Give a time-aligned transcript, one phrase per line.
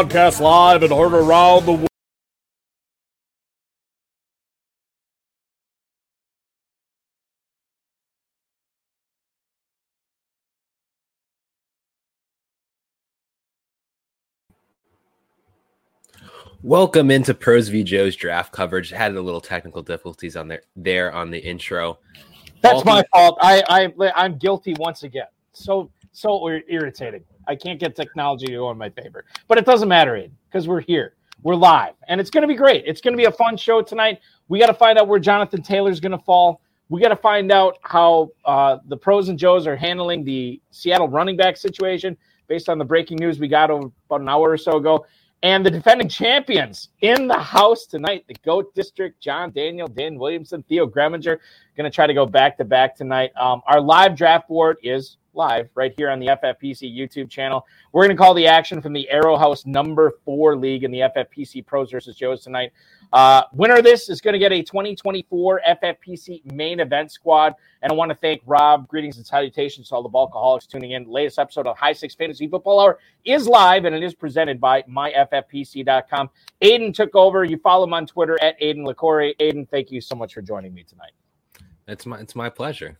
[0.00, 1.88] Broadcast live and heard around the world.
[16.62, 18.88] Welcome into Pros v Joe's draft coverage.
[18.88, 21.98] Had a little technical difficulties on there there on the intro.
[22.62, 23.36] That's my fault.
[23.42, 25.26] I, I I'm guilty once again.
[25.52, 27.22] So so irritating.
[27.46, 30.80] I can't get technology to go in my favor, but it doesn't matter, because we're
[30.80, 31.14] here.
[31.42, 32.84] We're live, and it's going to be great.
[32.86, 34.20] It's going to be a fun show tonight.
[34.48, 36.60] We got to find out where Jonathan Taylor's going to fall.
[36.90, 41.08] We got to find out how uh, the pros and Joes are handling the Seattle
[41.08, 44.58] running back situation based on the breaking news we got over about an hour or
[44.58, 45.06] so ago.
[45.42, 50.62] And the defending champions in the house tonight, the GOAT District, John Daniel, Dan Williamson,
[50.68, 51.38] Theo Gremminger,
[51.76, 53.30] going to try to go back to back tonight.
[53.40, 57.66] Um, our live draft board is live right here on the FFPC YouTube channel.
[57.92, 61.00] We're going to call the action from the Arrow House number four league in the
[61.00, 62.72] FFPC Pros versus Joes tonight.
[63.12, 67.54] Uh, winner of this is going to get a 2024 FFPC main event squad.
[67.82, 68.86] And I want to thank Rob.
[68.88, 71.04] Greetings and salutations to all the Bulkaholics tuning in.
[71.04, 74.60] The latest episode of High Stakes Fantasy Football Hour is live and it is presented
[74.60, 76.30] by myffpc.com.
[76.60, 77.44] Aidan took over.
[77.44, 79.34] You follow him on Twitter at Aidan Liquorie.
[79.40, 81.12] Aidan, thank you so much for joining me tonight.
[81.88, 82.98] It's my it's my pleasure.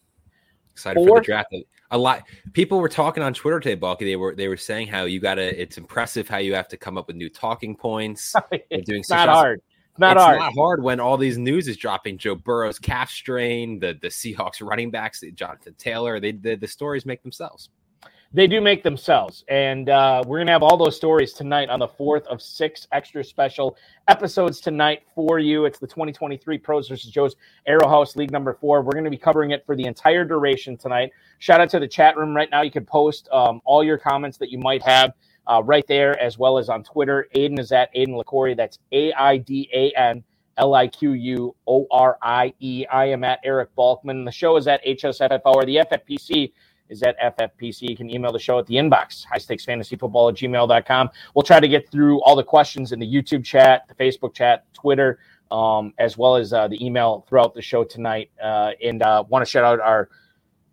[0.81, 1.09] Excited Four.
[1.09, 1.55] for the draft.
[1.91, 4.05] A lot people were talking on Twitter today, Balky.
[4.05, 6.97] They were they were saying how you gotta it's impressive how you have to come
[6.97, 8.35] up with new talking points.
[8.51, 9.61] it's doing not hard
[10.01, 10.39] not it's hard.
[10.39, 12.19] not hard when all these news is dropping.
[12.19, 16.19] Joe Burrow's calf strain, the the Seahawks running backs, Jonathan Taylor.
[16.19, 17.69] They the, the stories make themselves.
[18.33, 21.89] They do make themselves, and uh, we're gonna have all those stories tonight on the
[21.89, 23.77] fourth of six extra special
[24.07, 25.65] episodes tonight for you.
[25.65, 27.35] It's the 2023 Pros versus Joe's
[27.67, 28.83] Arrow House League number four.
[28.83, 31.11] We're gonna be covering it for the entire duration tonight.
[31.41, 32.63] Shout out to the chat room right now.
[32.63, 35.13] You can post um, all your comments that you might have
[35.49, 37.27] uh, right there, as well as on Twitter.
[37.33, 38.55] Aidan is at Aidan Liquorie.
[38.55, 40.23] That's A I D A N
[40.57, 42.87] L I Q U O R I E.
[42.93, 44.25] I am at Eric Balkman.
[44.25, 46.53] The show is at HSFFHour or the FFPC
[46.91, 47.89] is at FFPC.
[47.89, 51.11] You can email the show at the inbox, high stakes fantasy football at gmail.com.
[51.35, 54.67] We'll try to get through all the questions in the YouTube chat, the Facebook chat,
[54.75, 58.31] Twitter, um, as well as uh, the email throughout the show tonight.
[58.43, 60.11] Uh, and uh, want to shout out our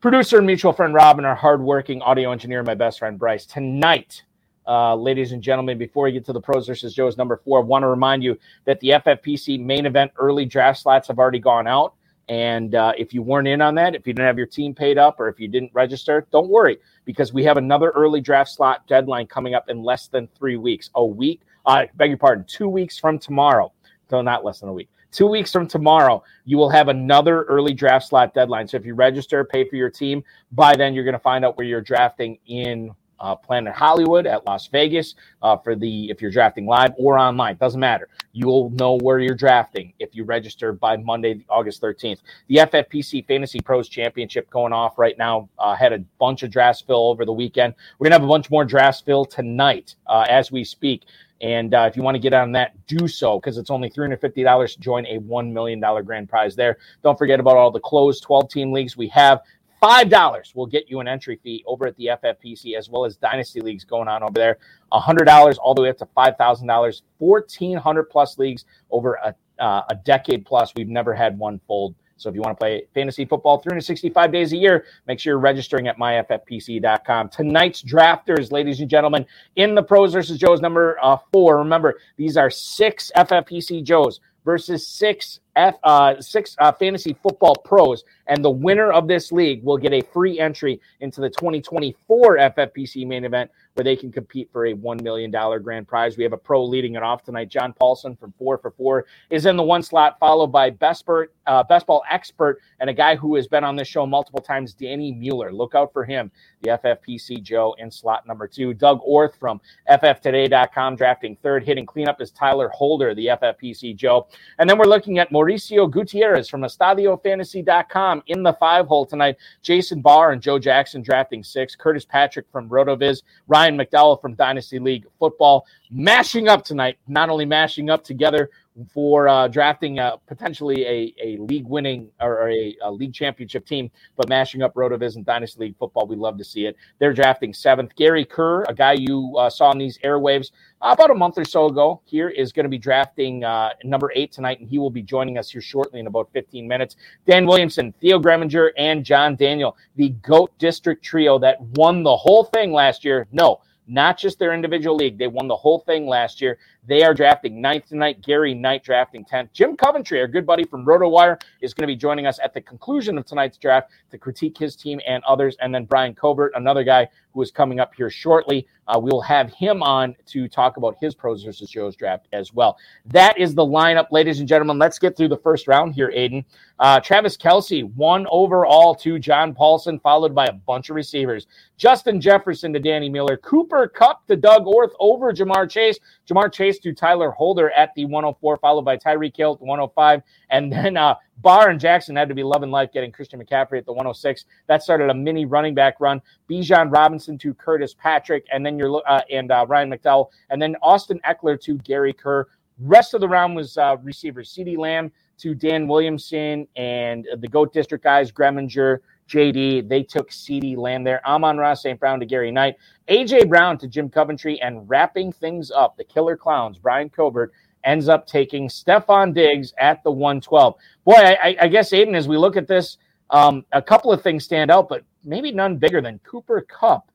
[0.01, 3.45] producer and mutual friend Rob and our hardworking audio engineer, my best friend Bryce.
[3.45, 4.23] Tonight,
[4.67, 7.63] uh, ladies and gentlemen, before we get to the pros versus Joe's number four, I
[7.63, 11.67] want to remind you that the FFPC main event early draft slots have already gone
[11.67, 11.94] out.
[12.29, 14.97] And uh, if you weren't in on that, if you didn't have your team paid
[14.97, 18.85] up, or if you didn't register, don't worry because we have another early draft slot
[18.88, 20.89] deadline coming up in less than three weeks.
[20.95, 23.71] A week, I uh, beg your pardon, two weeks from tomorrow.
[24.09, 24.89] So not less than a week.
[25.11, 28.67] Two weeks from tomorrow, you will have another early draft slot deadline.
[28.67, 31.57] So if you register, pay for your team, by then you're going to find out
[31.57, 36.31] where you're drafting in uh, Planet Hollywood at Las Vegas uh, for the if you're
[36.31, 38.09] drafting live or online, doesn't matter.
[38.33, 42.19] You'll know where you're drafting if you register by Monday, August 13th.
[42.47, 45.50] The FFPC Fantasy Pros Championship going off right now.
[45.57, 47.73] Uh, had a bunch of drafts fill over the weekend.
[47.97, 51.03] We're gonna have a bunch more drafts fill tonight uh, as we speak.
[51.41, 54.73] And uh, if you want to get on that, do so because it's only $350
[54.73, 56.77] to join a $1 million grand prize there.
[57.03, 59.41] Don't forget about all the closed 12 team leagues we have.
[59.81, 63.61] $5 will get you an entry fee over at the FFPC as well as Dynasty
[63.61, 64.57] Leagues going on over there.
[64.91, 67.01] $100 all the way up to $5,000.
[67.19, 70.73] 1,400 plus leagues over a, uh, a decade plus.
[70.75, 71.95] We've never had one fold.
[72.17, 75.39] So if you want to play fantasy football 365 days a year, make sure you're
[75.39, 77.29] registering at myffpc.com.
[77.29, 79.25] Tonight's drafters, ladies and gentlemen,
[79.56, 81.59] in the pros versus Joe's number uh, four.
[81.59, 88.04] Remember, these are six FFPC Joes versus six F, uh, six uh, fantasy football pros,
[88.27, 93.06] and the winner of this league will get a free entry into the 2024 FFPC
[93.06, 95.31] main event, where they can compete for a $1 million
[95.62, 96.18] grand prize.
[96.18, 97.50] We have a pro leading it off tonight.
[97.50, 101.33] John Paulsen from Four for Four is in the one slot, followed by Best, Bert,
[101.48, 104.74] uh, Best Ball Expert and a guy who has been on this show multiple times,
[104.74, 105.51] Danny Mueller.
[105.51, 106.31] Look out for him,
[106.62, 108.74] the FFPC Joe in slot number two.
[108.74, 111.63] Doug Orth from FFToday.com drafting third.
[111.63, 114.27] Hitting cleanup is Tyler Holder, the FFPC Joe.
[114.60, 119.38] And then we're looking at Mauricio Gutierrez from EstadioFantasy.com in the five hole tonight.
[119.61, 121.75] Jason Barr and Joe Jackson drafting six.
[121.75, 123.23] Curtis Patrick from RotoViz.
[123.47, 126.98] Ryan McDowell from Dynasty League Football mashing up tonight.
[127.07, 128.50] Not only mashing up together
[128.94, 133.89] for uh, drafting uh, potentially a, a league winning or a, a, league championship team,
[134.16, 136.06] but mashing up Rotoviz and Dynasty League football.
[136.06, 136.75] We love to see it.
[137.00, 137.95] They're drafting seventh.
[137.95, 140.51] Gary Kerr, a guy you uh, saw on these airwaves
[140.81, 144.31] about a month or so ago, here is going to be drafting uh, number eight
[144.31, 146.98] tonight, and he will be joining us here shortly in about 15 minutes.
[147.25, 152.44] Dan Williamson, Theo Gremminger, and John Daniel, the GOAT District trio that won the whole
[152.44, 153.28] thing last year.
[153.31, 155.18] No, not just their individual league.
[155.18, 156.57] They won the whole thing last year.
[156.88, 158.22] They are drafting ninth tonight.
[158.22, 159.51] Gary Knight drafting 10th.
[159.51, 162.62] Jim Coventry, our good buddy from RotoWire, is going to be joining us at the
[162.62, 165.57] conclusion of tonight's draft to critique his team and others.
[165.60, 168.66] And then Brian Covert, another guy who is coming up here shortly.
[168.88, 172.78] Uh, we'll have him on to talk about his pros versus Joe's draft as well.
[173.06, 174.80] That is the lineup, ladies and gentlemen.
[174.80, 176.44] Let's get through the first round here, Aidan.
[176.80, 181.45] Uh, Travis Kelce, one overall to John Paulsen, followed by a bunch of receivers.
[181.78, 183.38] Justin Jefferson to Danny Miller.
[183.38, 186.00] Cooper Kupp to Doug Orth over Ja'Marr Chase.
[186.27, 190.21] Ja'Marr Chase to Tyler Holder at the 104, followed by Tyreek Hill at the 105.
[190.50, 193.85] And then uh, Barr and Jackson had to be loving life getting Christian McCaffrey at
[193.85, 194.45] the 106.
[194.68, 196.21] That started a mini running back run.
[196.50, 200.75] Bijan Robinson to Curtis Patrick, and then you're uh, and uh, Ryan McDowell, and then
[200.81, 202.47] Austin Ekeler to Gary Kerr.
[202.79, 207.74] Rest of the round was uh, receivers: CeeDee Lamb to Dan Williamson, and the Goat
[207.74, 209.88] District guys: Gremminger, JD.
[209.88, 211.25] They took CeeDee Lamb there.
[211.27, 212.00] Amon-Ra St.
[212.00, 212.75] Brown to Gary Knight.
[213.09, 217.51] AJ Brown to Jim Coventry, and wrapping things up, the Killer Clowns, Brian Covert
[217.83, 220.75] ends up taking Stefon Diggs at the 112.
[221.06, 222.97] Boy, I, I guess, Aidan, as we look at this,
[223.29, 227.12] um, a couple of things stand out, but maybe none bigger than Cooper Kupp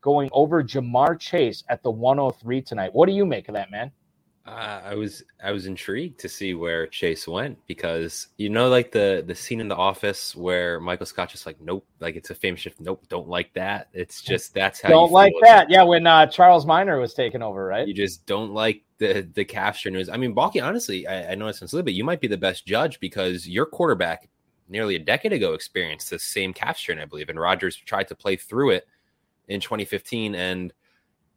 [0.00, 2.94] going over Ja'Marr Chase at the 103 tonight.
[2.94, 3.90] What do you make of that, man?
[4.46, 8.92] Uh, I was I was intrigued to see where Chase went because you know like
[8.92, 12.34] the the scene in the office where Michael Scott just like nope like it's a
[12.34, 13.88] famous shift nope don't like that.
[13.92, 15.68] It's just that's how don't like that.
[15.68, 17.88] yeah when uh, Charles Miner was taken over right?
[17.88, 21.48] You just don't like the the calf strainers I mean Balky honestly I, I know
[21.48, 24.28] it's little bit you might be the best judge because your quarterback
[24.68, 28.36] nearly a decade ago experienced the same strain I believe and Rodgers tried to play
[28.36, 28.86] through it
[29.48, 30.72] in 2015 and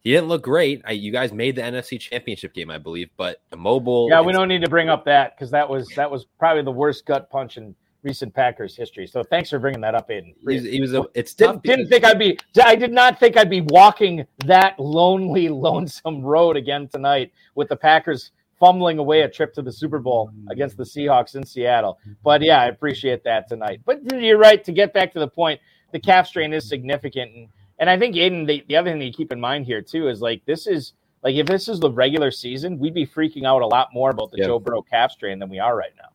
[0.02, 0.82] he didn't look great.
[0.86, 4.08] I, you guys made the NFC Championship game, I believe, but the mobile.
[4.10, 6.72] Yeah, we don't need to bring up that because that was that was probably the
[6.72, 9.08] worst gut punch in recent Packers history.
[9.08, 10.34] So thanks for bringing that up, Aiden.
[10.48, 12.38] He was, he was a, it's didn't, didn't think I'd be.
[12.64, 17.76] I did not think I'd be walking that lonely, lonesome road again tonight with the
[17.76, 21.98] Packers fumbling away a trip to the Super Bowl against the Seahawks in Seattle.
[22.24, 23.82] But yeah, I appreciate that tonight.
[23.86, 24.64] But you're right.
[24.66, 25.62] To get back to the point,
[25.92, 27.34] the calf strain is significant.
[27.34, 27.48] And
[27.80, 30.22] and I think Aiden, the, the other thing to keep in mind here too is
[30.22, 30.94] like this is
[31.24, 34.32] like if this is the regular season, we'd be freaking out a lot more about
[34.32, 34.48] the yep.
[34.48, 36.10] Joe Burrow calf strain than we are right now.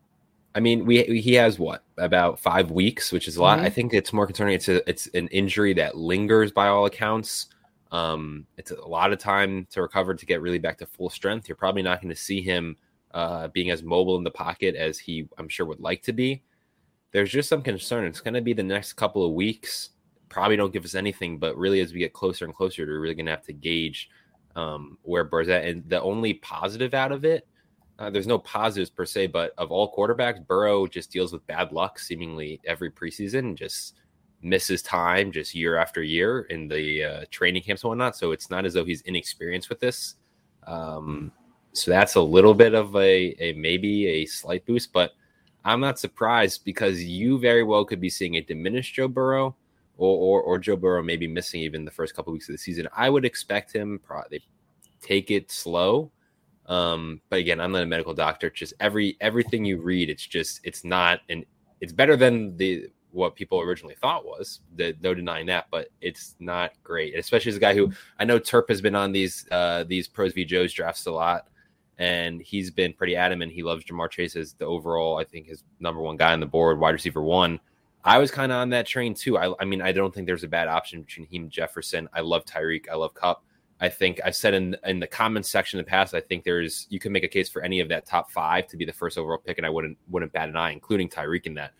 [0.53, 3.57] I mean, we he has what about five weeks, which is a lot.
[3.57, 3.65] Mm-hmm.
[3.65, 4.55] I think it's more concerning.
[4.55, 7.47] It's a, it's an injury that lingers by all accounts.
[7.91, 11.49] Um, it's a lot of time to recover to get really back to full strength.
[11.49, 12.77] You're probably not going to see him
[13.13, 16.43] uh, being as mobile in the pocket as he, I'm sure, would like to be.
[17.11, 18.05] There's just some concern.
[18.05, 19.91] It's going to be the next couple of weeks
[20.29, 21.37] probably don't give us anything.
[21.37, 24.09] But really, as we get closer and closer, we're really going to have to gauge
[24.55, 25.65] um, where Burrow's at.
[25.65, 27.47] And the only positive out of it,
[27.97, 31.71] uh, there's no positives per se, but of all quarterbacks, Burrow just deals with bad
[31.71, 33.95] luck seemingly every preseason, just
[34.41, 38.15] misses time just year after year in the uh, training camps and whatnot.
[38.15, 40.15] So it's not as though he's inexperienced with this.
[40.67, 41.31] Um,
[41.73, 45.11] so that's a little bit of a, a maybe a slight boost, but
[45.63, 49.55] I'm not surprised because you very well could be seeing a diminished Joe Burrow
[49.97, 52.87] or, or, or Joe Burrow maybe missing even the first couple weeks of the season.
[52.95, 54.43] I would expect him probably
[55.01, 56.11] take it slow.
[56.65, 58.49] Um, but again, I'm not a medical doctor.
[58.49, 61.45] Just every everything you read, it's just it's not and
[61.79, 64.61] it's better than the what people originally thought was.
[64.75, 67.17] The, no denying that, but it's not great.
[67.17, 70.33] Especially as a guy who I know Terp has been on these uh these pros
[70.33, 71.47] v Joe's drafts a lot,
[71.97, 73.51] and he's been pretty adamant.
[73.51, 76.45] He loves Ja'Marr Chase as the overall, I think, his number one guy on the
[76.45, 77.59] board, wide receiver one.
[78.05, 79.37] I was kind of on that train too.
[79.37, 82.07] I, I, mean, I don't think there's a bad option between him and Jefferson.
[82.13, 82.87] I love Tyreek.
[82.89, 83.43] I love Kupp.
[83.81, 86.87] I think I said in in the comments section in the past, I think there's
[86.89, 89.17] you can make a case for any of that top five to be the first
[89.17, 91.73] overall pick, and I wouldn't wouldn't bat an eye, including Tyreek in that.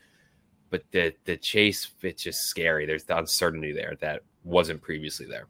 [0.71, 2.85] But the the chase, it's just scary.
[2.85, 5.47] There's the uncertainty there that wasn't previously there.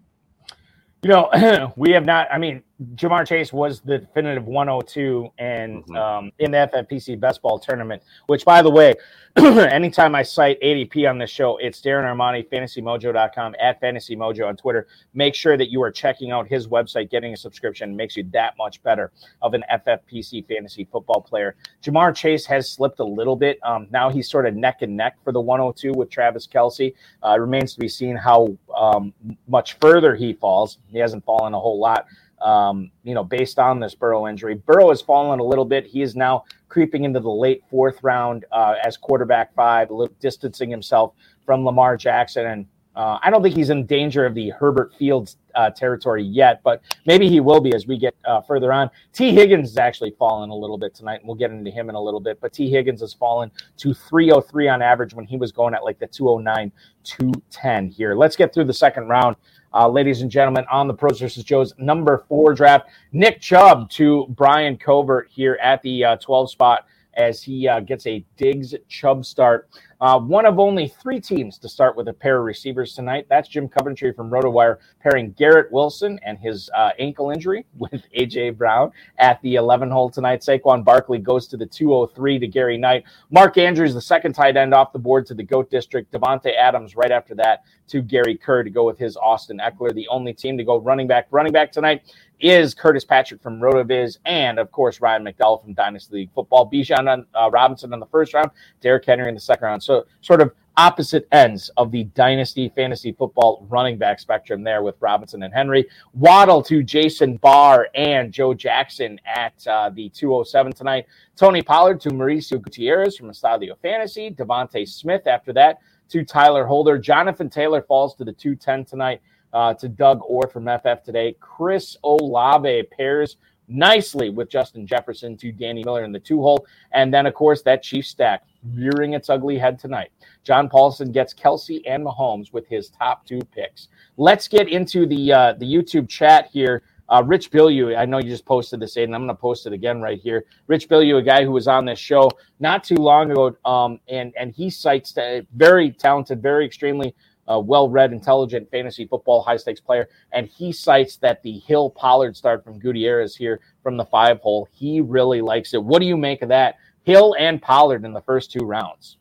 [1.01, 2.27] You know, we have not.
[2.31, 2.61] I mean,
[2.95, 5.95] Ja'Marr Chase was the definitive 102 and mm-hmm.
[5.95, 8.93] um, in the FFPC best ball tournament, which by the way,
[9.37, 14.87] anytime I cite ADP on this show, it's Darren Armani, fantasymojo.com at fantasymojo on Twitter.
[15.13, 18.55] Make sure that you are checking out his website, getting a subscription makes you that
[18.57, 21.55] much better of an FFPC fantasy football player.
[21.81, 23.57] Ja'Marr Chase has slipped a little bit.
[23.63, 26.93] Um, now he's sort of neck and neck for the 102 with Travis Kelce.
[27.23, 29.13] Uh, remains to be seen how um,
[29.47, 30.79] much further he falls.
[30.87, 32.05] He hasn't fallen a whole lot
[32.45, 34.53] um, you know, based on this Burrow injury.
[34.53, 35.85] Burrow has fallen a little bit.
[35.87, 41.13] He is now creeping into the late fourth round uh, as quarterback five, distancing himself
[41.43, 42.45] from Lamar Jackson.
[42.45, 46.61] And uh, I don't think he's in danger of the Herbert Fields uh, territory yet,
[46.63, 48.89] but maybe he will be as we get uh, further on.
[49.11, 51.95] Tee Higgins has actually fallen a little bit tonight, and we'll get into him in
[51.95, 52.39] a little bit.
[52.39, 55.99] But Tee Higgins has fallen to 303 on average when he was going at like
[55.99, 56.71] the 209,
[57.03, 58.15] 210 here.
[58.15, 59.35] Let's get through the second round.
[59.73, 64.25] Uh, ladies and gentlemen, on the Pros versus Joe's number four draft, Nick Chubb to
[64.29, 66.85] Brian Covert here at the uh, 12 spot
[67.15, 69.69] as he uh, gets a Diggs Chubb start.
[70.01, 73.25] Uh, one of only three teams to start with a pair of receivers tonight.
[73.29, 78.57] That's Jim Coventry from RotoWire pairing Garrett Wilson and his uh, ankle injury with AJ
[78.57, 80.41] Brown at the 11 hole tonight.
[80.41, 83.05] Saquon Barkley goes to the 203 to Gary Knight.
[83.31, 86.11] Mark Andrews, the second tight end off the board to the GOAT District.
[86.11, 89.93] Davante Adams right after that to Gary Kerr to go with his Austin Ekeler.
[89.93, 91.27] The only team to go running back.
[91.31, 92.01] Running back tonight
[92.39, 96.69] is Curtis Patrick from RotoViz, and of course Ryan McDowell from Dynasty League Football.
[96.69, 99.83] Bijan uh, Robinson in the first round, Derrick Henry in the second round.
[99.85, 104.95] So sort of opposite ends of the Dynasty Fantasy Football running back spectrum there with
[104.99, 105.87] Robinson and Henry.
[106.13, 111.05] Waddle to Jason Barr and Joe Jackson at uh, the 207 tonight.
[111.35, 114.31] Tony Pollard to Mauricio Gutierrez from Estadio Fantasy.
[114.31, 116.97] DeVonta Smith after that to Tyler Holder.
[116.97, 119.21] Jonathan Taylor falls to the 210 tonight
[119.53, 121.35] uh, to Doug Orth from FF today.
[121.39, 123.37] Chris Olave pairs
[123.67, 126.65] nicely with Justin Jefferson to Danny Miller in the two hole.
[126.91, 130.11] And then, of course, that Chief stack rearing its ugly head tonight.
[130.43, 133.87] John Paulsen gets Kelce and Mahomes with his top two picks.
[134.17, 136.83] Let's get into the uh, the YouTube chat here.
[137.07, 139.13] Uh, Rich Billieu, I know you just posted this, Aiden.
[139.13, 140.45] I'm going to post it again right here.
[140.65, 144.33] Rich Billieu, a guy who was on this show not too long ago, um, and
[144.39, 147.13] and he cites a very talented, very extremely
[147.47, 150.09] uh, well read, intelligent fantasy football high stakes player.
[150.31, 154.67] And he cites that the Hill Pollard start from Gutierrez here from the five hole.
[154.71, 155.83] He really likes it.
[155.83, 156.75] What do you make of that?
[157.05, 159.17] Hill and Pollard in the first two rounds.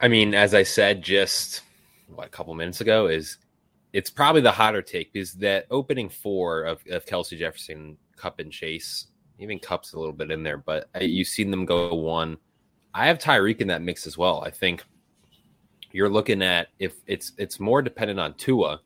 [0.00, 1.62] I mean, as I said just
[2.06, 3.38] what a couple minutes ago, is
[3.92, 8.52] it's probably the hotter take because that opening four of, of Kelce Jefferson, Kupp and
[8.52, 12.36] Chase, even Kupp's a little bit in there, but you've seen them go one.
[12.94, 14.42] I have Tyreek in that mix as well.
[14.42, 14.84] I think
[15.90, 18.80] you're looking at if it's it's more dependent on Tua,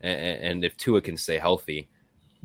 [0.00, 1.88] and, and if Tua can stay healthy.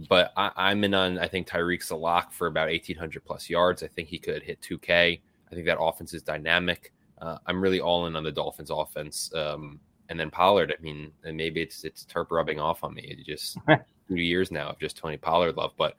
[0.08, 3.84] But I, am in on I think Tyreek's a lock for about 1,800 plus yards.
[3.84, 5.20] I think he could hit 2K.
[5.52, 6.94] I think that offense is dynamic.
[7.20, 9.34] Uh, I'm really all in on the Dolphins offense.
[9.34, 9.80] Um,
[10.10, 10.74] and then Pollard.
[10.78, 13.02] I mean, and maybe it's it's Terp rubbing off on me.
[13.04, 13.58] It just
[14.08, 15.72] two years now of just Tony Pollard love.
[15.78, 15.96] But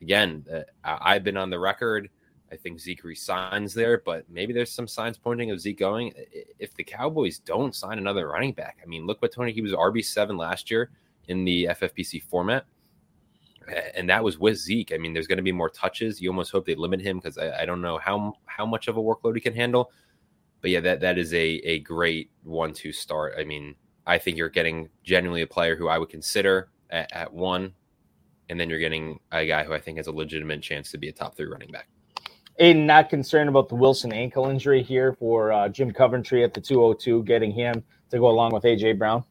[0.00, 2.08] again, uh, I've been on the record
[2.54, 6.12] I think Zeke resigns there, but maybe there's some signs pointing of Zeke going.
[6.58, 9.72] If the Cowboys don't sign another running back, I mean, look what Tony he was
[9.72, 10.90] RB seven last year
[11.26, 12.64] in the FFPC format,
[13.94, 14.92] and that was with Zeke.
[14.92, 16.20] I mean, there's going to be more touches.
[16.20, 18.96] You almost hope they limit him because I, I, don't know how how much of
[18.96, 19.90] a workload he can handle.
[20.60, 23.34] But yeah, that that is a a great one two start.
[23.38, 23.74] I mean,
[24.06, 27.74] I think you're getting genuinely a player who I would consider at, at one,
[28.48, 31.08] and then you're getting a guy who I think has a legitimate chance to be
[31.08, 31.88] a top three running back.
[32.58, 36.60] Aidan not concerned about the Wilson ankle injury here for uh, Jim Coventry at the
[36.60, 39.24] 202, getting him to go along with AJ Brown.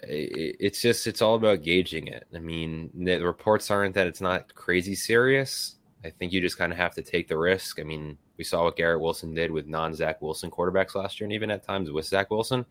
[0.00, 2.26] It's just it's all about gauging it.
[2.34, 5.76] I mean, the reports aren't that it's not crazy serious.
[6.04, 7.80] I think you just kind of have to take the risk.
[7.80, 11.24] I mean, we saw what Garrett Wilson did with non Zach Wilson quarterbacks last year,
[11.26, 12.64] and even at times with Zach Wilson.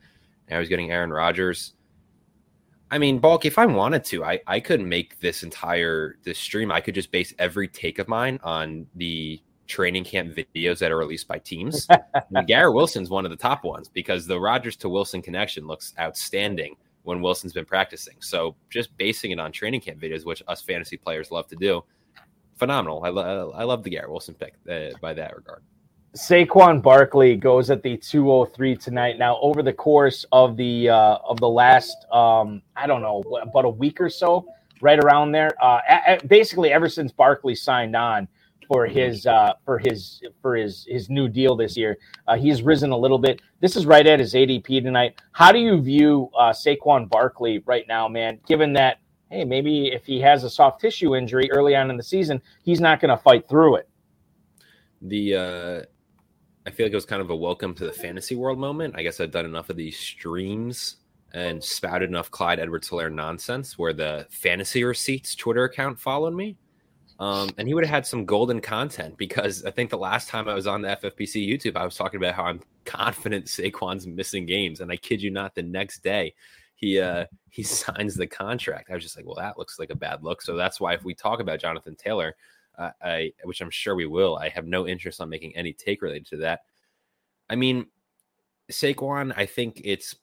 [0.50, 1.74] Now he's getting Aaron Rodgers.
[2.89, 6.72] I mean, Bulk, if I wanted to, I, I could make this entire this stream.
[6.72, 10.98] I could just base every take of mine on the training camp videos that are
[10.98, 11.88] released by teams.
[12.48, 16.77] Garrett Wilson's one of the top ones because the Rodgers to Wilson connection looks outstanding
[17.08, 18.16] when Wilson's been practicing.
[18.20, 21.84] So just basing it on training camp videos, which us fantasy players love to do,
[22.58, 23.02] phenomenal.
[23.06, 25.64] I, lo- I love the Garrett Wilson pick uh, by that regard.
[26.16, 29.18] Saquon Barkley goes at the 203 tonight.
[29.18, 33.66] Now, over the course of the uh, of the last, um, I don't know, about
[33.66, 34.46] a week or so,
[34.82, 38.28] right around there, uh, a- a- basically ever since Barkley signed on,
[38.68, 41.98] for his uh, for his for his his new deal this year.
[42.28, 43.42] Uh, he's risen a little bit.
[43.60, 45.20] This is right at his ADP tonight.
[45.32, 48.40] How do you view uh, Saquon Barkley right now, man?
[48.48, 52.04] Given that hey, maybe if he has a soft tissue injury early on in the
[52.04, 53.90] season, he's not going to fight through it.
[55.02, 55.82] The uh,
[56.66, 58.96] I feel like it was kind of a welcome to the fantasy world moment.
[58.98, 60.98] I guess I've done enough of these streams
[61.34, 66.58] and spouted enough Clyde Edwards Helaire nonsense where the fantasy receipts Twitter account followed me
[67.20, 70.48] um, and he would have had some golden content because I think the last time
[70.48, 74.46] I was on the FFPC YouTube, I was talking about how I'm confident Saquon's missing
[74.46, 74.82] games.
[74.82, 76.34] And I kid you not, the next day
[76.76, 78.90] he uh he signs the contract.
[78.90, 80.42] I was just like, well, that looks like a bad look.
[80.42, 82.36] So that's why if we talk about Jonathan Taylor,
[82.78, 86.02] uh, I which I'm sure we will, I have no interest on making any take
[86.04, 86.62] related to that.
[87.50, 87.88] I mean,
[88.72, 90.16] Saquon, I think it's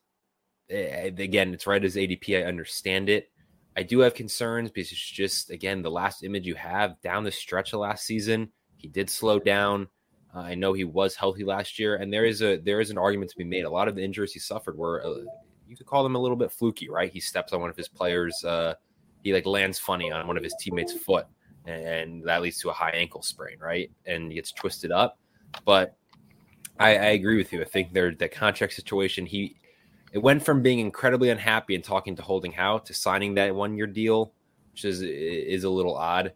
[0.71, 2.39] eh, again, it's right as ADP.
[2.41, 3.31] I understand it.
[3.77, 7.33] I do have concerns because it's just again the last image you have down the
[7.33, 8.51] stretch of last season.
[8.77, 9.89] He did slow down.
[10.35, 12.99] Uh, I know he was healthy last year, and there is a there is an
[12.99, 13.65] argument to be made.
[13.65, 15.25] A lot of the injuries he suffered were uh,
[15.69, 17.13] you could call them a little bit fluky, right?
[17.13, 18.75] He steps on one of his players, uh,
[19.23, 21.27] he like lands funny on one of his teammates' foot,
[21.65, 23.91] and that leads to a high ankle sprain, right?
[24.07, 25.19] And he gets twisted up.
[25.65, 25.97] But
[26.79, 27.63] I, I agree with you.
[27.63, 29.27] I think there the contract situation.
[29.27, 29.57] He
[30.15, 33.77] it went from being incredibly unhappy and talking to Holding How to signing that one
[33.77, 34.33] year deal,
[34.71, 36.33] which is is a little odd.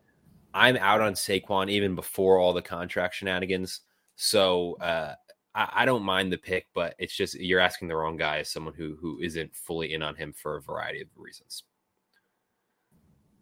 [0.52, 3.82] I'm out on Saquon even before all the contract shenanigans.
[4.16, 5.14] So uh,
[5.54, 8.49] I, I, don't mind the pick, but it's just you're asking the wrong guy as
[8.49, 11.62] someone who who isn't fully in on him for a variety of reasons.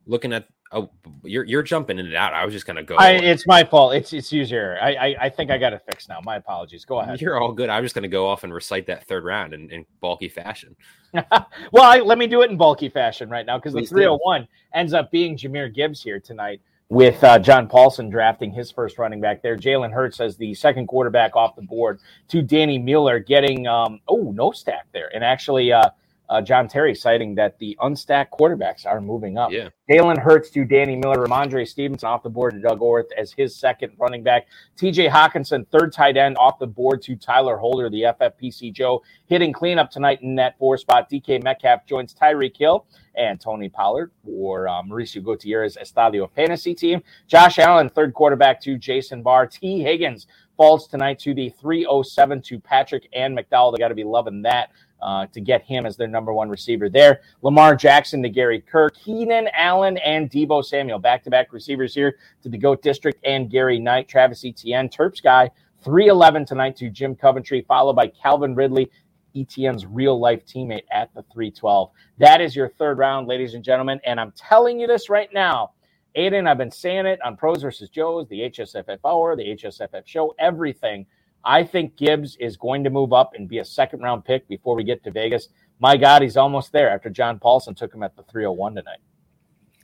[0.05, 0.91] Looking at Oh,
[1.23, 2.35] you're you're jumping in and out.
[2.35, 2.97] I was just gonna go.
[2.97, 3.95] I, it's my fault.
[3.95, 4.77] It's it's user.
[4.83, 6.19] I, I, I think I got it fixed now.
[6.25, 6.85] My apologies.
[6.85, 7.21] Go ahead.
[7.21, 7.69] You're all good.
[7.69, 10.75] I'm just gonna go off and recite that third round in, in bulky fashion.
[11.13, 14.49] well, I, let me do it in bulky fashion right now because the 301 do.
[14.75, 19.21] ends up being Jahmyr Gibbs here tonight with uh, John Paulsen drafting his first running
[19.21, 19.57] back there.
[19.57, 24.33] Jalen Hurts as the second quarterback off the board to Danny Mueller getting um oh
[24.33, 25.91] no stack there and actually uh
[26.29, 29.53] uh, John Terry citing that the unstacked quarterbacks are moving up.
[29.53, 29.69] Yeah.
[29.91, 33.55] Jalen Hurts to Danny Miller, Rhamondre Stevenson off the board to Doug Orth as his
[33.55, 34.49] second running back.
[34.77, 39.53] TJ Hockenson, third tight end off the board to Tyler Holder, the FFPC Joe, hitting
[39.53, 41.09] cleanup tonight in that four spot.
[41.09, 47.03] DK Metcalf joins Tyreek Hill and Tony Pollard for uh, Mauricio Gutierrez Estadio Fantasy Team.
[47.29, 49.47] Josh Allen, third quarterback to Jason Barr.
[49.47, 53.73] Tee Higgins falls tonight to the 307 to Patrick and McDowell.
[53.73, 54.71] They got to be loving that
[55.03, 57.21] uh, to get him as their number one receiver there.
[57.43, 62.17] Lamar Jackson to Gary Kerr, Keenan Allen, and Deebo Samuel, back to back receivers here
[62.43, 65.51] to the GOAT District and Gary Knight, Travis Etienne, Terps guy,
[65.85, 68.91] 311 tonight to Jim Coventry, followed by Calvin Ridley,
[69.37, 71.91] Etienne's real life teammate at the 312.
[72.19, 74.01] That is your third round, ladies and gentlemen.
[74.05, 75.73] And I'm telling you this right now.
[76.15, 80.35] Aidan, I've been saying it on Pros versus Joes, the HSFF Hour, the HSFF Show,
[80.39, 81.05] everything.
[81.47, 84.75] I think Gibbs is going to move up and be a second round pick before
[84.75, 85.49] we get to Vegas.
[85.79, 88.99] My God, he's almost there after John Paulsen took him at the 301 tonight.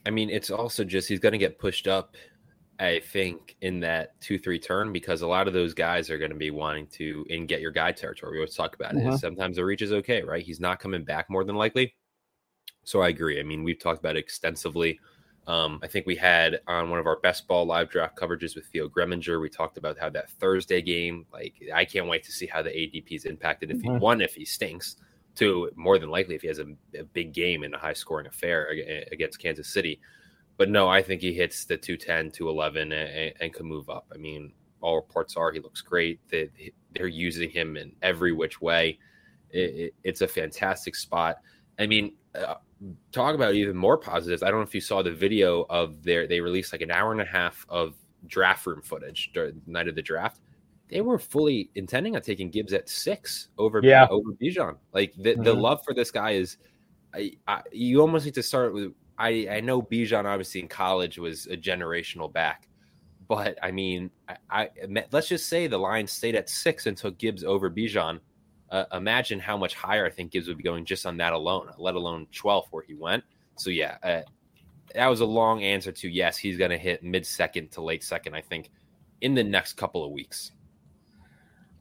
[0.05, 2.17] I mean, it's also just he's going to get pushed up,
[2.81, 6.33] I think, in that 2 3 turn because a lot of those guys are going
[6.33, 8.33] to be wanting to in get your guy territory.
[8.33, 9.11] We always talk about mm-hmm.
[9.11, 9.19] it.
[9.19, 10.45] Sometimes the reach is okay, right?
[10.45, 11.95] He's not coming back more than likely.
[12.83, 13.39] So I agree.
[13.39, 14.99] I mean, we've talked about it extensively
[15.47, 18.67] um, I think we had on one of our best ball live draft coverages with
[18.67, 19.41] Theo Gremminger.
[19.41, 22.71] We talked about how that Thursday game, like I can't wait to see how the
[22.71, 23.71] ADP is impacted.
[23.71, 23.95] If mm-hmm.
[23.95, 24.97] he one, if he stinks,
[25.35, 26.67] two, more than likely if he has a,
[26.99, 28.69] a big game in a high scoring affair
[29.11, 30.01] against Kansas City.
[30.59, 34.07] But no, I think he hits the 210, 211 and, and can move up.
[34.15, 36.21] I mean, all reports are he looks great.
[36.29, 36.51] They,
[36.95, 38.99] they're using him in every which way.
[39.51, 41.39] It, it, it's a fantastic spot.
[41.79, 42.57] I mean, uh,
[43.13, 44.43] talk about even more positives.
[44.43, 47.13] I don't know if you saw the video of their they released like an hour
[47.13, 47.95] and a half of
[48.27, 50.41] draft room footage during the night of the draft.
[50.89, 54.07] They were fully intending on taking Gibbs at six over yeah.
[54.11, 54.77] over Bijan.
[54.93, 55.43] Like the, mm-hmm.
[55.43, 56.59] the love for this guy is,
[57.15, 58.93] I, I, you almost need to start with.
[59.19, 62.69] I I know Bijan obviously in college was a generational back,
[63.29, 67.19] but I mean, I, I let's just say the Lions stayed at six and took
[67.19, 68.21] Gibbs over Bijan
[68.73, 71.71] uh, imagine how much higher I think Gibbs would be going just on that alone,
[71.79, 73.23] let alone 12th where he went.
[73.57, 74.23] So yeah, uh,
[74.95, 78.03] that was a long answer to yes, he's going to hit mid second to late
[78.03, 78.35] second.
[78.35, 78.71] I think
[79.21, 80.53] in the next couple of weeks.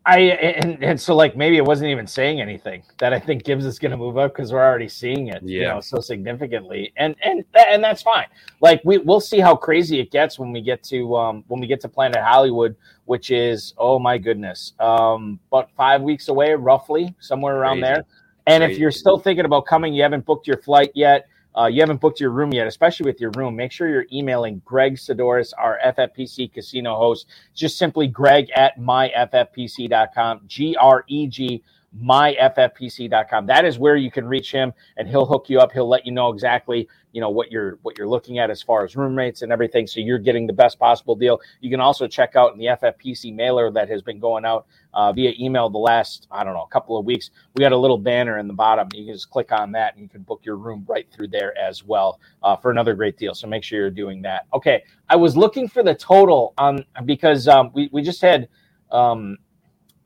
[0.06, 3.66] I and, and so like maybe it wasn't even saying anything that I think Gibbs
[3.66, 5.60] is going to move up because we're already seeing it, yeah.
[5.60, 8.26] you know, so significantly, and and and that's fine.
[8.62, 11.68] Like we we'll see how crazy it gets when we get to um when we
[11.68, 17.14] get to Planet Hollywood, which is oh my goodness, um, but five weeks away roughly,
[17.20, 17.94] somewhere around crazy.
[17.94, 18.06] there.
[18.48, 18.74] And crazy.
[18.74, 22.00] if you're still thinking about coming, you haven't booked your flight yet uh, you haven't
[22.00, 25.80] booked your room yet, especially with your room, make sure you're emailing Greg Sidoris, our
[25.86, 27.28] FFPC casino host.
[27.54, 31.64] Just simply greg at myffpc.com, G R E G
[32.00, 33.46] myffpc.com.
[33.46, 35.72] That is where you can reach him and he'll hook you up.
[35.72, 38.86] He'll let you know exactly, you know, what you're what you're looking at as far
[38.86, 39.88] as room rates and everything.
[39.88, 41.42] So you're getting the best possible deal.
[41.60, 45.12] You can also check out in the FFPC mailer that has been going out uh,
[45.12, 47.32] via email the last, I don't know, a couple of weeks.
[47.56, 48.88] We got a little banner in the bottom.
[48.94, 51.58] You can just click on that and you can book your room right through there
[51.58, 53.34] as well uh, for another great deal.
[53.36, 54.48] So make sure you're doing that.
[54.54, 54.84] Okay.
[55.10, 58.48] I was looking for the total on because um, we, we just had
[58.92, 59.38] um,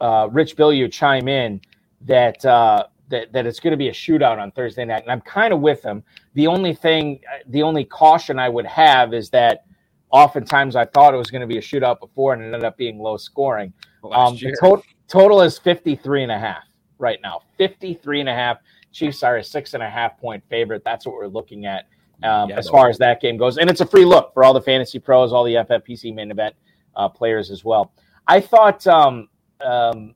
[0.02, 1.62] uh, Rich Billiard chime in
[2.02, 5.22] that uh, that, that it's going to be a shootout on Thursday night, and I'm
[5.22, 6.04] kind of with him.
[6.34, 9.66] The only thing, the only caution I would have is that
[10.10, 12.78] oftentimes I thought it was going to be a shootout before, and it ended up
[12.78, 13.74] being low scoring.
[14.12, 16.64] Um, the to- total is 53 and a half
[16.98, 17.42] right now.
[17.58, 18.58] 53 and a half.
[18.92, 20.84] Chiefs are a six and a half point favorite.
[20.86, 21.88] That's what we're looking at
[22.24, 23.58] um, yeah, as far as that game goes.
[23.58, 26.56] And it's a free look for all the fantasy pros, all the FFPC main event
[26.96, 27.92] uh, players as well.
[28.28, 29.28] I thought um,
[29.62, 30.16] um,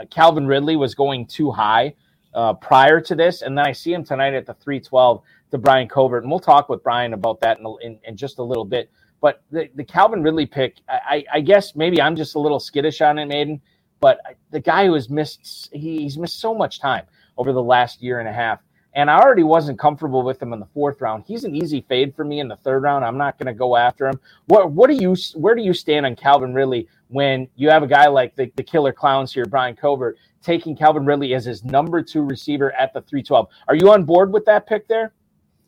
[0.00, 1.94] uh, Calvin Ridley was going too high
[2.34, 5.88] uh, prior to this, and then I see him tonight at the 312 to Brian
[5.88, 8.90] Covert, and we'll talk with Brian about that in, in, in just a little bit.
[9.20, 13.00] But the, the Calvin Ridley pick, I, I, guess maybe I'm just a little skittish
[13.00, 13.60] on it, Maiden.
[14.00, 17.06] But the guy who has missed, he's missed so much time
[17.38, 18.60] over the last year and a half.
[18.94, 21.24] And I already wasn't comfortable with him in the fourth round.
[21.26, 23.04] He's an easy fade for me in the third round.
[23.04, 24.18] I'm not going to go after him.
[24.46, 27.86] What what do you where do you stand on Calvin Ridley when you have a
[27.86, 32.02] guy like the, the killer clowns here, Brian Covert, taking Calvin Ridley as his number
[32.02, 33.48] two receiver at the 312?
[33.68, 35.12] Are you on board with that pick there?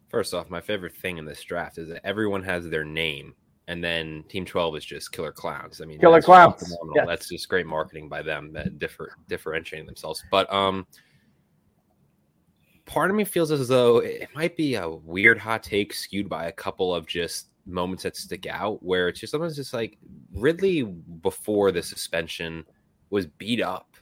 [0.08, 3.34] First off, my favorite thing in this draft is that everyone has their name
[3.68, 5.82] and then Team 12 is just killer clowns.
[5.82, 6.74] I mean, killer clowns.
[7.06, 10.24] That's just great marketing by them that differ differentiating themselves.
[10.30, 10.86] But um,
[12.86, 16.46] part of me feels as though it might be a weird hot take skewed by
[16.46, 19.98] a couple of just moments that stick out where it's just sometimes just like
[20.32, 22.64] Ridley before the suspension
[23.10, 23.94] was beat up.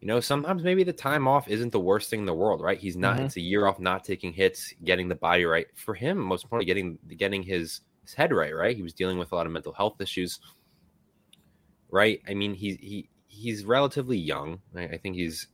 [0.00, 2.78] You know, sometimes maybe the time off isn't the worst thing in the world, right?
[2.78, 3.16] He's not.
[3.16, 3.26] Mm-hmm.
[3.26, 6.18] It's a year off, not taking hits, getting the body right for him.
[6.18, 8.76] Most importantly, getting getting his his head right, right?
[8.76, 10.38] He was dealing with a lot of mental health issues,
[11.90, 12.20] right?
[12.28, 14.60] I mean, he he he's relatively young.
[14.76, 15.48] I, I think he's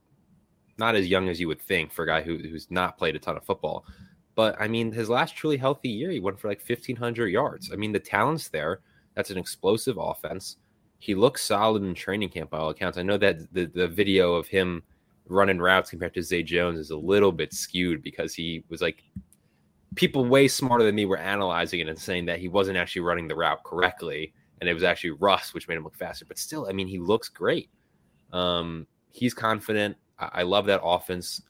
[0.79, 3.19] not as young as you would think for a guy who, who's not played a
[3.19, 3.85] ton of football.
[4.35, 7.71] But I mean, his last truly healthy year, he went for like 1,500 yards.
[7.73, 8.81] I mean, the talent's there.
[9.15, 10.57] That's an explosive offense.
[10.99, 12.97] He looks solid in training camp by all accounts.
[12.97, 14.83] I know that the, the video of him
[15.27, 19.03] running routes compared to Zay Jones is a little bit skewed because he was like
[19.95, 23.29] people way smarter than me were analyzing it and saying that he wasn't actually running
[23.29, 26.25] the route correctly and it was actually Russ, which made him look faster.
[26.25, 27.69] But still, I mean, he looks great.
[28.33, 29.97] Um, he's confident.
[30.21, 31.43] I, I love that offense.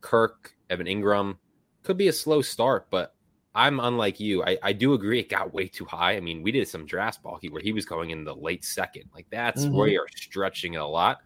[0.00, 1.36] Kirk, Evan Engram
[1.82, 3.14] could be a slow start, but
[3.54, 4.44] I'm unlike you.
[4.44, 6.16] I, I do agree it got way too high.
[6.16, 9.04] I mean, we did some draft bulky where he was going in the late second.
[9.14, 9.76] Like that's mm-hmm.
[9.76, 11.18] where you're stretching it a lot.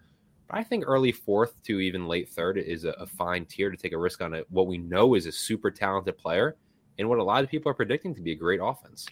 [0.48, 3.76] But I think early fourth to even late third is a, a fine tier to
[3.76, 4.46] take a risk on it.
[4.50, 6.56] What we know is a super talented player
[6.98, 9.06] and what a lot of people are predicting to be a great offense.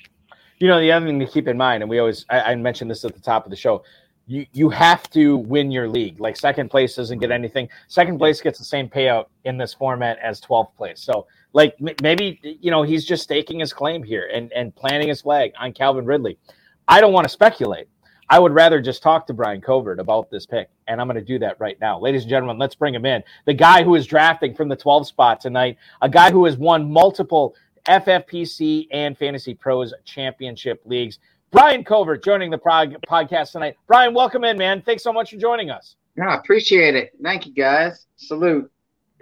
[0.59, 2.91] You know, the other thing to keep in mind, and we always I, I mentioned
[2.91, 3.83] this at the top of the show,
[4.31, 6.21] you you have to win your league.
[6.21, 7.69] Like second place doesn't get anything.
[7.89, 11.01] Second place gets the same payout in this format as 12th place.
[11.01, 15.23] So like maybe you know he's just staking his claim here and and planting his
[15.23, 16.39] flag on Calvin Ridley.
[16.87, 17.89] I don't want to speculate.
[18.29, 21.25] I would rather just talk to Brian Covert about this pick, and I'm going to
[21.25, 21.99] do that right now.
[21.99, 23.25] Ladies and gentlemen, let's bring him in.
[23.45, 26.89] The guy who is drafting from the 12 spot tonight, a guy who has won
[26.89, 27.57] multiple
[27.89, 31.19] FFPC and Fantasy Pros championship leagues.
[31.53, 33.77] Brian Covert joining the prog- podcast tonight.
[33.89, 34.83] Brian, welcome in, man.
[34.83, 35.97] Thanks so much for joining us.
[36.17, 37.13] Yeah, appreciate it.
[37.23, 38.07] Thank you, guys.
[38.17, 38.71] Salute.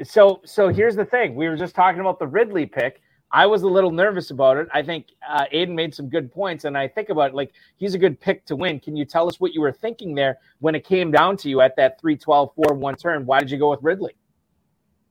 [0.05, 1.35] So, so here's the thing.
[1.35, 3.01] We were just talking about the Ridley pick.
[3.31, 4.69] I was a little nervous about it.
[4.73, 7.95] I think uh, Aidan made some good points, and I think about it, like he's
[7.95, 8.81] a good pick to win.
[8.81, 11.61] Can you tell us what you were thinking there when it came down to you
[11.61, 13.27] at that 312 4 1 turn?
[13.27, 14.15] Why did you go with Ridley?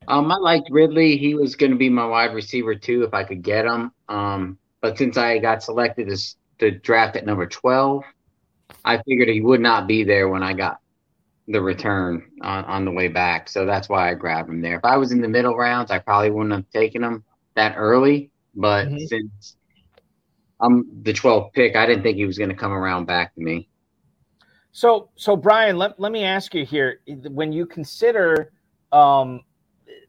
[0.08, 1.18] Um, I liked Ridley.
[1.18, 3.92] He was going to be my wide receiver too if I could get him.
[4.08, 8.04] Um, but since I got selected as to draft at number 12,
[8.84, 10.80] I figured he would not be there when I got
[11.48, 13.50] the return on, on the way back.
[13.50, 14.78] So that's why I grabbed him there.
[14.78, 17.24] If I was in the middle rounds, I probably wouldn't have taken him
[17.56, 18.32] that early.
[18.56, 19.06] But mm-hmm.
[19.06, 19.56] since
[20.60, 23.42] I'm the 12th pick, I didn't think he was going to come around back to
[23.42, 23.70] me.
[24.72, 28.52] So, so Brian, let, let me ask you here: when you consider
[28.92, 29.42] um,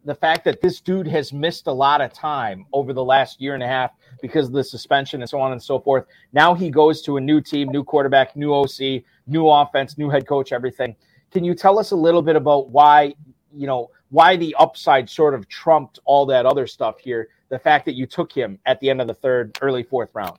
[0.08, 3.54] the fact that this dude has missed a lot of time over the last year
[3.54, 3.90] and a half
[4.22, 7.20] because of the suspension and so on and so forth, now he goes to a
[7.20, 10.96] new team, new quarterback, new OC, new offense, new head coach, everything.
[11.30, 13.14] Can you tell us a little bit about why
[13.54, 17.28] you know why the upside sort of trumped all that other stuff here?
[17.50, 20.38] The fact that you took him at the end of the third, early fourth round.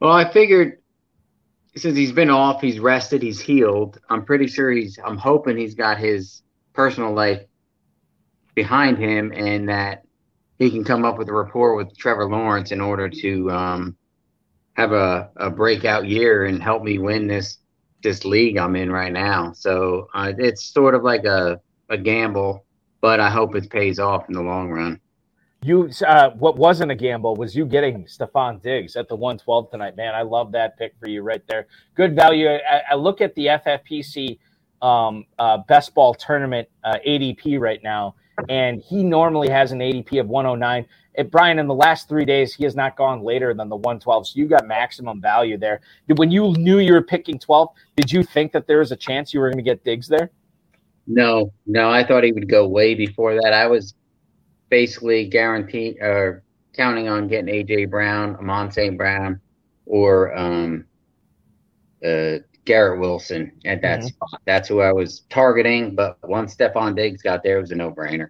[0.00, 0.78] Well, I figured
[1.76, 3.98] since he's been off, he's rested, he's healed.
[4.10, 4.98] I'm pretty sure he's.
[5.02, 6.42] I'm hoping he's got his
[6.74, 7.42] personal life
[8.58, 10.02] behind him, and that
[10.58, 13.96] he can come up with a rapport with Trevor Lawrence in order to um,
[14.72, 17.58] have a, a breakout year and help me win this
[18.02, 19.52] this league I'm in right now.
[19.52, 22.64] So uh, it's sort of like a, a gamble,
[23.00, 25.00] but I hope it pays off in the long run.
[25.62, 29.96] You, uh, what wasn't a gamble was you getting Stefon Diggs at the 112 tonight,
[29.96, 30.14] man.
[30.14, 31.66] I love that pick for you right there.
[31.96, 32.48] Good value.
[32.48, 34.38] I, I look at the FFPC
[34.82, 38.14] um, uh, best ball tournament uh, ADP right now,
[38.48, 40.86] and he normally has an ADP of 109.
[41.14, 44.28] It, Brian, in the last three days, he has not gone later than the 112.
[44.28, 45.80] So you got maximum value there.
[46.16, 49.34] When you knew you were picking 12, did you think that there was a chance
[49.34, 50.30] you were going to get Diggs there?
[51.06, 53.52] No, no, I thought he would go way before that.
[53.52, 53.94] I was
[54.68, 56.44] basically guaranteed or
[56.76, 58.96] counting on getting AJ Brown, Amon St.
[58.96, 59.40] Brown,
[59.86, 60.84] or um,
[62.04, 62.36] uh,
[62.68, 64.08] Garrett Wilson at that mm-hmm.
[64.08, 64.42] spot.
[64.44, 65.94] That's who I was targeting.
[65.94, 68.28] But once Stefon Diggs got there, it was a no brainer.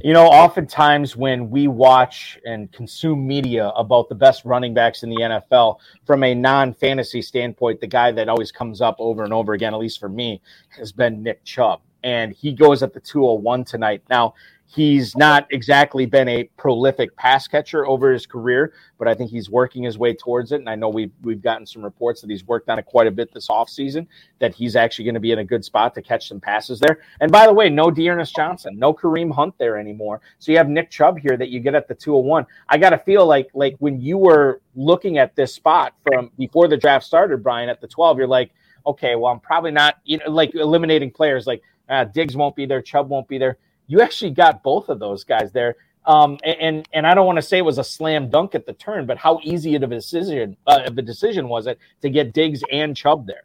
[0.00, 5.10] You know, oftentimes when we watch and consume media about the best running backs in
[5.10, 9.32] the NFL from a non fantasy standpoint, the guy that always comes up over and
[9.32, 11.80] over again, at least for me, has been Nick Chubb.
[12.04, 14.02] And he goes at the 201 tonight.
[14.08, 14.34] Now,
[14.70, 19.48] He's not exactly been a prolific pass catcher over his career, but I think he's
[19.48, 20.56] working his way towards it.
[20.56, 23.10] And I know we've we've gotten some reports that he's worked on it quite a
[23.10, 24.06] bit this offseason,
[24.40, 27.00] that he's actually going to be in a good spot to catch some passes there.
[27.20, 30.20] And by the way, no D'Ernest Johnson, no Kareem Hunt there anymore.
[30.38, 32.44] So you have Nick Chubb here that you get at the 201.
[32.68, 36.68] I got to feel like like when you were looking at this spot from before
[36.68, 38.50] the draft started, Brian, at the 12, you're like,
[38.86, 42.66] okay, well, I'm probably not, you know, like eliminating players like uh, Diggs won't be
[42.66, 43.56] there, Chubb won't be there
[43.88, 45.74] you actually got both of those guys there.
[46.06, 48.72] Um, and and I don't want to say it was a slam dunk at the
[48.72, 52.32] turn, but how easy of a decision uh, of a decision was it to get
[52.32, 53.42] Diggs and Chubb there?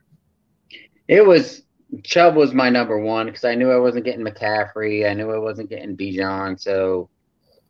[1.08, 1.63] It was
[2.03, 5.39] Chubb was my number one because I knew I wasn't getting McCaffrey, I knew I
[5.39, 7.10] wasn't getting Bijan, so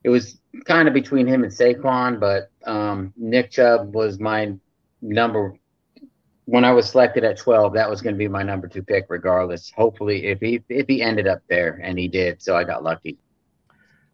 [0.03, 2.19] it was kind of between him and Saquon.
[2.19, 4.53] But um, Nick Chubb was my
[5.01, 5.57] number
[6.45, 9.05] when I was selected at 12, that was going to be my number two pick,
[9.09, 9.71] regardless.
[9.75, 13.17] Hopefully, if he if he ended up there, and he did, so I got lucky.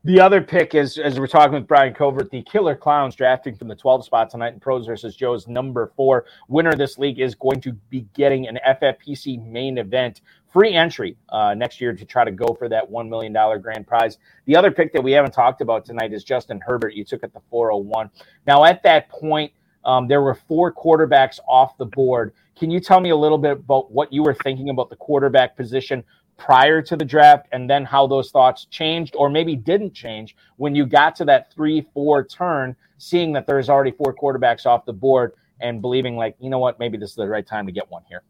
[0.05, 3.67] The other pick is, as we're talking with Brian Covert, the Killer Clowns drafting from
[3.67, 6.23] the 12 spot tonight in Pros versus Joe's number four.
[6.47, 10.21] Winner this league is going to be getting an FFPC main event
[10.53, 14.17] free entry uh, next year to try to go for that $1 million grand prize.
[14.45, 16.93] The other pick that we haven't talked about tonight is Justin Herbert.
[16.93, 18.09] You took at the 401.
[18.47, 19.51] Now, at that point,
[19.85, 22.33] um, there were four quarterbacks off the board.
[22.57, 25.55] Can you tell me a little bit about what you were thinking about the quarterback
[25.55, 26.03] position
[26.37, 30.73] prior to the draft and then how those thoughts changed or maybe didn't change when
[30.75, 34.93] you got to that three, four turn, seeing that there's already four quarterbacks off the
[34.93, 37.89] board and believing, like, you know what, maybe this is the right time to get
[37.91, 38.23] one here?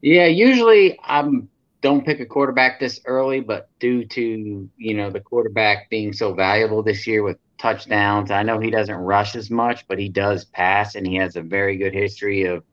[0.00, 1.48] Yeah, usually I'm
[1.84, 6.32] don't pick a quarterback this early, but due to you know the quarterback being so
[6.32, 8.30] valuable this year with touchdowns.
[8.30, 11.42] I know he doesn't rush as much, but he does pass, and he has a
[11.42, 12.64] very good history of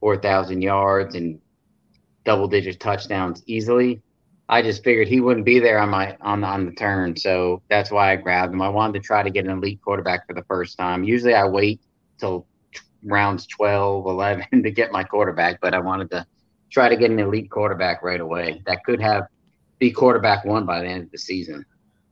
[0.00, 1.40] 4,000 yards and
[2.24, 4.02] double digit touchdowns easily.
[4.48, 7.92] I just figured he wouldn't be there on my on on the turn, so that's
[7.92, 8.62] why I grabbed him.
[8.62, 11.04] I wanted to try to get an elite quarterback for the first time.
[11.04, 11.80] Usually, I wait
[12.18, 12.48] till
[13.04, 16.26] rounds 12, 11 to get my quarterback, but I wanted to
[16.70, 18.62] try to get an elite quarterback right away.
[18.66, 19.28] That could have
[19.78, 21.64] be quarterback one by the end of the season.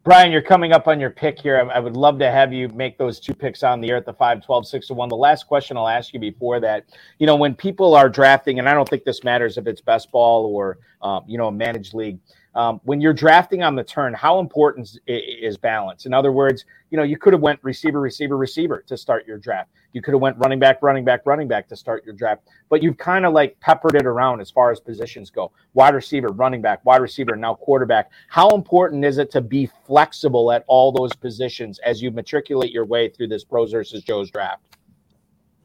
[0.04, 1.58] Brian, you're coming up on your pick here.
[1.58, 4.04] I, I, would love to have you make those two picks on the air at
[4.04, 5.08] the 5, 12, 6 to 1.
[5.08, 6.84] The last question I'll ask you before that,
[7.18, 10.12] you know, when people are drafting, and I don't think this matters if it's best
[10.12, 12.18] ball or, um, you know, a managed league,
[12.54, 16.06] um, when you're drafting on the turn, how important is, balance?
[16.06, 19.38] In other words, you know, you could have went receiver, receiver, receiver to start your
[19.38, 19.70] draft.
[19.92, 22.82] You could have went running back, running back, running back to start your draft, but
[22.82, 25.50] you've kind of like peppered it around as far as positions go.
[25.74, 28.10] Wide receiver, running back, wide receiver, now quarterback.
[28.28, 32.84] How important is it to be flexible at all those positions as you matriculate your
[32.84, 34.62] way through this pros versus Joe's draft?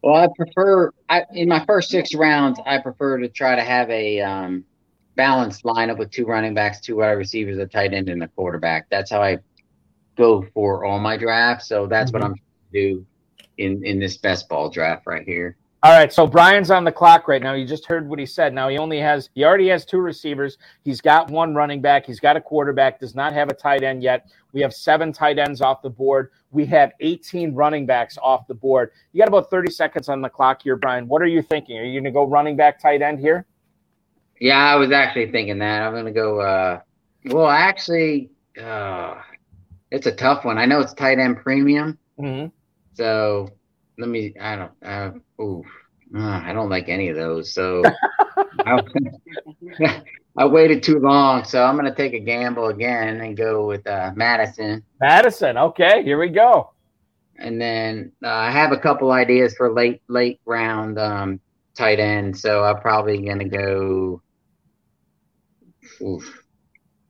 [0.01, 2.59] Well, I prefer I, in my first six rounds.
[2.65, 4.63] I prefer to try to have a um,
[5.19, 8.87] balanced lineup with two running backs, two wide receivers, a tight end, and a quarterback.
[8.89, 9.39] That's how I
[10.17, 11.67] go for all my drafts.
[11.67, 12.21] So that's mm-hmm.
[12.21, 12.35] what I'm
[12.71, 13.05] do
[13.57, 15.57] in in this best ball draft right here.
[15.83, 17.53] All right, so Brian's on the clock right now.
[17.53, 18.53] You just heard what he said.
[18.53, 20.57] Now he only has he already has two receivers.
[20.85, 22.05] He's got one running back.
[22.05, 22.97] He's got a quarterback.
[23.01, 24.29] Does not have a tight end yet.
[24.53, 26.31] We have seven tight ends off the board.
[26.51, 28.91] We have 18 running backs off the board.
[29.11, 31.09] You got about 30 seconds on the clock here, Brian.
[31.09, 31.77] What are you thinking?
[31.77, 33.45] Are you going to go running back, tight end here?
[34.39, 35.81] Yeah, I was actually thinking that.
[35.81, 36.39] I'm going to go.
[36.39, 36.79] uh
[37.25, 38.29] Well, actually,
[38.61, 39.15] uh
[39.91, 40.57] it's a tough one.
[40.57, 41.97] I know it's tight end premium.
[42.19, 42.47] Mm-hmm.
[42.93, 43.49] So
[43.97, 44.33] let me.
[44.39, 44.71] I don't.
[44.83, 45.63] Uh, ooh,
[46.15, 47.53] uh, I don't like any of those.
[47.53, 47.83] So
[48.65, 48.81] I,
[50.37, 51.43] I, waited too long.
[51.43, 54.83] So I'm going to take a gamble again and go with uh, Madison.
[54.99, 55.57] Mattison.
[55.57, 56.71] Okay, here we go.
[57.37, 61.39] And then uh, I have a couple ideas for late late round um,
[61.75, 62.37] tight end.
[62.37, 64.21] So I'm probably going to go.
[66.01, 66.43] Oof.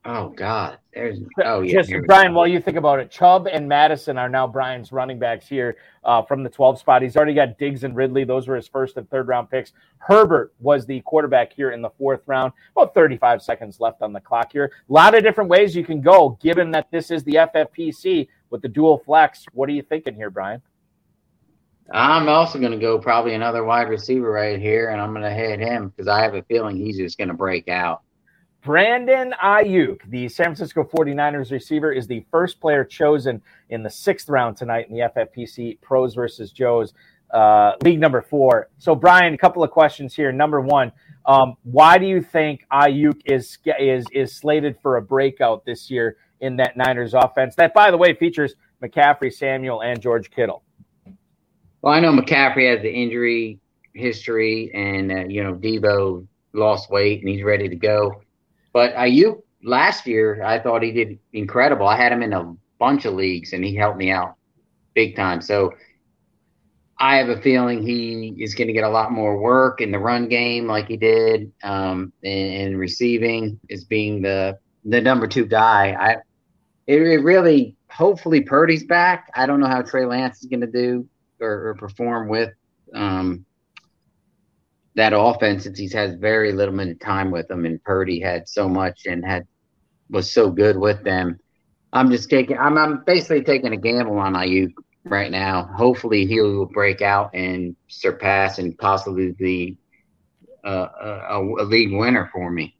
[0.06, 1.82] Oh God, There's oh yeah.
[1.82, 5.46] Just Brian, while you think about it, Chubb and Mattison are now Brian's running backs
[5.48, 5.76] here
[6.06, 7.02] uh, from the 12 spot.
[7.02, 8.24] He's already got Diggs and Ridley.
[8.24, 9.74] Those were his first and third round picks.
[9.98, 12.54] Herbert was the quarterback here in the fourth round.
[12.78, 14.72] About 35 seconds left on the clock here.
[14.90, 18.62] A lot of different ways you can go, given that this is the FFPC with
[18.62, 19.46] the dual flex.
[19.52, 20.62] What are you thinking here, Brian?
[21.92, 25.32] I'm also going to go probably another wide receiver right here, and I'm going to
[25.32, 28.04] hit him because I have a feeling he's just going to break out.
[28.62, 34.28] Brandon Aiyuk, the San Francisco 49ers receiver, is the first player chosen in the sixth
[34.28, 36.94] round tonight in the FFPC Pros versus Joes
[37.32, 38.70] uh, league number four.
[38.78, 40.32] So, Brian, a couple of questions here.
[40.32, 40.92] Number one,
[41.26, 46.18] um, why do you think Aiyuk is is is slated for a breakout this year
[46.42, 47.56] in that Niners offense?
[47.56, 50.64] That, by the way, features McCaffrey, Samuel, and George Kittle.
[51.82, 53.60] Well, I know McCaffrey has the injury
[53.94, 58.22] history, and uh, you know Debo lost weight and he's ready to go.
[58.74, 61.88] But Aiyuk last year, I thought he did incredible.
[61.88, 64.36] I had him in a bunch of leagues, and he helped me out
[64.94, 65.42] big time.
[65.42, 65.74] So
[67.00, 70.00] I have a feeling he is going to get a lot more work in the
[70.00, 75.46] run game, like he did, um, and, and receiving is being the the number two
[75.46, 75.96] guy.
[76.00, 76.12] I
[76.88, 79.30] it, it really hopefully Purdy's back.
[79.36, 81.08] I don't know how Trey Lance is going to do
[81.40, 82.54] or, or perform with
[82.94, 83.46] um,
[85.00, 89.06] that offense since he's has very limited time with them, and Purdy had so much
[89.06, 89.48] and had
[90.10, 91.40] was so good with them.
[91.94, 92.58] I'm just taking.
[92.58, 94.74] I'm, I'm basically taking a gamble on Aiyuk
[95.06, 95.70] right now.
[95.74, 99.78] Hopefully, he will break out and surpass and possibly be
[100.66, 102.76] uh, a, a league winner for me.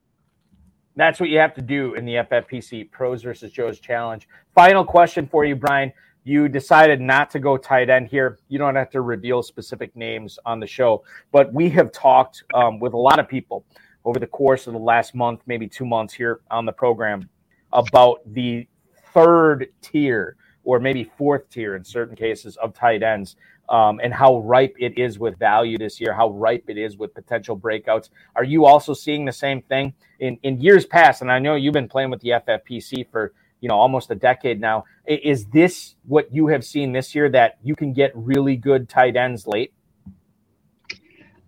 [0.98, 4.28] That's what you have to do in the FFPC Pros versus Joe's Challenge.
[4.54, 5.94] Final question for you, Brian.
[6.24, 8.40] You decided not to go tight end here.
[8.50, 12.80] You don't have to reveal specific names on the show, but we have talked um,
[12.80, 13.66] with a lot of people
[14.06, 17.30] over the course of the last month, maybe two months here on the program
[17.72, 18.68] about the
[19.14, 23.36] third tier or maybe fourth tier in certain cases of tight ends
[23.70, 27.14] um, and how ripe it is with value this year, how ripe it is with
[27.14, 28.10] potential breakouts.
[28.36, 31.22] Are you also seeing the same thing in, in years past?
[31.22, 34.60] And I know you've been playing with the FFPC for you know almost a decade
[34.60, 34.86] now.
[35.06, 39.16] Is this what you have seen this year that you can get really good tight
[39.16, 39.74] ends late?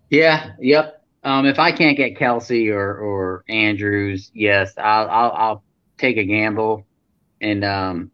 [0.10, 0.52] Yeah.
[0.60, 1.04] Yep.
[1.24, 5.64] Um, if I can't get Kelce or or Andrews, yes, I'll I'll, I'll
[5.98, 6.86] take a gamble
[7.42, 8.12] and um,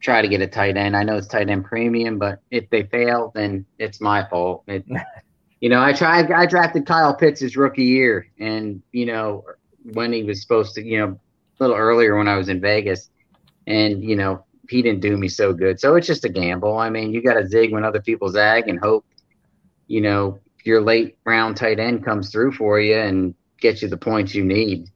[0.00, 0.96] try to get a tight end.
[0.96, 4.64] I know it's tight end premium, but if they fail, then it's my fault.
[4.66, 4.84] It,
[5.60, 6.30] you know, I tried.
[6.30, 9.44] I drafted Kyle Pitts his rookie year, and you know
[9.92, 13.10] when he was supposed to, you know, a little earlier when I was in Vegas,
[13.70, 15.80] and you know he didn't do me so good.
[15.80, 16.78] So it's just a gamble.
[16.78, 19.04] I mean, you got to zig when other people zag and hope,
[19.88, 23.96] you know, your late round tight end comes through for you and gets you the
[23.96, 24.88] points you need.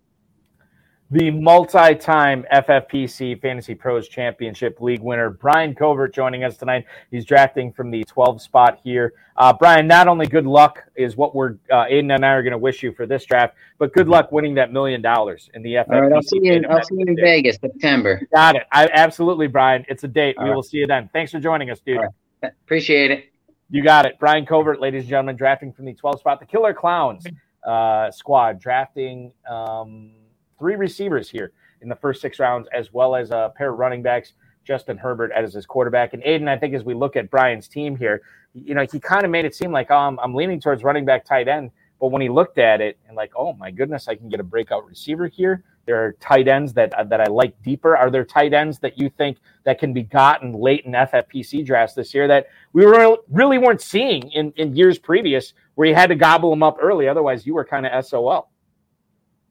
[1.15, 6.87] The multi-time FFPC Fantasy Pros Championship League winner Brian Covert joining us tonight.
[7.13, 9.13] He's drafting from the 12 spot here.
[9.37, 12.51] Uh, Brian, not only good luck is what we're uh, Aiden and I are going
[12.51, 15.75] to wish you for this draft, but good luck winning that million dollars in the
[15.75, 15.93] FFPC.
[15.93, 16.65] All right, I'll see you.
[16.69, 18.21] I'll see you in Vegas September.
[18.35, 18.65] Got it.
[18.73, 19.85] I absolutely, Brian.
[19.89, 20.35] It's a date.
[20.37, 20.57] All we right.
[20.57, 21.09] will see you then.
[21.13, 21.99] Thanks for joining us, dude.
[21.99, 22.53] Right.
[22.65, 23.27] Appreciate it.
[23.71, 24.19] You got it.
[24.19, 26.41] Brian Covert, ladies and gentlemen, drafting from the 12 spot.
[26.41, 27.25] The Killer Clowns
[27.65, 30.11] uh, squad drafting um,
[30.59, 34.03] three receivers here in the first six rounds, as well as a pair of running
[34.03, 34.33] backs,
[34.65, 36.15] Justin Herbert as his quarterback.
[36.15, 38.23] And Aiden, I think as we look at Brian's team here,
[38.55, 41.05] you know, he kind of made it seem like, oh, I'm, I'm leaning towards running
[41.05, 41.71] back tight end.
[42.01, 44.45] But when he looked at it and like, oh my goodness, I can get a
[44.45, 45.65] breakout receiver here.
[45.87, 47.97] There are tight ends that uh, that I like deeper.
[47.97, 51.95] Are there tight ends that you think that can be gotten late in FFPC drafts
[51.95, 56.07] this year that we were really weren't seeing in, in years previous, where you had
[56.09, 58.51] to gobble them up early, otherwise you were kind of SOL.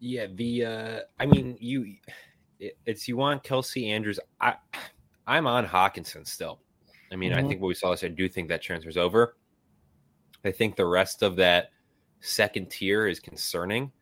[0.06, 1.96] Yeah, the uh I mean you
[2.60, 4.20] it, it's you want Kelce Andrews.
[4.42, 4.56] I
[5.26, 6.60] I'm on Hockenson still.
[7.10, 7.48] I mean, I Mhm.
[7.48, 9.38] think what we saw is I do think that transfer's over.
[10.44, 11.70] I think the rest of that
[12.20, 13.94] second tier is concerning.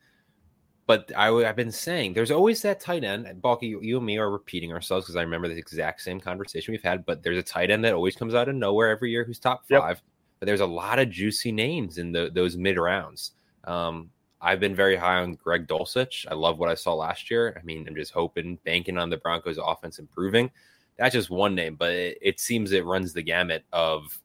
[0.88, 3.28] But I, have been saying there's always that tight end.
[3.28, 6.20] and Balky, you, you and me are repeating ourselves because I remember the exact same
[6.20, 7.06] conversation we've had.
[7.06, 9.66] But there's a tight end that always comes out of nowhere every year who's top
[9.70, 9.82] Yep.
[9.82, 10.02] five.
[10.40, 13.34] But there's a lot of juicy names in the, those mid rounds.
[13.66, 14.10] Um,
[14.41, 16.25] I've been very high on Greg Dulcich.
[16.29, 17.56] I love what I saw last year.
[17.60, 20.50] I mean, I'm just hoping, banking on the Broncos offense improving.
[20.98, 24.19] That's just one name, but it, it seems it runs the gamut of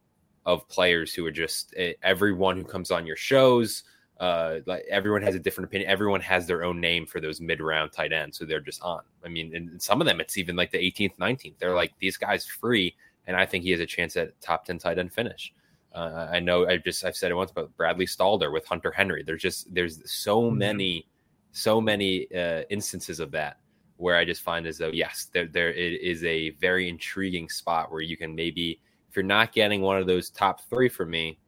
[0.47, 3.83] of players who are just eh, everyone who comes on your shows.
[4.19, 5.91] Uh, like everyone has a different opinion.
[5.91, 9.03] Everyone has their own name for those mid round tight ends, so they're just on.
[9.25, 11.59] I mean, and some of them it's even like the 18th, 19th.
[11.59, 12.97] They're like these guys free,
[13.27, 15.53] and I think he has a chance at top 10 tight end finish.
[15.97, 19.25] Uh, I know I just I've said it once, but Bradley Stalder with Hunter Henry.
[19.25, 20.59] There's just there's so Mhm.
[20.59, 21.09] many,
[21.53, 23.59] so many uh, instances of that.
[23.99, 27.93] where I just find as though yes, there there it is a very intriguing spot
[27.93, 28.81] where you can maybe
[29.11, 31.41] if you're not getting one of those top three for me,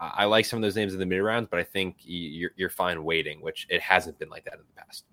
[0.00, 2.52] I, I like some of those names in the mid rounds, but I think you're
[2.56, 5.06] you're fine waiting, which it hasn't been like that in the past.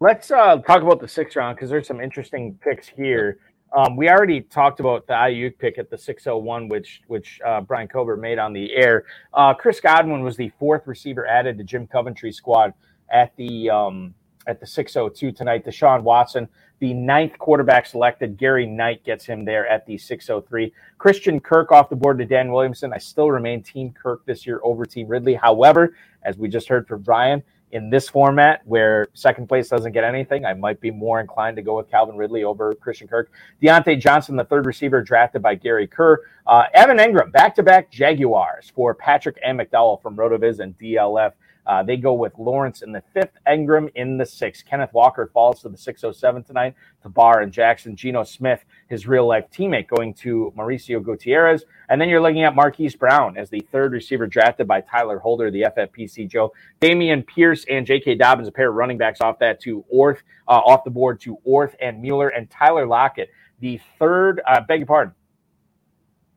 [0.00, 3.38] Let's uh, talk about the sixth round because there's some interesting picks here.
[3.74, 7.88] Um, we already talked about the IU pick at the 601, which which uh, Brian
[7.88, 9.04] Covert made on the air.
[9.32, 12.72] Uh, Chris Godwin was the fourth receiver added to Jim Coventry's squad
[13.10, 14.14] at the um,
[14.46, 15.64] at the 602 tonight.
[15.64, 16.48] Deshaun Watson,
[16.78, 18.36] the ninth quarterback selected.
[18.36, 20.72] Gary Knight gets him there at the 603.
[20.98, 22.92] Christian Kirk off the board to Dan Williamson.
[22.92, 25.34] I still remain Team Kirk this year over Team Ridley.
[25.34, 27.42] However, as we just heard from Brian,
[27.74, 31.62] in this format where second place doesn't get anything, I might be more inclined to
[31.62, 33.32] go with Calvin Ridley over Christian Kirk.
[33.60, 36.20] Diontae Johnson, the third receiver drafted by Gary Kerr.
[36.46, 41.32] Uh, Evan Engram, back to back Jaguars for Patrick and McDowell from RotoViz and DLF.
[41.66, 44.64] Uh, they go with Lawrence in the fifth, Engram in the sixth.
[44.64, 47.96] Kenneth Walker falls to the 607 tonight to Barr and Jackson.
[47.96, 51.64] Geno Smith, his real life teammate, going to Mauricio Gutierrez.
[51.88, 55.50] And then you're looking at Marquise Brown as the third receiver drafted by Tyler Holder,
[55.50, 56.52] the FFPC Joe.
[56.80, 58.16] Dameon Pierce and J.K.
[58.16, 61.38] Dobbins, a pair of running backs off that to Orth, uh, off the board to
[61.44, 65.14] Orth and Mueller and Tyler Lockett, the third, uh, beg your pardon,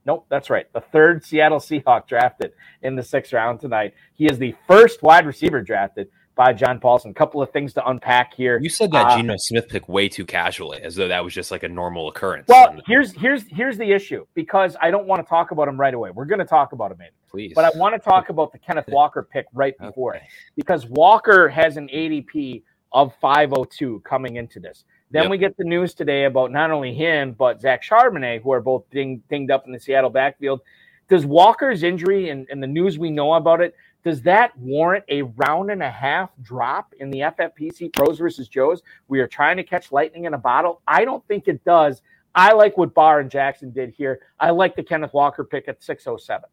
[0.08, 0.72] Nope, that's right.
[0.72, 3.94] The third Seattle Seahawk drafted in the sixth round tonight.
[4.14, 7.12] He is the first wide receiver drafted by John Paulsen.
[7.12, 8.58] A couple of things to unpack here.
[8.62, 11.52] You said that uh, Geno Smith pick way too casually, as though that was just
[11.52, 12.48] like a normal occurrence.
[12.48, 15.94] Well, here's here's here's the issue because I don't want to talk about him right
[15.94, 16.12] away.
[16.12, 17.12] We're going to talk about him, maybe.
[17.30, 17.52] Please.
[17.54, 20.24] But I want to talk about the Kenneth Walker pick right before okay.
[20.24, 24.86] it because Walker has an ADP of 502 coming into this.
[25.12, 25.32] Then yep.
[25.32, 28.90] we get the news today about not only him, but Zach Charbonnet, who are both
[28.92, 30.62] ding, dinged up in the Seattle backfield.
[31.08, 35.22] Does Walker's injury and, and the news we know about it, does that warrant a
[35.22, 38.82] round and a half drop in the FFPC pros versus Joes?
[39.08, 40.82] We are trying to catch lightning in a bottle.
[40.88, 42.02] I don't think it does.
[42.36, 44.20] I like what Barr and Jackson did here.
[44.40, 46.50] I like the Kenneth Walker pick at 607.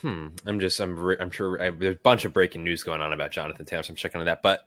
[0.00, 0.28] Hmm.
[0.46, 3.30] I'm just, I'm, I'm sure I, there's a bunch of breaking news going on about
[3.30, 3.82] Jonathan Taylor.
[3.82, 4.42] So I'm checking on that.
[4.42, 4.66] But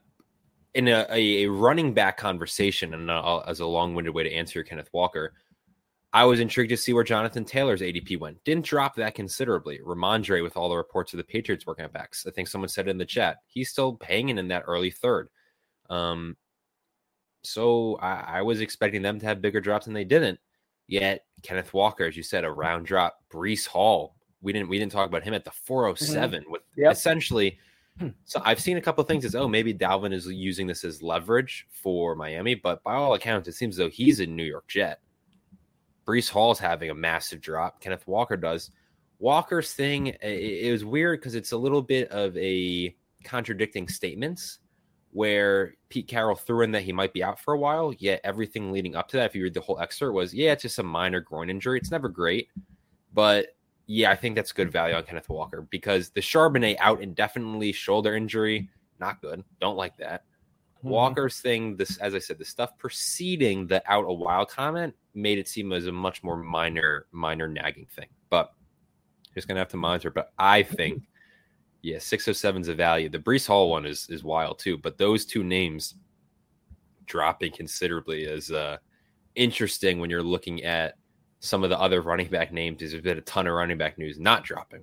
[0.76, 4.62] in a, a, running back conversation, and uh, as a long winded way to answer
[4.62, 5.32] Kenneth Walker,
[6.12, 8.44] I was intrigued to see where Jonathan Taylor's ADP went.
[8.44, 9.78] Didn't drop that considerably.
[9.78, 12.88] Rhamondre, with all the reports of the Patriots working at backs, I think someone said
[12.88, 15.30] in the chat, he's still hanging in that early third.
[15.88, 16.36] Um,
[17.42, 20.38] so I, I was expecting them to have bigger drops, and they didn't.
[20.88, 23.18] Yet Kenneth Walker, as you said, a round drop.
[23.32, 26.52] Breece Hall, we didn't we didn't talk about him at the 407 mm-hmm.
[26.52, 26.92] with yep.
[26.92, 27.58] essentially.
[27.98, 28.08] Hmm.
[28.24, 31.02] So I've seen a couple of things as oh maybe Dalvin is using this as
[31.02, 35.00] leverage for Miami, but by all accounts it seems though he's a New York Jet.
[36.06, 37.80] Breece Hall's having a massive drop.
[37.80, 38.70] Kenneth Walker does.
[39.18, 42.94] Walker's thing it, it was weird because it's a little bit of a
[43.24, 44.58] contradicting statements
[45.12, 48.70] where Pete Carroll threw in that he might be out for a while, yet everything
[48.70, 50.82] leading up to that, if you read the whole excerpt, was yeah, it's just a
[50.82, 51.78] minor groin injury.
[51.78, 52.50] It's never great,
[53.14, 53.55] but
[53.86, 58.16] yeah, I think that's good value on Kenneth Walker because the Charbonnet out indefinitely, shoulder
[58.16, 58.68] injury,
[58.98, 59.44] not good.
[59.60, 60.24] Don't like that.
[60.78, 60.88] Mm-hmm.
[60.88, 65.38] Walker's thing, this as I said, the stuff preceding the out a while comment made
[65.38, 68.08] it seem as a much more minor, minor nagging thing.
[68.28, 68.52] But
[69.34, 70.10] just gonna have to monitor.
[70.10, 71.04] But I think,
[71.82, 73.08] yeah, six 607 is a value.
[73.08, 74.76] The Breece Hall one is is wild too.
[74.78, 75.94] But those two names
[77.06, 78.78] dropping considerably is uh
[79.36, 80.96] interesting when you're looking at
[81.40, 82.82] some of the other running back names.
[82.82, 84.82] is There's been a ton of running back news not dropping.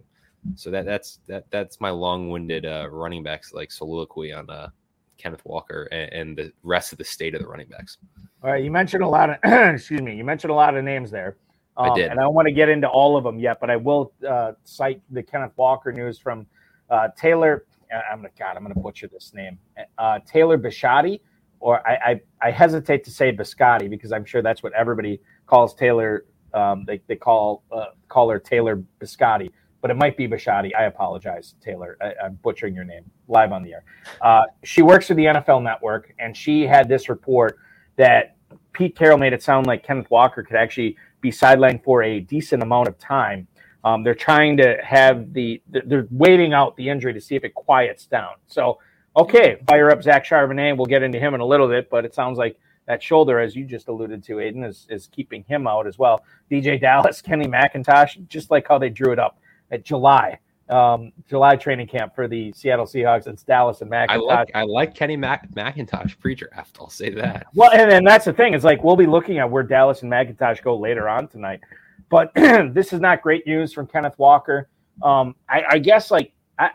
[0.56, 4.70] So that that's that that's my long-winded uh, running backs like soliloquy on uh,
[5.18, 7.98] Kenneth Walker and, and, the rest of the state of the running backs.
[8.44, 9.38] All right, you mentioned a lot of
[9.74, 11.38] excuse me, you mentioned a lot of names there.
[11.78, 13.70] Um, I did, and I don't want to get into all of them yet, but
[13.70, 16.46] I will uh, cite the Kenneth Walker news from
[16.90, 17.66] uh, Taylor.
[17.92, 19.58] Uh, I'm gonna God, I'm gonna butcher this name.
[19.98, 21.22] Uh, Taylor Bisciotti,
[21.62, 25.74] or I, I I hesitate to say Biscotti because I'm sure that's what everybody calls
[25.74, 29.52] Taylor um, they, they call uh, call her Taylor Biscotti,
[29.82, 30.72] but it might be Biscotti.
[30.78, 31.98] I apologize, Taylor.
[32.02, 33.84] I, am butchering your name live on the air.
[34.22, 37.58] Uh, she works for the NFL Network, and she had this report
[37.96, 38.36] that
[38.74, 42.64] Pete Carroll made it sound like Kenneth Walker could actually be sidelined for a decent
[42.64, 43.48] amount of time.
[43.84, 47.54] Um, they're trying to have the they're waiting out the injury to see if it
[47.54, 48.36] quiets down.
[48.48, 48.80] So,
[49.18, 50.78] okay, fire up Zach Charbonnet.
[50.78, 52.58] We'll get into him in a little bit, but it sounds like
[52.88, 56.24] that shoulder, as you just alluded to, Aiden, is, is keeping him out as well.
[56.52, 59.40] DJ Dallas, Kenny McIntosh, just like how they drew it up
[59.72, 60.38] at July,
[60.70, 63.28] um, July training camp for the Seattle Seahawks.
[63.28, 64.10] It's Dallas and McIntosh.
[64.10, 66.78] I like, I like Kenny Mac- McIntosh pre-draft.
[66.80, 67.48] I'll say that.
[67.54, 68.54] Well, and, and that's the thing.
[68.54, 71.62] It's like we'll be looking at where Dallas and McIntosh go later on tonight.
[72.10, 74.70] But this is not great news from Kenneth Walker.
[75.02, 76.70] Um, I, I guess like I,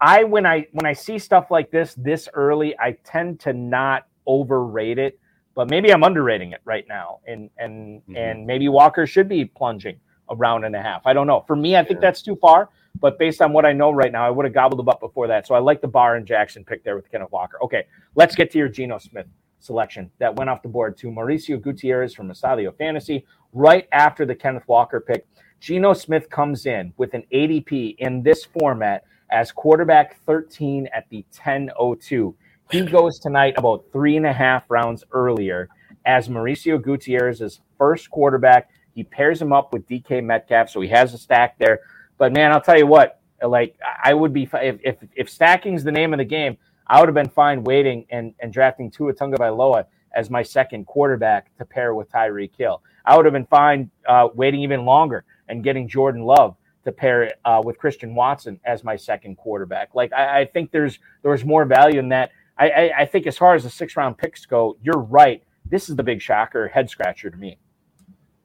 [0.00, 4.06] I when I when I see stuff like this this early, I tend to not
[4.28, 5.18] overrate it,
[5.54, 8.16] but maybe I'm underrating it right now, and and mm-hmm.
[8.16, 9.98] and maybe Walker should be plunging
[10.30, 11.06] a round and a half.
[11.06, 11.42] I don't know.
[11.46, 12.68] For me, I think that's too far.
[13.00, 15.28] But based on what I know right now, I would have gobbled them up before
[15.28, 15.46] that.
[15.46, 17.58] So I like the Barr and Jackson pick there with Kenneth Walker.
[17.62, 19.26] Okay, let's get to your Geno Smith
[19.60, 24.34] selection that went off the board to Mauricio Gutierrez from Estadio Fantasy right after the
[24.34, 25.26] Kenneth Walker pick.
[25.60, 31.24] Geno Smith comes in with an ADP in this format as quarterback 13 at the
[31.32, 32.34] 10:02.
[32.70, 35.70] He goes tonight about three and a half rounds earlier
[36.04, 38.68] as Mauricio Gutierrez's first quarterback.
[38.94, 41.80] He pairs him up with DK Metcalf, so he has a stack there.
[42.18, 45.84] But man, I'll tell you what, like I would be if if, if stacking is
[45.84, 49.14] the name of the game, I would have been fine waiting and and drafting Tua
[49.14, 52.82] Tagovailoa as my second quarterback to pair with Tyreek Hill.
[53.04, 57.32] I would have been fine uh, waiting even longer and getting Jordan Love to pair
[57.44, 59.94] uh, with Christian Watson as my second quarterback.
[59.94, 62.32] Like I, I think there's there's more value in that.
[62.58, 65.42] I, I, I think as far as the six round picks go, you're right.
[65.64, 67.58] This is the big shocker, head scratcher to me.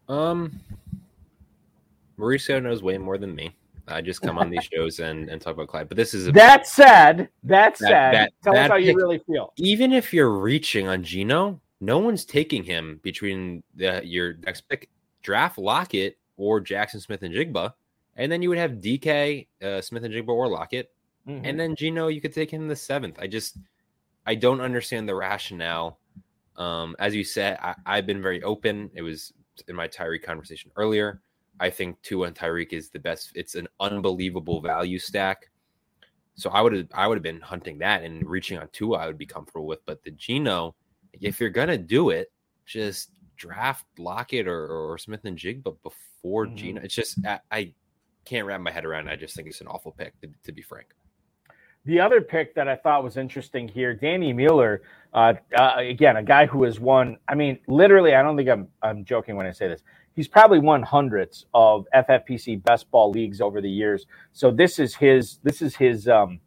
[0.07, 0.59] Um,
[2.18, 3.55] Mauricio knows way more than me.
[3.88, 5.89] I just come on these shows and, and talk about Clyde.
[5.89, 7.30] But this is a, that said.
[7.43, 9.53] That, said, that, tell that us how pick, you really feel.
[9.57, 14.89] Even if you're reaching on Geno, no one's taking him between the, your next pick,
[15.22, 17.74] draft Lockett or Jaxon Smith-Njigba,
[18.16, 20.91] and then you would have DK uh, Smith-Njigba or Lockett,
[21.28, 21.43] mm-hmm.
[21.45, 23.18] and then Geno you could take him the seventh.
[23.20, 23.57] I just
[24.26, 25.99] I don't understand the rationale.
[26.55, 28.89] Um, as you said, I, I've been very open.
[28.93, 29.34] It was
[29.67, 31.21] in my Tyreek conversation earlier.
[31.59, 33.32] I think Tua and Tyreek is the best.
[33.36, 35.49] It's an unbelievable value stack.
[36.36, 39.07] So I would have I would have been hunting that and reaching on Tua I
[39.07, 39.86] would be comfortable with.
[39.86, 40.76] But the Geno,
[41.21, 42.32] if you're gonna do it,
[42.65, 46.55] just draft Lockett or, or Smith-Njigba before mm-hmm.
[46.55, 46.82] Geno.
[46.82, 47.74] It's just I, I,
[48.26, 49.09] can't wrap my head around.
[49.09, 49.11] It.
[49.11, 50.88] I just think it's an awful pick to, to be frank.
[51.86, 56.23] The other pick that I thought was interesting here, Danny Mueller, uh, uh, again, a
[56.23, 57.17] guy who has won.
[57.27, 59.81] I mean, literally, I don't think I'm I'm joking when I say this
[60.15, 64.05] he's probably won hundreds of FFPC best ball leagues over the years.
[64.34, 66.39] So this is his this is his um,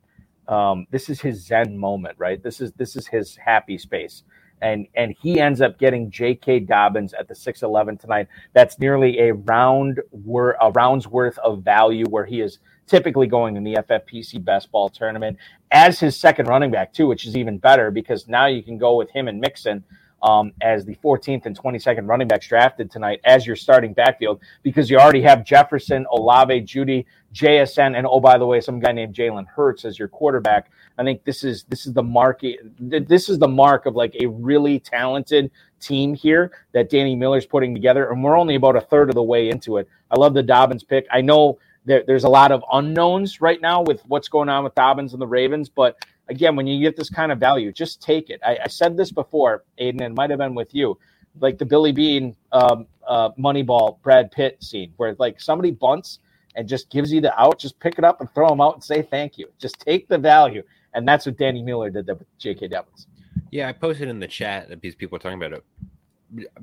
[0.48, 2.42] um, this is his zen moment, right?
[2.42, 4.24] This is this is his happy space.
[4.62, 6.60] And and he ends up getting J.K.
[6.60, 8.28] Dobbins at the 6-11 tonight.
[8.54, 13.56] That's nearly a round wor- a round's worth of value where he is typically going
[13.56, 15.36] in the FFPC best ball tournament
[15.70, 18.96] as his second running back too, which is even better because now you can go
[18.96, 19.84] with him and Mixon
[20.22, 24.90] um, as the 14th and 22nd running backs drafted tonight as your starting backfield because
[24.90, 29.14] you already have Jefferson, Olave, Jeudy, JSN, and oh by the way, some guy named
[29.14, 30.70] Jalen Hurts as your quarterback.
[30.98, 32.60] I think this is this is the market.
[32.78, 37.74] This is the mark of like a really talented team here that Danny Mueller's putting
[37.74, 39.88] together, and we're only about a third of the way into it.
[40.10, 41.06] I love the Dobbins pick.
[41.12, 44.74] I know there, there's a lot of unknowns right now with what's going on with
[44.74, 45.96] Dobbins and the Ravens, but
[46.28, 48.40] again, when you get this kind of value, just take it.
[48.44, 50.98] I, I said this before, Aiden, and might have been with you,
[51.40, 56.18] like the Billy Beane um, uh, Moneyball Brad Pitt scene, where like somebody bunts
[56.56, 58.82] and just gives you the out, just pick it up and throw them out and
[58.82, 59.48] say thank you.
[59.58, 60.62] Just take the value,
[60.94, 62.68] and that's what Danny Mueller did with J.K.
[62.68, 63.06] Dobbins.
[63.50, 65.64] Yeah, I posted in the chat that these people are talking about it.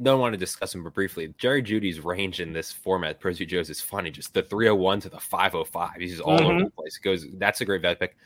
[0.01, 3.69] Don't want to discuss him, but briefly, Jerry Jeudy's range in this format, Prosy Joe's,
[3.69, 4.11] is funny.
[4.11, 5.91] Just the 301 to the 505.
[5.99, 6.45] He's just all mm-hmm.
[6.45, 6.97] over the place.
[6.97, 7.25] It goes.
[7.35, 8.17] That's a great vet pick.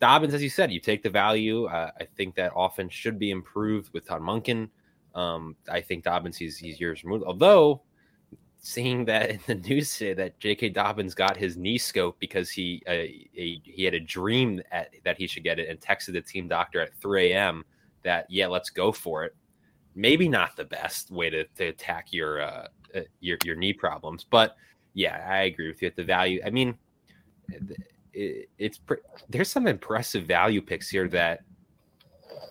[0.00, 1.64] Dobbins, as you said, you take the value.
[1.66, 4.68] Uh, I think that often should be improved with Todd Monken.
[5.14, 7.24] Um, I think Dobbins, he's, he's years removed.
[7.24, 7.82] Although,
[8.58, 10.70] seeing that in the news today that J.K.
[10.70, 15.16] Dobbins got his knee scope because he uh, a, he had a dream at, that
[15.16, 17.64] he should get it and texted the team doctor at 3 a.m.
[18.02, 19.34] that yeah, let's go for it.
[19.96, 24.24] Maybe not the best way to, to attack your uh, uh your your knee problems,
[24.24, 24.56] but
[24.94, 26.40] yeah, I agree with you at the value.
[26.44, 26.76] I mean
[28.12, 31.40] it, it's pre- there's some impressive value picks here that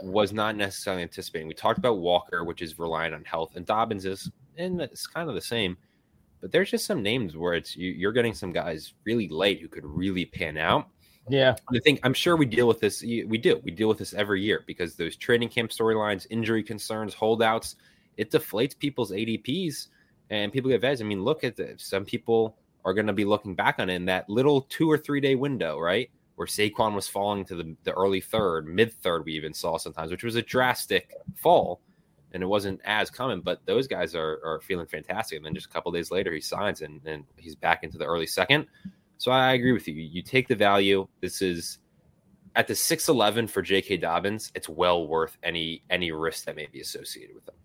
[0.01, 1.47] was not necessarily anticipating.
[1.47, 5.29] We talked about Walker, which is reliant on health, and Dobbins is, and it's kind
[5.29, 5.77] of the same.
[6.41, 9.67] But there's just some names where it's you, are getting some guys really late who
[9.67, 10.89] could really pan out.
[11.27, 13.01] Yeah, I think I'm sure we deal with this.
[13.01, 13.59] We do.
[13.63, 17.75] We deal with this every year because those training camp storylines, injury concerns, holdouts,
[18.17, 19.87] it deflates people's ADPs,
[20.29, 21.01] and people get vets.
[21.01, 21.83] I mean, look at this.
[21.83, 24.97] Some people are going to be looking back on it in that little two or
[24.97, 26.09] three day window, right?
[26.35, 30.11] Where Saquon was falling to the, the early third, mid third, we even saw sometimes,
[30.11, 31.81] which was a drastic fall.
[32.33, 35.37] And it wasn't as common, but those guys are, are feeling fantastic.
[35.37, 38.05] And then just a couple days later, he signs and, and he's back into the
[38.05, 38.67] early second.
[39.17, 39.95] So I agree with you.
[39.95, 41.07] You take the value.
[41.21, 41.79] This is
[42.55, 43.97] at the 6'11 for J.K.
[43.97, 47.55] Dobbins, it's well worth any any risk that may be associated with them.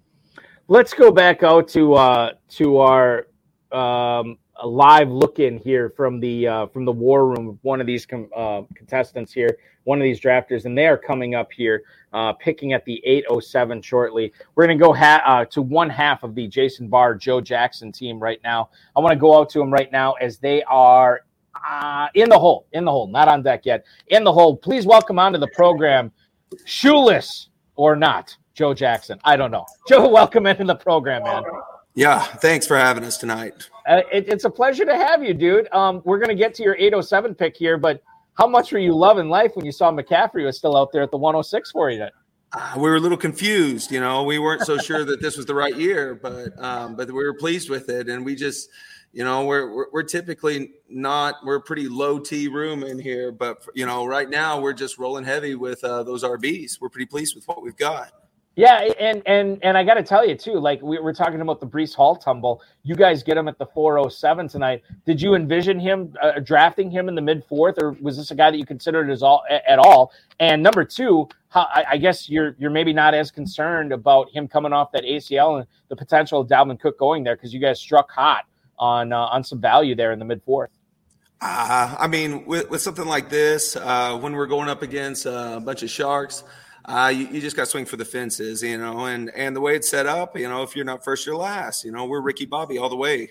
[0.69, 3.27] Let's go back out to uh, to our
[3.73, 8.05] um, live look in here from the uh, from the war room one of these
[8.05, 11.83] com- uh, contestants here, one of these drafters, and they are coming up here,
[12.13, 14.33] uh, picking at the 807 shortly.
[14.55, 17.93] We're going to go ha- uh, to one half of the Jason Barr, Joe Jackson
[17.93, 18.71] team right now.
[18.97, 21.23] I want to go out to them right now as they are
[21.55, 24.57] uh, in the hole, in the hole, not on deck yet, in the hole.
[24.57, 26.13] Please welcome onto the program,
[26.65, 29.19] shoeless or not, Joe Jackson.
[29.25, 29.67] I don't know.
[29.89, 31.43] Joe, welcome into the program, man.
[31.95, 33.69] Yeah, thanks for having us tonight.
[33.89, 35.73] Uh, it, it's a pleasure to have you, dude.
[35.73, 38.03] Um, we're going to get to your 807 pick here, but
[38.35, 41.11] how much were you loving life when you saw McCaffrey was still out there at
[41.11, 42.07] the 106 for you?
[42.53, 44.25] Uh, we were a little confused, you know.
[44.25, 47.35] We weren't so sure that this was the right year, but um, but we were
[47.35, 48.69] pleased with it, and we just,
[49.13, 53.67] you know, we're, we're we're typically not we're pretty low T room in here, but
[53.75, 56.81] you know, right now we're just rolling heavy with uh, those RBs.
[56.81, 58.13] We're pretty pleased with what we've got.
[58.57, 61.61] Yeah, and and and I got to tell you too, like we were talking about
[61.61, 62.63] the Breece Hall tumble.
[62.83, 64.83] You guys get him at the 407 tonight.
[65.07, 68.35] Did you envision him uh, drafting him in the mid fourth, or was this a
[68.35, 70.13] guy that you considered as all at all?
[70.41, 74.47] And number two, how, I, I, guess you're you're maybe not as concerned about him
[74.47, 77.81] coming off that ACL and the potential of Dalvin Cook going there because you guys
[77.81, 78.45] struck hot
[78.81, 80.71] on uh, on some value there in the mid fourth.
[81.41, 85.63] Uh, I mean, with, with something like this, uh, when we're going up against a
[85.65, 86.43] bunch of sharks
[86.85, 89.61] uh, you, you, just got to swing for the fences, you know, and and the
[89.61, 91.85] way it's set up, you know, if you're not first, you're last.
[91.85, 93.31] You know, we're Ricky Bobby all the way.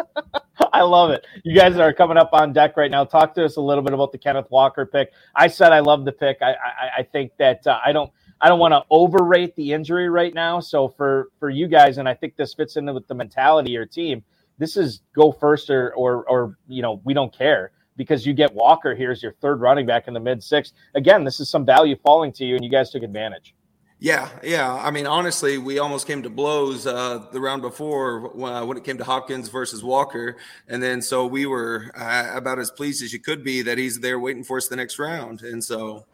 [0.72, 1.24] I love it.
[1.44, 3.04] You guys are coming up on deck right now.
[3.04, 5.12] Talk to us a little bit about the Kenneth Walker pick.
[5.34, 6.38] I said I love the pick.
[6.42, 8.10] I I, I think that uh, I don't
[8.40, 10.58] I don't want to overrate the injury right now.
[10.58, 13.74] So for for you guys, and I think this fits into with the mentality of
[13.74, 14.24] your team.
[14.58, 18.54] This is go first or or or you know we don't care because you get
[18.54, 20.72] Walker here as your third running back in the mid six.
[20.94, 23.54] Again, this is some value falling to you, and you guys took advantage.
[24.02, 24.74] Yeah, yeah.
[24.74, 28.82] I mean, honestly, we almost came to blows uh, the round before uh, when it
[28.82, 33.12] came to Hopkins versus Walker, and then so we were uh, about as pleased as
[33.12, 35.42] you could be that he's there waiting for us the next round.
[35.42, 36.04] And so,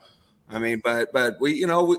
[0.51, 1.97] I mean, but but we, you know, we,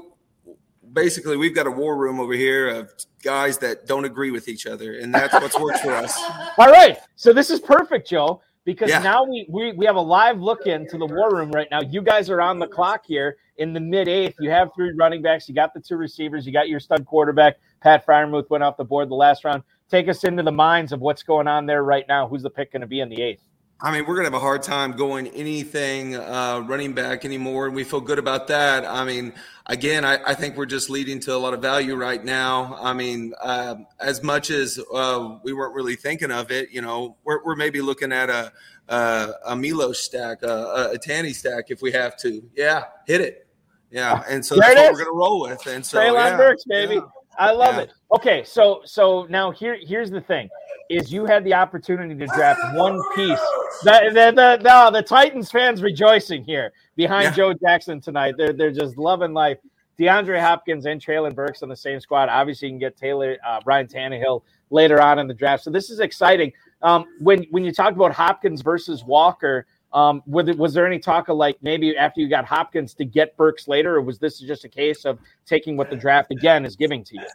[0.94, 4.66] basically we've got a war room over here of guys that don't agree with each
[4.66, 6.18] other, and that's what's worked for us.
[6.58, 9.00] All right, so this is perfect, Joe because yeah.
[9.00, 11.82] now we, we we have a live look into the war room right now.
[11.82, 14.36] You guys are on the clock here in the mid eighth.
[14.40, 17.58] You have three running backs, you got the two receivers, you got your stud quarterback.
[17.82, 19.64] Pat Freiermuth went off the board the last round.
[19.90, 22.28] Take us into the minds of what's going on there right now.
[22.28, 23.42] Who's the pick going to be in the eighth?
[23.82, 27.68] I mean, we're going to have a hard time going anything uh, running back anymore,
[27.68, 28.86] and we feel good about that.
[28.86, 29.34] I mean,
[29.68, 32.78] again, I, I, think we're just leading to a lot of value right now.
[32.82, 37.16] I mean, uh, as much as uh, we weren't really thinking of it, you know,
[37.24, 38.52] we're, we're maybe looking at a
[38.90, 42.44] a, a Milo stack, a, a Tanny stack if we have to.
[42.56, 43.48] Yeah, hit it.
[43.92, 45.66] Yeah, and so that's what we're going to roll with.
[45.68, 46.96] And so, Treylon yeah, Burks, baby.
[46.96, 47.02] Yeah.
[47.38, 47.84] I love yeah.
[47.84, 47.94] it.
[48.14, 50.50] Okay, so so now here here's the thing:
[50.90, 53.40] is you had the opportunity to draft one piece.
[53.84, 57.32] The the the, the, the Titans fans rejoicing here behind yeah.
[57.32, 58.36] Joe Jackson tonight.
[58.38, 59.60] They're they're just loving life.
[60.00, 62.30] DeAndre Hopkins and Treylon Burks on the same squad.
[62.30, 65.64] Obviously, you can get Taylor uh, Ryan Tannehill later on in the draft.
[65.64, 66.54] So this is exciting.
[66.82, 71.00] Um, when when you talk about Hopkins versus Walker, um, was, it, was there any
[71.00, 74.40] talk of like maybe after you got Hopkins to get Burks later, or was this
[74.40, 77.28] just a case of taking what the draft again is giving to you?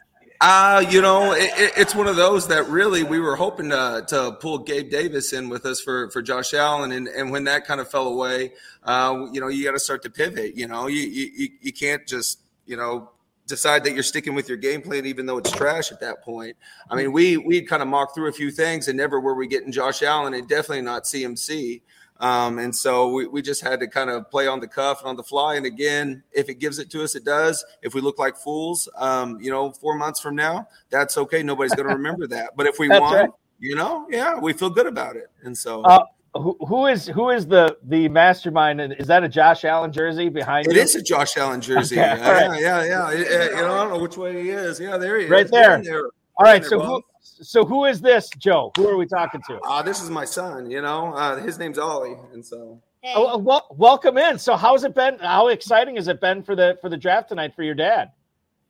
[0.47, 4.37] Uh, you know, it, it's one of those that really we were hoping to, to
[4.39, 6.91] pull Gabe Davis in with us for, for Josh Allen.
[6.91, 10.03] And, and when that kind of fell away, uh, you know, you got to start
[10.03, 10.55] to pivot.
[10.55, 13.09] You know, you, you, you can't just, you know,
[13.47, 16.55] decide that you're sticking with your game plan, even though it's trash at that point.
[16.91, 19.47] I mean, we we kind of mocked through a few things, and never were we
[19.47, 21.81] getting Josh Allen, and definitely not CMC.
[22.19, 25.09] Um, and so we, we just had to kind of play on the cuff and
[25.09, 25.55] on the fly.
[25.55, 27.63] And again, if it gives it to us, it does.
[27.81, 31.43] If we look like fools, um, you know, four months from now, that's okay.
[31.43, 32.55] Nobody's going to remember that.
[32.55, 33.29] But if we won, right.
[33.59, 35.29] you know, yeah, we feel good about it.
[35.43, 35.81] And so.
[35.83, 36.05] Uh,
[36.35, 38.81] who, who is who is the the mastermind?
[38.99, 40.81] Is that a Josh Allen jersey behind it you?
[40.81, 41.97] It is a Josh Allen jersey.
[41.97, 42.61] Okay, yeah, right.
[42.61, 44.77] yeah, yeah, yeah, You know, I don't know which way he is.
[44.77, 45.51] Yeah, there he right is.
[45.51, 45.81] Right there.
[45.81, 46.03] there.
[46.37, 46.61] All right.
[46.61, 47.01] There, so who,
[47.41, 48.71] so who is this, Joe?
[48.77, 49.59] Who are we talking to?
[49.61, 50.69] Uh, this is my son.
[50.69, 52.81] You know, uh, his name's Ollie, and so.
[53.01, 53.13] Hey.
[53.15, 54.39] Oh, well, welcome in.
[54.39, 55.19] So, how's it been?
[55.19, 58.11] How exciting has it been for the for the draft tonight for your dad?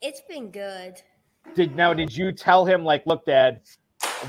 [0.02, 1.02] It's been good.
[1.56, 1.94] Did now?
[1.94, 3.62] Did you tell him like, look, Dad,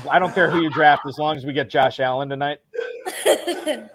[0.09, 2.59] I don't care who you draft as long as we get Josh Allen tonight?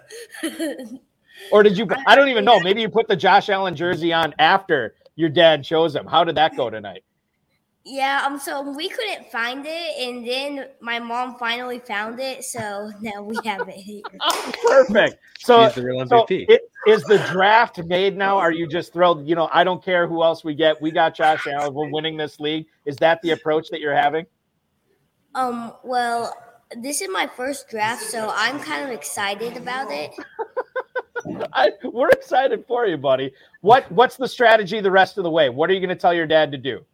[1.52, 1.86] or did you?
[2.06, 2.60] I don't even know.
[2.60, 6.06] Maybe you put the Josh Allen jersey on after your dad shows him.
[6.06, 7.04] How did that go tonight?
[7.84, 12.90] Yeah, um, so we couldn't find it, and then my mom finally found it, so
[13.00, 14.02] now we have it here.
[14.66, 15.16] Perfect.
[15.40, 18.38] So, the real so it, is the draft made now?
[18.38, 19.26] Are you just thrilled?
[19.26, 20.80] You know, I don't care who else we get.
[20.80, 21.74] We got Josh Allen.
[21.74, 22.66] We're winning this league.
[22.86, 24.26] Is that the approach that you're having?
[25.34, 26.32] Um, well,
[26.80, 30.12] this is my first draft, so I'm kind of excited about it.
[31.52, 33.32] I, we're excited for you, buddy.
[33.60, 35.48] What what's the strategy the rest of the way?
[35.48, 36.84] What are you going to tell your dad to do?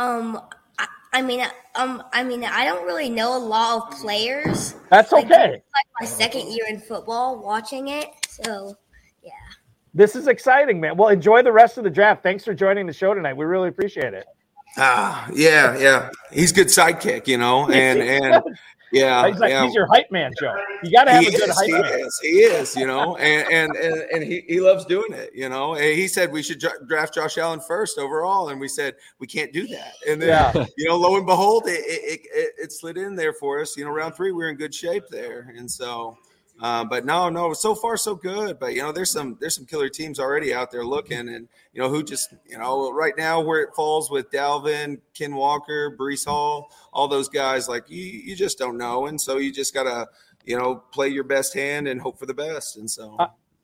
[0.00, 0.40] Um,
[0.78, 1.44] I, I mean,
[1.74, 4.74] um, I mean, I don't really know a lot of players.
[4.88, 5.50] That's Like, okay.
[5.50, 8.74] Like my second year in football, watching it, so
[9.22, 9.30] yeah.
[9.92, 10.96] This is exciting, man.
[10.96, 12.22] Well, enjoy the rest of the draft.
[12.22, 13.34] Thanks for joining the show tonight.
[13.34, 14.24] We really appreciate it.
[14.78, 16.08] Ah, yeah, yeah.
[16.32, 18.42] He's good sidekick, you know, and and
[18.92, 19.64] yeah, he's like yeah.
[19.64, 20.56] he's your hype man, Joe.
[20.82, 22.00] You got to have he a good is, hype he man.
[22.00, 25.48] is, he is, you know, and and and, and he, he loves doing it, you
[25.48, 25.74] know.
[25.74, 29.52] And he said we should draft Josh Allen first overall, and we said we can't
[29.52, 29.94] do that.
[30.08, 30.66] And then, Yeah.
[30.76, 33.76] you know, lo and behold, it it, it it slid in there for us.
[33.76, 36.16] You know, round three, we are in good shape there, and so.
[36.60, 38.58] Uh, but no, no, so far so good.
[38.58, 41.80] But you know, there's some there's some killer teams already out there looking, and you
[41.80, 46.26] know who just you know right now where it falls with Dalvin, Ken Walker, Breece
[46.26, 47.68] Hall, all those guys.
[47.68, 50.08] Like you, you just don't know, and so you just gotta
[50.44, 52.76] you know play your best hand and hope for the best.
[52.76, 53.16] And so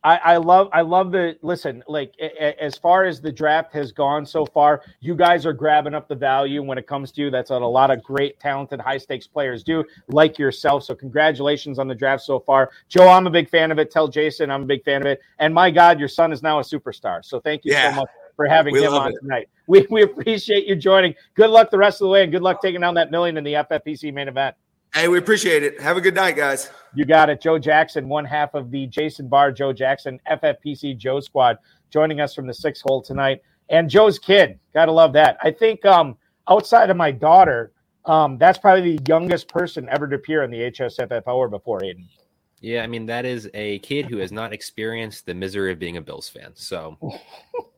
[0.06, 3.72] I, I love I love the listen like a- a- as far as the draft
[3.72, 7.22] has gone so far, you guys are grabbing up the value when it comes to
[7.22, 10.84] you that's what a lot of great talented high stakes players do like yourself.
[10.84, 13.08] So congratulations on the draft so far, Joe.
[13.08, 13.90] I'm a big fan of it.
[13.90, 15.20] Tell Jason I'm a big fan of it.
[15.40, 17.24] And my God, your son is now a superstar.
[17.24, 17.90] So thank you Yeah.
[17.90, 19.16] so much for having We him on it.
[19.20, 19.48] tonight.
[19.66, 21.16] We we appreciate you joining.
[21.34, 23.42] Good luck the rest of the way, and good luck taking down that million in
[23.44, 24.54] the FFPC main event.
[24.94, 25.80] Hey, we appreciate it.
[25.80, 26.70] Have a good night, guys.
[26.94, 27.40] You got it.
[27.40, 31.58] Joe Jackson, one half of the Jason Barr, Joe Jackson, FFPC Joe squad,
[31.90, 33.42] joining us from the six hole tonight.
[33.68, 34.58] And Joe's kid.
[34.72, 35.36] Gotta love that.
[35.42, 36.16] I think um,
[36.48, 37.72] outside of my daughter,
[38.04, 42.06] um, that's probably the youngest person ever to appear in the HSFF hour before Aiden.
[42.60, 45.98] Yeah, I mean that is a kid who has not experienced the misery of being
[45.98, 46.52] a Bills fan.
[46.54, 46.96] So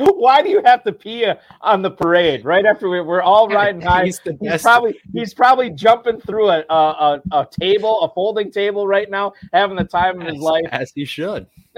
[0.14, 1.30] Why do you have to pee
[1.60, 4.04] on the parade right after we, we're all riding high?
[4.04, 9.10] He's He's probably he's probably jumping through a, a a table, a folding table right
[9.10, 10.64] now, having the time of his as, life.
[10.72, 11.46] as he should.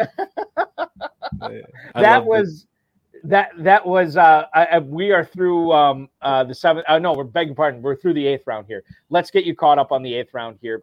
[1.94, 2.66] that was
[3.24, 7.24] that that was uh I- we are through um uh the seventh uh, no we're
[7.24, 10.12] begging pardon we're through the eighth round here let's get you caught up on the
[10.12, 10.82] eighth round here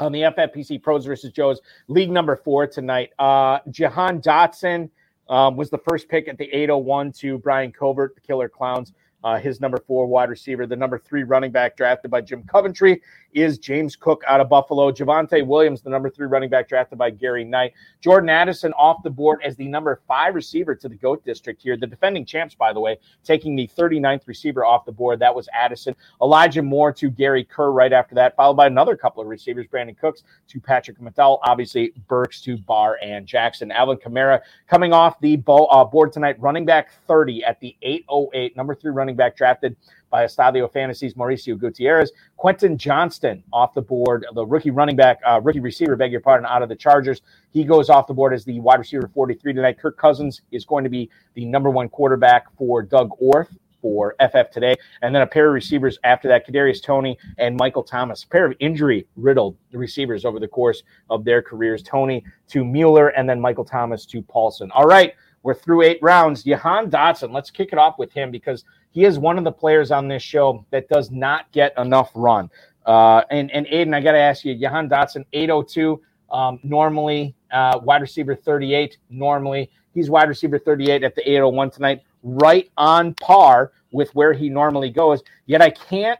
[0.00, 4.90] on the ffpc pros versus joes league number four tonight uh jahan dotson
[5.28, 8.92] um, was the first pick at the 801 to brian covert the killer clowns
[9.24, 13.00] uh, his number four wide receiver, the number three running back drafted by Jim Coventry,
[13.32, 14.90] is James Cook out of Buffalo.
[14.90, 17.72] Javonte Williams, the number three running back drafted by Gary Knight.
[18.00, 21.76] Jordan Addison off the board as the number five receiver to the GOAT district here.
[21.76, 25.18] The defending champs, by the way, taking the 39th receiver off the board.
[25.18, 25.94] That was Addison.
[26.20, 29.98] Elijah Moore to Gary Kerr right after that, followed by another couple of receivers, Brandin
[29.98, 33.70] Cooks to Patrick McDowell, obviously Burks to Barr and Jackson.
[33.72, 38.74] Alvin Kamara coming off the uh, board tonight, running back 30 at the 808, number
[38.74, 39.76] three running back drafted
[40.10, 42.12] by Estadio Fantasies, Mauricio Gutierrez.
[42.36, 46.46] Quentin Johnston off the board, the rookie running back, uh, rookie receiver, beg your pardon,
[46.46, 47.22] out of the Chargers.
[47.50, 49.78] He goes off the board as the wide receiver 43 tonight.
[49.78, 53.48] Kirk Cousins is going to be the number one quarterback for Doug Orth
[53.82, 54.76] for FF today.
[55.02, 58.46] And then a pair of receivers after that, Kadarius Toney and Michael Thomas, a pair
[58.46, 61.82] of injury riddled receivers over the course of their careers.
[61.82, 64.68] Toney to Mueller and then Michael Thomas to Paulsen.
[64.72, 66.44] All right, we're through eight rounds.
[66.44, 69.90] Jahan Dotson, let's kick it off with him because he is one of the players
[69.90, 72.50] on this show that does not get enough run.
[72.86, 77.78] Uh, and, and Aiden, I got to ask you, Jahan Dotson, 802, um, normally uh,
[77.82, 79.70] wide receiver 38, normally.
[79.94, 84.90] He's wide receiver 38 at the 801 tonight, right on par with where he normally
[84.90, 85.22] goes.
[85.46, 86.18] Yet I can't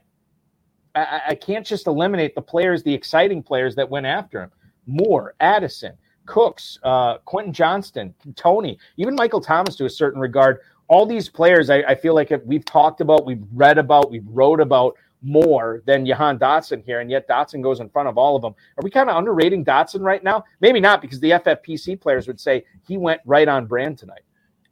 [0.95, 4.51] I, I can't just eliminate the players, the exciting players that went after him.
[4.87, 5.93] Moore, Addison,
[6.27, 10.61] Cooks, uh, Quentin Johnston, Toney, even Michael Thomas to a certain regard.
[10.89, 14.61] All these players, I, I feel like we've talked about, we've read about, we've wrote
[14.61, 18.43] about more than Jahan Dotson here, and yet Dotson goes in front of all of
[18.43, 18.55] them.
[18.77, 20.45] Are we kind of underrating Dotson right now?
[20.61, 24.23] Maybe not, because the FFPC players would say he went right on brand tonight.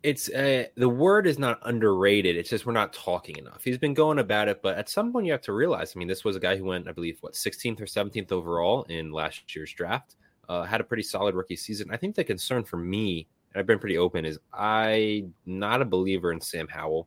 [0.02, 2.34] It's uh, the word is not underrated.
[2.36, 3.62] It's just we're not talking enough.
[3.62, 5.92] He's been going about it, but at some point you have to realize.
[5.94, 8.84] I mean, this was a guy who went, I believe, what 16th or 17th overall
[8.84, 10.16] in last year's draft.
[10.50, 11.92] Uh, had a pretty solid rookie season.
[11.92, 15.84] I think the concern for me, and I've been pretty open, is I'm not a
[15.84, 17.06] believer in Sam Howell.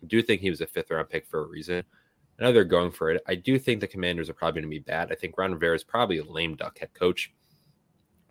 [0.00, 1.82] I do think he was a fifth round pick for a reason.
[2.38, 3.20] I know they're going for it.
[3.26, 5.10] I do think the Commanders are probably going to be bad.
[5.10, 7.34] I think Ron Rivera is probably a lame duck head coach.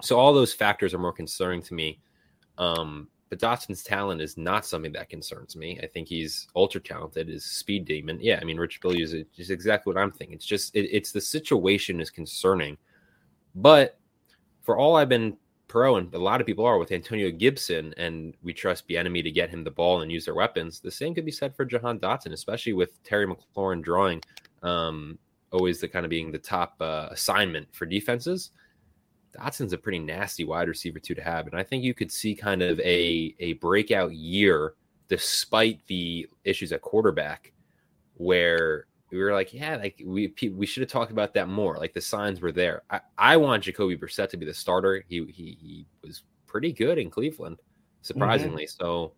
[0.02, 2.00] So all those factors are more concerning to me.
[2.58, 5.82] Um, but Dotson's talent is not something that concerns me.
[5.84, 8.20] I think he's ultra talented, is speed demon.
[8.22, 10.36] Yeah, I mean, Rich Billy is just exactly what I'm thinking.
[10.36, 12.78] It's just it, it's the situation is concerning.
[13.54, 14.00] But
[14.66, 15.38] for all I've been
[15.68, 19.32] pro, and a lot of people are with Antonio Gibson, and we trust Bieniemy to
[19.32, 20.80] get him the ball and use their weapons.
[20.80, 24.22] The same could be said for Jahan Dotson, especially with Terry McLaurin drawing,
[24.64, 25.20] um,
[25.52, 28.52] always the kind of being the top uh, assignment for defenses.
[29.38, 32.34] Dotson's a pretty nasty wide receiver too to have, and I think you could see
[32.34, 34.74] kind of a a breakout year
[35.08, 37.54] despite the issues at quarterback,
[38.16, 41.78] where we were like, yeah, like we we should have talked about that more.
[41.78, 42.84] Like the signs were there.
[42.90, 45.04] I, I want Jacoby Brissett to be the starter.
[45.08, 47.60] He he he was pretty good in Cleveland,
[48.02, 48.66] surprisingly.
[48.66, 48.84] Mm-hmm.
[48.84, 49.14] So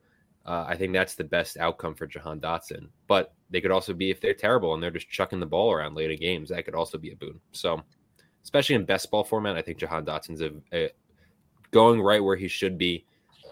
[0.45, 2.89] uh, I think that's the best outcome for Jahan Dotson.
[3.07, 5.95] But they could also be if they're terrible and they're just chucking the ball around
[5.95, 6.49] late in games.
[6.49, 7.39] That could also be a boon.
[7.51, 7.81] So
[8.43, 10.89] especially in best ball format, I think Jahan Dotson's a, a
[11.71, 13.05] going right where he should be.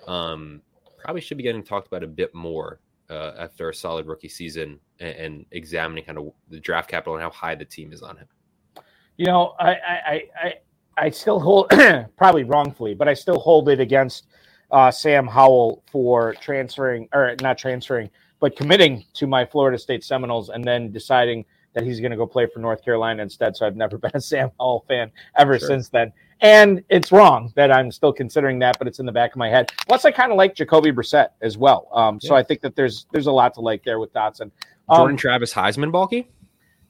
[0.08, 0.62] Um,
[1.04, 2.80] probably should be getting talked about a bit more
[3.10, 7.22] uh, after a solid rookie season and, and, examining kind of the draft capital and
[7.22, 8.28] how high the team is on him.
[9.18, 10.54] You know, I I I,
[10.98, 11.70] I still hold
[12.18, 14.28] probably wrongfully, but I still hold it against
[14.72, 20.50] uh, Sam Howell for transferring or not transferring, but committing to my Florida State Seminoles
[20.50, 23.56] and then deciding that he's going to go play for North Carolina instead.
[23.56, 25.68] So I've never been a Sam Howell fan ever sure.
[25.68, 26.12] since then.
[26.42, 29.50] And it's wrong that I'm still considering that, but it's in the back of my
[29.50, 29.72] head.
[29.88, 31.88] Plus, I kind of like Jacoby Brissett as well.
[31.94, 32.30] Um, yeah.
[32.30, 34.52] So I think that there's there's a lot to like there with Dotson.
[34.90, 36.30] Um, Jordan Travis Heisman, Balky.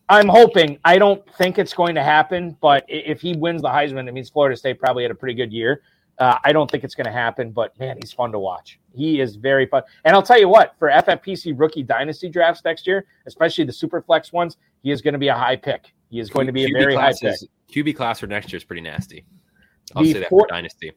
[0.10, 0.78] I'm hoping.
[0.86, 4.30] I don't think it's going to happen, but if he wins the Heisman, it means
[4.30, 5.82] Florida State probably had a pretty good year.
[6.18, 8.80] Uh, I don't think it's going to happen, but man, he's fun to watch.
[8.94, 9.84] He is very fun.
[10.06, 14.02] And I'll tell you what, for FFPC rookie dynasty drafts next year, especially the super
[14.02, 15.94] flex ones, he is going to be a high pick.
[16.10, 17.36] He is going to be QB a very high pick.
[17.72, 19.26] QB class for next year is pretty nasty.
[19.96, 20.92] I'll the say that for dynasty.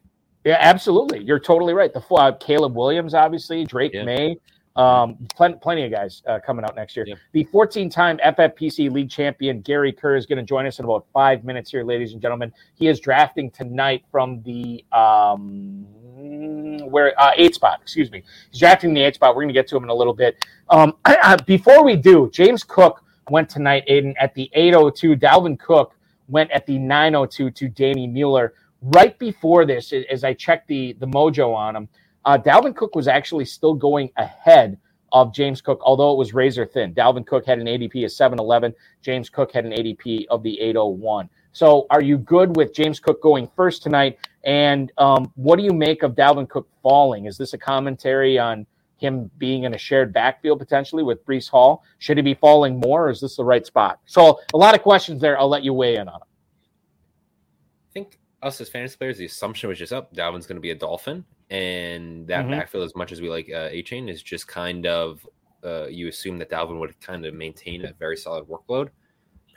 [0.45, 1.23] Yeah, absolutely.
[1.23, 1.93] You're totally right.
[1.93, 4.03] The uh, Caleb Williams, obviously, Drake yeah.
[4.03, 4.37] Maye,
[4.75, 7.05] um, plenty, plenty of guys uh, coming out next year.
[7.07, 7.15] Yeah.
[7.33, 11.43] The 14-time FFPC league champion Gary Kerr is going to join us in about five
[11.43, 12.53] minutes here, ladies and gentlemen.
[12.75, 15.85] He is drafting tonight from the um,
[16.89, 17.79] where uh, eight spot.
[17.81, 18.23] Excuse me.
[18.51, 19.35] He's drafting the eight spot.
[19.35, 20.45] We're going to get to him in a little bit.
[20.69, 20.93] Um,
[21.45, 25.17] before we do, James Cook went tonight, Aiden, at the 802.
[25.17, 25.93] Dalvin Cook
[26.29, 28.53] went at the 902 to Danny Mueller.
[28.81, 31.89] Right before this, as I checked the the mojo on him,
[32.25, 34.77] uh, Dalvin Cook was actually still going ahead
[35.11, 36.93] of James Cook, although it was razor thin.
[36.93, 38.73] Dalvin Cook had an ADP of 711.
[39.01, 41.29] James Cook had an ADP of the 801.
[41.51, 44.19] So, are you good with James Cook going first tonight?
[44.43, 47.25] And um, what do you make of Dalvin Cook falling?
[47.25, 48.65] Is this a commentary on
[49.01, 51.83] him being in a shared backfield potentially with Breece Hall?
[51.99, 53.99] Should he be falling more, or is this the right spot?
[54.05, 55.39] So, a lot of questions there.
[55.39, 56.27] I'll let you weigh in on them.
[57.89, 60.09] I think us as fantasy players, the assumption was just up.
[60.11, 62.51] Oh, Dalvin's going to be a Dolphin, and that mm-hmm.
[62.51, 65.25] backfield, as much as we like uh, Achane, is just kind of
[65.63, 68.89] uh, you assume that Dalvin would kind of maintain a very solid workload.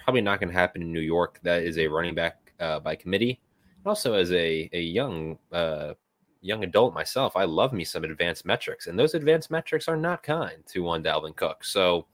[0.05, 1.39] Probably not going to happen in New York.
[1.43, 3.41] That is a running back uh, by committee.
[3.85, 5.95] Also, as a a young uh,
[6.43, 10.23] young adult myself, I love me some advanced metrics, and those advanced metrics are not
[10.23, 11.65] kind to one Dalvin Cook.
[11.65, 12.07] So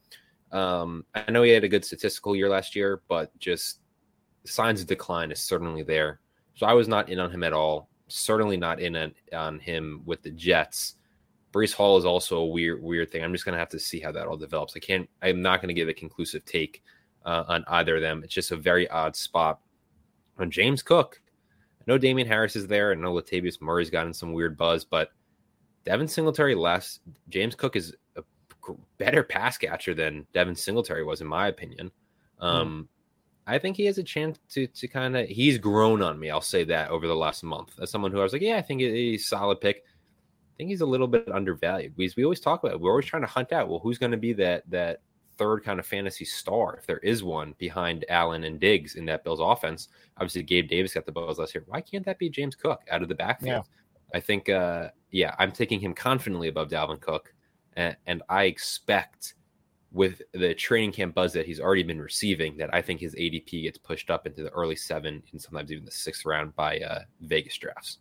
[0.51, 3.79] um, I know he had a good statistical year last year, but just
[4.45, 6.19] signs of decline is certainly there.
[6.55, 7.89] So I was not in on him at all.
[8.07, 10.95] Certainly not in on, on him with the Jets.
[11.51, 13.23] Breece Hall is also a weird, weird thing.
[13.23, 14.75] I'm just going to have to see how that all develops.
[14.75, 15.09] I can't.
[15.21, 16.83] I'm not going to give a conclusive take
[17.25, 18.23] uh, on either of them.
[18.23, 19.59] It's just a very odd spot.
[20.37, 21.21] On James Cook,
[21.89, 22.91] know Damien Harris is there.
[22.91, 25.11] I know Latavius Murray's gotten some weird buzz, but
[25.85, 26.99] Devin Singletary less.
[27.29, 28.23] James Cook is a
[28.97, 31.91] better pass catcher than Devin Singletary was, in my opinion.
[32.39, 32.45] Hmm.
[32.45, 32.87] Um, mm.
[33.47, 36.29] I think he has a chance to to kind of he's grown on me.
[36.29, 38.61] I'll say that over the last month as someone who I was like, yeah, I
[38.61, 39.77] think he's a solid pick.
[39.77, 42.79] I think he's a little bit undervalued because we always talk about it.
[42.79, 45.01] We're always trying to hunt out well, who's going to be that that
[45.39, 49.23] third kind of fantasy star, if there is one behind Allen and Diggs in that
[49.23, 49.87] Bills offense.
[50.17, 51.63] Obviously, Gabe Davis got the buzz last year.
[51.65, 53.65] Why can't that be James Cook out of the backfield?
[53.65, 54.17] Yeah.
[54.17, 57.33] I think, uh, yeah, I'm taking him confidently above Dalvin Cook,
[57.77, 59.35] and, and I expect
[59.91, 63.63] with the training camp buzz that he's already been receiving that I think his ADP
[63.63, 66.99] gets pushed up into the early seven and sometimes even the sixth round by uh,
[67.21, 67.97] Vegas drafts.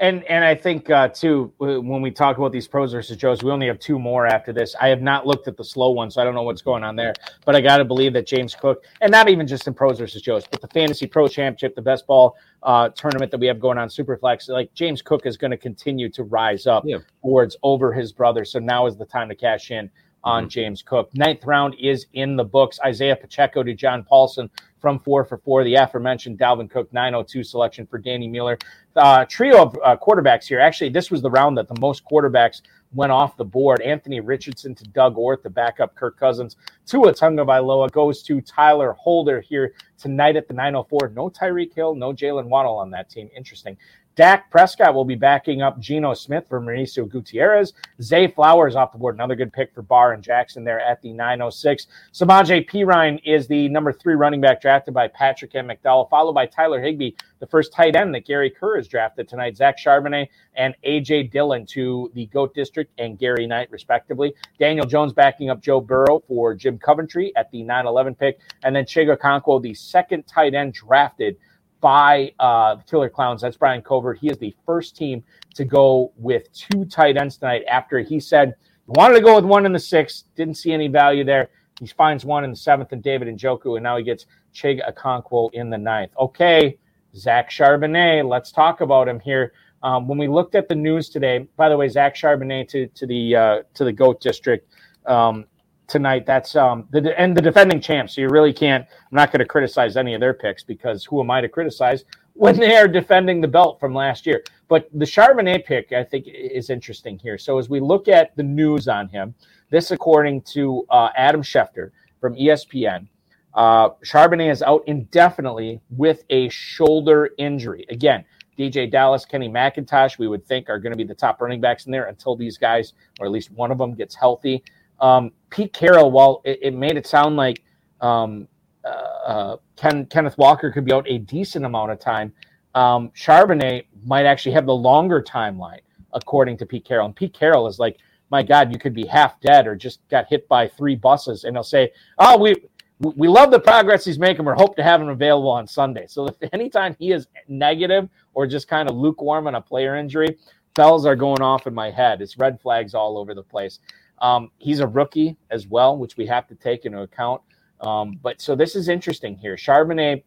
[0.00, 3.50] And and I think uh, too when we talk about these pros versus Joes, we
[3.50, 4.76] only have two more after this.
[4.80, 6.94] I have not looked at the slow one, so I don't know what's going on
[6.94, 7.14] there.
[7.44, 10.22] But I got to believe that James Cook, and not even just in pros versus
[10.22, 13.78] Joes, but the fantasy pro championship, the best ball uh, tournament that we have going
[13.78, 16.98] on, Superflex, like James Cook is going to continue to rise up yeah.
[17.22, 18.44] towards over his brother.
[18.44, 19.90] So now is the time to cash in
[20.24, 20.48] on mm-hmm.
[20.48, 21.10] James Cook.
[21.14, 22.78] Ninth round is in the books.
[22.84, 24.50] Isaiah Pacheco to John Paulsen
[24.80, 25.64] from four for four.
[25.64, 28.58] The aforementioned Dalvin Cook 902 selection for Danny Mueller.
[28.96, 30.60] Uh, trio of uh, quarterbacks here.
[30.60, 32.62] Actually, this was the round that the most quarterbacks
[32.92, 33.80] went off the board.
[33.82, 36.56] Anthony Richardson to Doug Orth, the backup Kirk Cousins.
[36.86, 41.12] Tua Tagovailoa goes to Tyler Holder here tonight at the 904.
[41.14, 43.28] No Tyreek Hill, no Jaylen Waddle on that team.
[43.36, 43.76] Interesting.
[44.18, 47.72] Dak Prescott will be backing up Geno Smith for Mauricio Gutierrez.
[48.02, 49.14] Zay Flowers off the board.
[49.14, 51.86] Another good pick for Barr and Jackson there at the 906.
[52.12, 56.46] Samaje Perine is the number three running back drafted by Patrick and McDowell, followed by
[56.46, 59.56] Tyler Higbee, the first tight end that Gary Kerr has drafted tonight.
[59.56, 64.34] Zach Charbonnet and AJ Dillon to the GOAT District and Gary Knight, respectively.
[64.58, 68.40] Daniel Jones backing up Joe Burrow for Jim Coventry at the 911 pick.
[68.64, 71.36] And then Chig Okonkwo, the second tight end drafted
[71.80, 73.42] by uh, Killer Clowns.
[73.42, 74.18] That's Brian Covert.
[74.18, 75.22] He is the first team
[75.54, 78.54] to go with two tight ends tonight after he said
[78.86, 81.50] he wanted to go with one in the sixth, didn't see any value there.
[81.80, 84.80] He finds one in the seventh and David and Njoku, and now he gets Chig
[84.88, 86.10] Okonkwo in the ninth.
[86.18, 86.78] Okay,
[87.14, 89.52] Zach Charbonnet, let's talk about him here.
[89.82, 93.06] Um, when we looked at the news today, by the way, Zach Charbonnet to, to
[93.06, 94.68] the uh, to the Goat District
[95.06, 95.44] um,
[95.88, 96.26] tonight.
[96.26, 98.14] That's um the and the defending champs.
[98.14, 98.86] So you really can't.
[98.88, 102.04] I'm not going to criticize any of their picks because who am I to criticize
[102.34, 104.44] when they are defending the belt from last year?
[104.68, 107.38] But the Charbonnet pick, I think, is interesting here.
[107.38, 109.34] So as we look at the news on him,
[109.70, 113.08] this according to uh, Adam Schefter from ESPN.
[113.54, 117.86] Uh, Charbonnet is out indefinitely with a shoulder injury.
[117.88, 118.24] Again,
[118.58, 121.86] DeeJay Dallas, Kenny McIntosh, we would think are going to be the top running backs
[121.86, 124.62] in there until these guys, or at least one of them, gets healthy.
[125.00, 127.62] Um, Pete Carroll, while it, it, made it sound like
[128.00, 128.48] um,
[128.84, 132.32] uh, uh, Ken, Kenneth Walker could be out a decent amount of time,
[132.74, 135.80] um, Charbonnet might actually have the longer timeline,
[136.12, 137.06] according to Pete Carroll.
[137.06, 137.98] And Pete Carroll is like,
[138.30, 141.56] my God, you could be half dead or just got hit by three buses, and
[141.56, 142.54] they'll say, "Oh, we
[143.00, 144.44] we love the progress he's making.
[144.44, 148.46] We hope to have him available on Sunday." So if anytime he is negative or
[148.46, 150.36] just kind of lukewarm on a player injury,
[150.74, 152.20] bells are going off in my head.
[152.20, 153.80] It's red flags all over the place.
[154.20, 157.42] Um, he's a rookie as well, which we have to take into account.
[157.80, 159.56] Um, but so this is interesting here.
[159.56, 160.22] Charbonnet,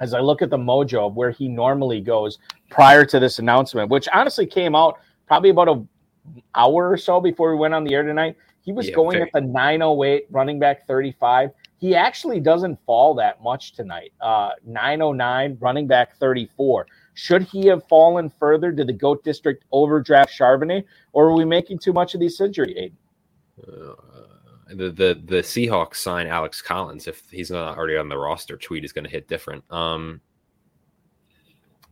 [0.00, 2.38] as I look at the mojo of where he normally goes
[2.70, 5.88] prior to this announcement, which honestly came out probably about an
[6.54, 9.22] hour or so before we went on the air tonight, he was yeah, going okay.
[9.22, 11.50] at the 908 running back 35.
[11.78, 14.12] He actually doesn't fall that much tonight.
[14.20, 16.86] Uh, 909 running back 34.
[17.14, 18.70] Should he have fallen further?
[18.70, 22.74] Did the GOAT district overdraft Charbonnet, or are we making too much of the century,
[22.76, 22.96] Aidan?
[23.66, 23.94] Uh,
[24.68, 28.56] the the the Seahawks sign Alex Collins if he's not already on the roster.
[28.56, 29.64] Tweet is going to hit different.
[29.72, 30.20] Um,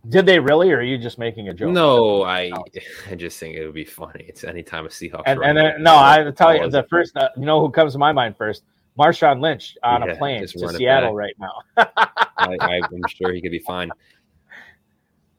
[0.08, 1.72] did they really, or are you just making a joke?
[1.72, 2.52] No, I
[3.10, 4.24] I just think it would be funny.
[4.28, 5.22] It's anytime a Seahawks.
[5.26, 7.16] And, and then, no, I tell you the first.
[7.16, 8.64] Uh, you know who comes to my mind first?
[8.98, 11.52] Marshawn Lynch on yeah, a plane to Seattle right now.
[11.76, 13.90] I, I'm sure he could be fine.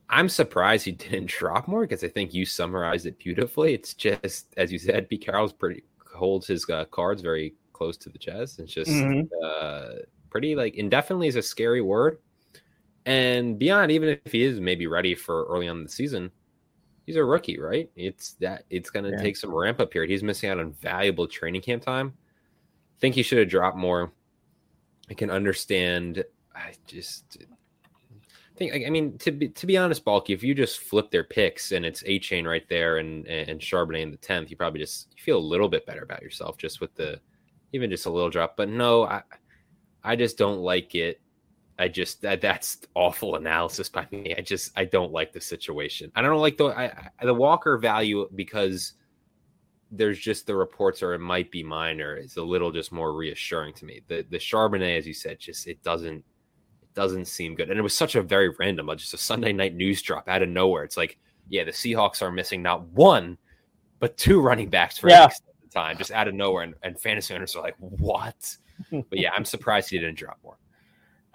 [0.09, 3.73] I'm surprised he didn't drop more because I think you summarized it beautifully.
[3.73, 5.83] It's just as you said, Pete Carroll's pretty
[6.17, 8.59] holds his uh, cards very close to the chest.
[8.59, 9.27] It's just mm-hmm.
[9.43, 12.17] uh, pretty like indefinitely is a scary word.
[13.05, 16.29] And beyond, even if he is maybe ready for early on in the season,
[17.05, 17.89] he's a rookie, right?
[17.95, 19.21] It's that it's going to yeah.
[19.21, 20.09] take some ramp up period.
[20.09, 22.13] He's missing out on valuable training camp time.
[22.17, 24.11] I think he should have dropped more.
[25.09, 26.25] I can understand.
[26.53, 27.37] I just
[28.57, 31.71] think I mean to be to be honest, Balky, if you just flip their picks
[31.71, 35.23] and it's Achane right there and and Charbonnet in the tenth, you probably just you
[35.23, 37.19] feel a little bit better about yourself just with the
[37.73, 38.57] even just a little drop.
[38.57, 39.23] But no, I
[40.03, 41.21] I just don't like it.
[41.79, 44.33] I just that that's awful analysis by me.
[44.37, 46.11] I just I don't like the situation.
[46.15, 46.91] I don't like the I,
[47.23, 48.93] the Walker value because
[49.91, 52.15] there's just the reports or it might be minor.
[52.15, 54.01] It's a little just more reassuring to me.
[54.07, 56.23] The the Charbonnet, as you said, just it doesn't
[56.97, 57.69] doesn't seem good.
[57.69, 60.49] And it was such a very random, just a Sunday night news drop out of
[60.49, 60.83] nowhere.
[60.83, 63.37] It's like, yeah, the Seahawks are missing not one,
[63.99, 65.27] but two running backs for yeah.
[65.27, 66.63] the time, just out of nowhere.
[66.63, 68.57] And, and fantasy owners are like, what?
[68.91, 70.57] but yeah, I'm surprised he didn't drop more.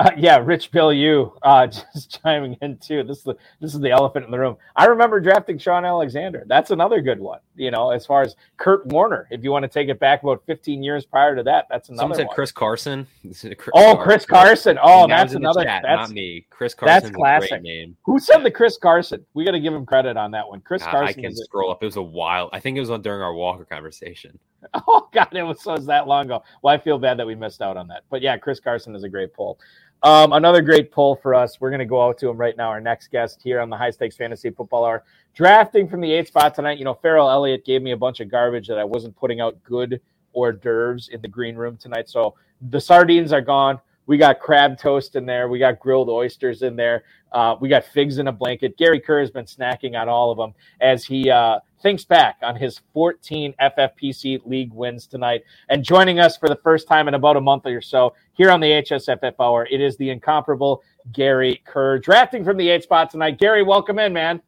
[0.02, 3.04] Uh, yeah, Rich Bill, you uh, just chiming in too.
[3.04, 4.56] This is the this is the elephant in the room.
[4.74, 6.42] I remember drafting Shaun Alexander.
[6.48, 7.38] That's another good one.
[7.54, 10.42] You know, as far as Kurt Warner, if you want to take it back about
[10.46, 12.02] 15 years prior to that, that's another.
[12.02, 12.34] Someone said one.
[12.34, 13.06] Chris Carson.
[13.22, 14.76] Chris oh, Chris Carson.
[14.82, 15.62] Oh, that's another.
[15.62, 16.46] Chat, that's not me.
[16.50, 17.02] Chris Carson.
[17.02, 17.62] That's classic.
[17.62, 17.96] name.
[18.02, 19.24] Who said the Chris Carson?
[19.34, 20.62] We got to give him credit on that one.
[20.62, 21.06] Chris Carson.
[21.06, 21.80] I can scroll up.
[21.80, 22.50] It was a while.
[22.52, 24.38] I think it was on during our Walker conversation.
[24.74, 26.42] Oh God, it was, so was that long ago.
[26.62, 28.04] Well, I feel bad that we missed out on that.
[28.10, 29.58] But yeah, Chris Carson is a great pull.
[30.04, 31.60] Um, another great pull for us.
[31.60, 32.68] We're going to go out to him right now.
[32.68, 36.26] Our next guest here on the High Stakes Fantasy Football Hour, drafting from the eight
[36.26, 36.78] spot tonight.
[36.78, 39.62] You know, Farrell Elliott gave me a bunch of garbage that I wasn't putting out
[39.62, 40.00] good
[40.32, 42.08] hors d'oeuvres in the green room tonight.
[42.08, 42.34] So
[42.70, 43.80] the sardines are gone.
[44.06, 45.48] We got crab toast in there.
[45.48, 47.04] We got grilled oysters in there.
[47.30, 48.76] Uh, we got figs in a blanket.
[48.76, 52.56] Gary Kerr has been snacking on all of them as he uh, thinks back on
[52.56, 55.42] his 14 FFPC league wins tonight.
[55.68, 58.60] And joining us for the first time in about a month or so here on
[58.60, 60.82] the HSFF Hour, it is the incomparable
[61.12, 63.38] Gary Kerr drafting from the eight spot tonight.
[63.38, 64.42] Gary, welcome in, man.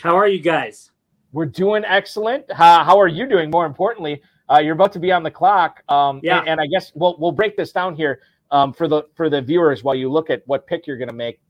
[0.00, 0.90] How are you guys?
[1.32, 2.50] We're doing excellent.
[2.50, 3.50] How, how are you doing?
[3.50, 5.82] More importantly, uh, you're about to be on the clock.
[5.88, 6.40] Um, Yeah.
[6.40, 8.20] and, and I guess we'll we'll break this down here
[8.50, 11.14] um, for the for the viewers while you look at what pick you're going to
[11.14, 11.40] make.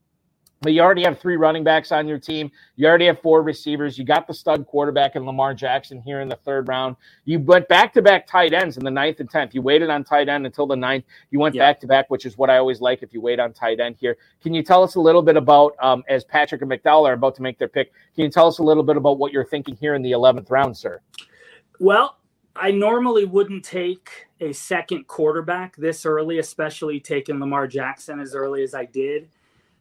[0.63, 2.51] But you already have three running backs on your team.
[2.77, 3.99] You already have four receivers.
[3.99, 6.97] You got the stud quarterback in Lamar Jackson here in the third round.
[7.27, 9.55] You went back to back tight ends in the ninth and tenth.
[9.55, 11.05] You waited on tight end until the ninth.
[11.31, 13.53] You went back to back, which is what I always like if you wait on
[13.53, 14.17] tight end here.
[14.43, 17.35] Can you tell us a little bit about um, as Patrick and McDowell are about
[17.37, 17.93] to make their pick?
[18.15, 20.51] Can you tell us a little bit about what you're thinking here in the eleventh
[20.51, 21.03] round, sir?
[21.79, 22.17] Well,
[22.59, 28.63] I normally wouldn't take a second quarterback this early, especially taking Lamar Jackson as early
[28.63, 29.29] as I did.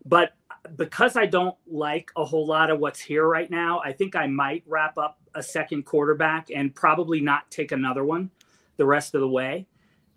[0.06, 0.34] But
[0.76, 4.28] because I don't like a whole lot of what's here right now, I think I
[4.28, 8.30] might wrap up a second quarterback and probably not take another one
[8.78, 9.68] the rest of the way.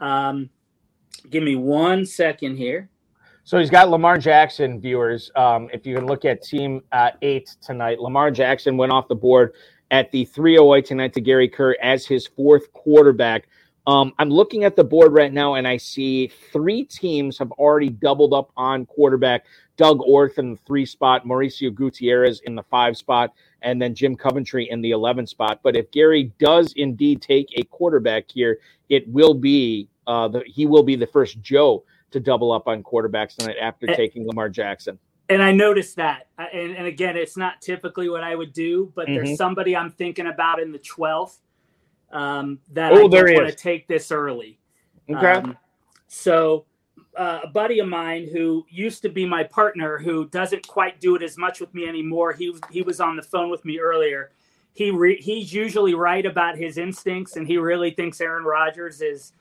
[0.01, 0.51] Um,
[1.31, 2.89] give me one second here.
[3.45, 5.31] So he's got Lamar Jackson, viewers.
[5.35, 9.15] Um, if you can look at team uh, eight tonight, Lamar Jackson went off the
[9.15, 9.55] board
[9.91, 13.49] at the 308 tonight to Gary Kerr as his fourth quarterback.
[13.87, 17.89] Um, I'm looking at the board right now and I see three teams have already
[17.89, 19.47] doubled up on quarterback.
[19.79, 23.33] Doug Orth in the three spot, Mauricio Gutierrez in the five spot,
[23.63, 25.61] and then Jim Coventry in the 11 spot.
[25.63, 28.59] But if Gary does indeed take a quarterback here,
[28.91, 32.83] it will be uh, the, he will be the first Joe to double up on
[32.83, 34.99] quarterbacks tonight after taking Lamar Jackson.
[35.29, 36.29] And I noticed that.
[36.39, 39.15] And, and again, it's not typically what I would do, but Mhm.
[39.15, 41.39] there's somebody I'm thinking about in the 12th
[42.11, 44.59] um, that Oh, I don't want to take this early.
[45.11, 45.27] Okay.
[45.33, 45.59] Um,
[46.07, 46.65] so,
[47.17, 51.17] uh, a buddy of mine who used to be my partner, who doesn't quite do
[51.17, 53.79] it as much with me anymore, he was he was on the phone with me
[53.79, 54.31] earlier.
[54.73, 59.33] He re- he's usually right about his instincts, and he really thinks Aaron Rodgers is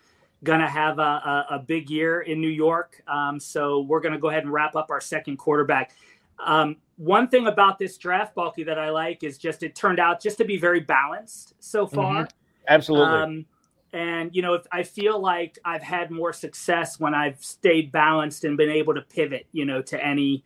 [0.43, 3.01] going to have a, a, a big year in New York.
[3.07, 5.91] Um, so we're going to go ahead and wrap up our second quarterback.
[6.39, 10.21] Um, one thing about this draft, Balky, that I like is just it turned out
[10.21, 12.27] just to be very balanced so far.
[12.67, 13.07] Absolutely.
[13.07, 13.45] Um,
[13.93, 18.43] and you know, if I feel like I've had more success when I've stayed balanced
[18.43, 20.43] and been able to pivot, you know, to any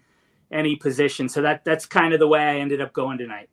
[0.51, 1.27] any position.
[1.27, 3.49] So that that's kind of the way I ended up going tonight.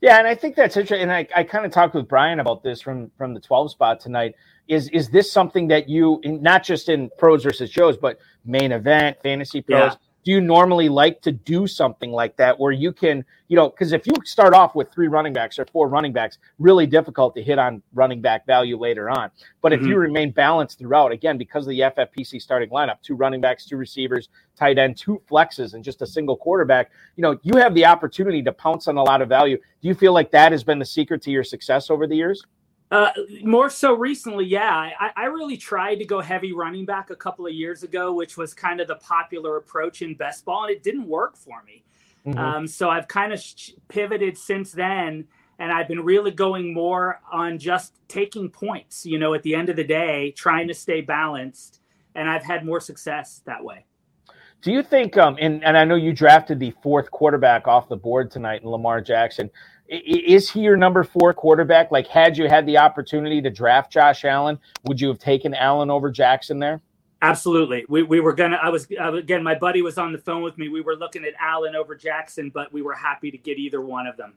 [0.00, 1.10] Yeah, and I think that's interesting.
[1.10, 4.00] And I, I kind of talked with Brian about this from from the 12 spot
[4.00, 4.34] tonight.
[4.68, 9.18] Is is this something that you not just in pros versus Joes, but main event,
[9.22, 9.92] fantasy pros?
[9.92, 10.09] Yeah.
[10.22, 13.92] Do you normally like to do something like that where you can, you know, because
[13.92, 17.42] if you start off with three running backs or four running backs, really difficult to
[17.42, 19.30] hit on running back value later on.
[19.62, 19.86] But if Mhm.
[19.86, 23.78] you remain balanced throughout, again, because of the FFPC starting lineup, two running backs, two
[23.78, 27.86] receivers, tight end, two flexes, and just a single quarterback, you know, you have the
[27.86, 29.56] opportunity to pounce on a lot of value.
[29.56, 32.44] Do you feel like that has been the secret to your success over the years?
[32.90, 33.12] Uh,
[33.42, 34.90] more so recently, yeah.
[34.98, 38.36] I, I really tried to go heavy running back a couple of years ago, which
[38.36, 41.84] was kind of the popular approach in best ball, and it didn't work for me.
[42.36, 45.26] Um, so I've kind of sh- pivoted since then,
[45.58, 49.06] and I've been really going more on just taking points.
[49.06, 51.80] You know, at the end of the day, trying to stay balanced,
[52.14, 53.86] and I've had more success that way.
[54.62, 57.96] Do you think, um, and, and I know you drafted the fourth quarterback off the
[57.96, 59.50] board tonight in Lamar Jackson.
[59.90, 61.90] Is he your number four quarterback?
[61.90, 65.90] Like, had you had the opportunity to draft Josh Allen, would you have taken Allen
[65.90, 66.80] over Jackson there?
[67.22, 67.84] Absolutely.
[67.88, 68.58] We, we were gonna.
[68.62, 69.42] I was uh, again.
[69.42, 70.68] My buddy was on the phone with me.
[70.68, 74.06] We were looking at Allen over Jackson, but we were happy to get either one
[74.06, 74.34] of them.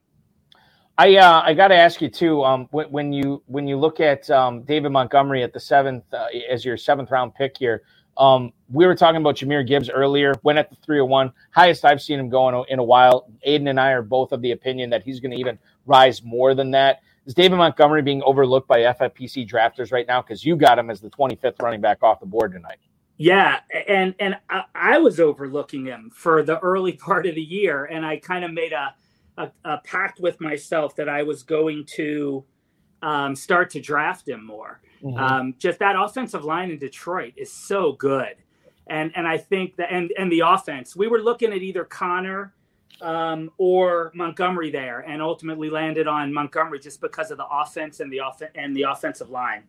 [0.97, 2.43] I uh, I got to ask you too.
[2.43, 6.28] Um, when, when you when you look at um, David Montgomery at the seventh uh,
[6.49, 7.84] as your seventh round pick here,
[8.18, 10.36] um, we were talking about Jahmyr Gibbs earlier.
[10.43, 13.30] Went at the three hundred one, highest I've seen him going in a while.
[13.43, 16.53] Aidan and I are both of the opinion that he's going to even rise more
[16.55, 17.01] than that.
[17.26, 21.01] Is David Montgomery being overlooked by FFPC drafters right now because you got him as
[21.01, 22.80] the twenty fifth running back off the board tonight?
[23.18, 27.85] Yeah, and and I, I was overlooking him for the early part of the year,
[27.85, 28.94] and I kind of made a,
[29.38, 32.44] a a pact with myself that I was going to
[33.02, 34.81] um, start to draft him more.
[35.18, 38.36] Um, just that offensive line in Detroit is so good,
[38.88, 42.54] and and I think that and and the offense we were looking at either Conner
[43.02, 48.12] um, or Montgomery there, and ultimately landed on Montgomery just because of the offense and
[48.12, 49.64] the off- and the offensive line.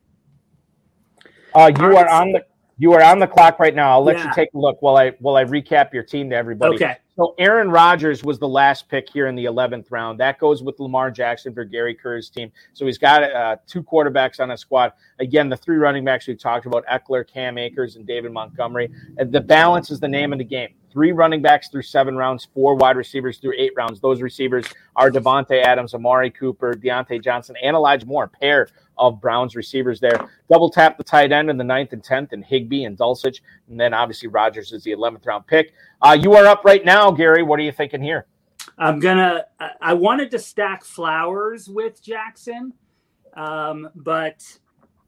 [1.54, 2.44] Uh, you are on the
[2.78, 3.92] you are on the clock right now.
[3.92, 6.74] I'll let you take a look while I while I recap your team to everybody.
[6.76, 6.96] Okay.
[7.16, 10.18] So Aaron Rodgers was the last pick here in the 11th round.
[10.18, 12.50] That goes with Lamar Jackson for Gary Kerr's team.
[12.72, 14.92] So he's got uh, two quarterbacks on a squad.
[15.20, 18.90] Again, the three running backs we talked about: Ekeler, Cam Akers, and David Montgomery.
[19.16, 20.74] And the balance is the name of the game.
[20.94, 24.00] Three running backs through seven rounds, four wide receivers through eight rounds.
[24.00, 24.64] Those receivers
[24.94, 29.98] are Davante Adams, Amari Cooper, Diontae Johnson, and Elijah Moore, a pair of Browns receivers
[29.98, 30.30] there.
[30.48, 33.78] Double tap the tight end in the ninth and tenth, and Higbee and Dulcich, and
[33.78, 35.74] then obviously Rodgers is the eleventh round pick.
[36.00, 37.42] Uh, you are up right now, Gary.
[37.42, 38.26] What are you thinking here?
[38.78, 39.46] I'm gonna.
[39.80, 42.72] I wanted to stack Flowers with Jackson,
[43.36, 44.44] um, but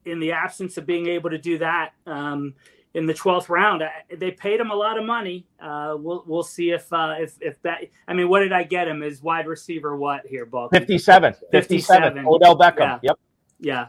[0.04, 2.54] in the absence of being able to do that, um,
[2.96, 3.82] in the 12th round.
[4.10, 5.46] They paid him a lot of money.
[5.60, 7.82] Uh, we'll we'll see if uh, if if that.
[8.08, 9.02] I mean, what did I get him?
[9.02, 10.70] Is wide receiver what here, Bob?
[10.70, 11.34] 57.
[11.52, 12.14] 57.
[12.14, 12.26] 57.
[12.26, 12.78] Odell Beckham.
[12.78, 12.98] Yeah.
[13.02, 13.18] Yep.
[13.60, 13.88] Yeah.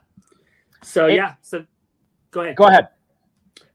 [0.83, 1.35] So it, yeah.
[1.41, 1.65] So
[2.31, 2.57] go ahead.
[2.57, 2.89] Go ahead.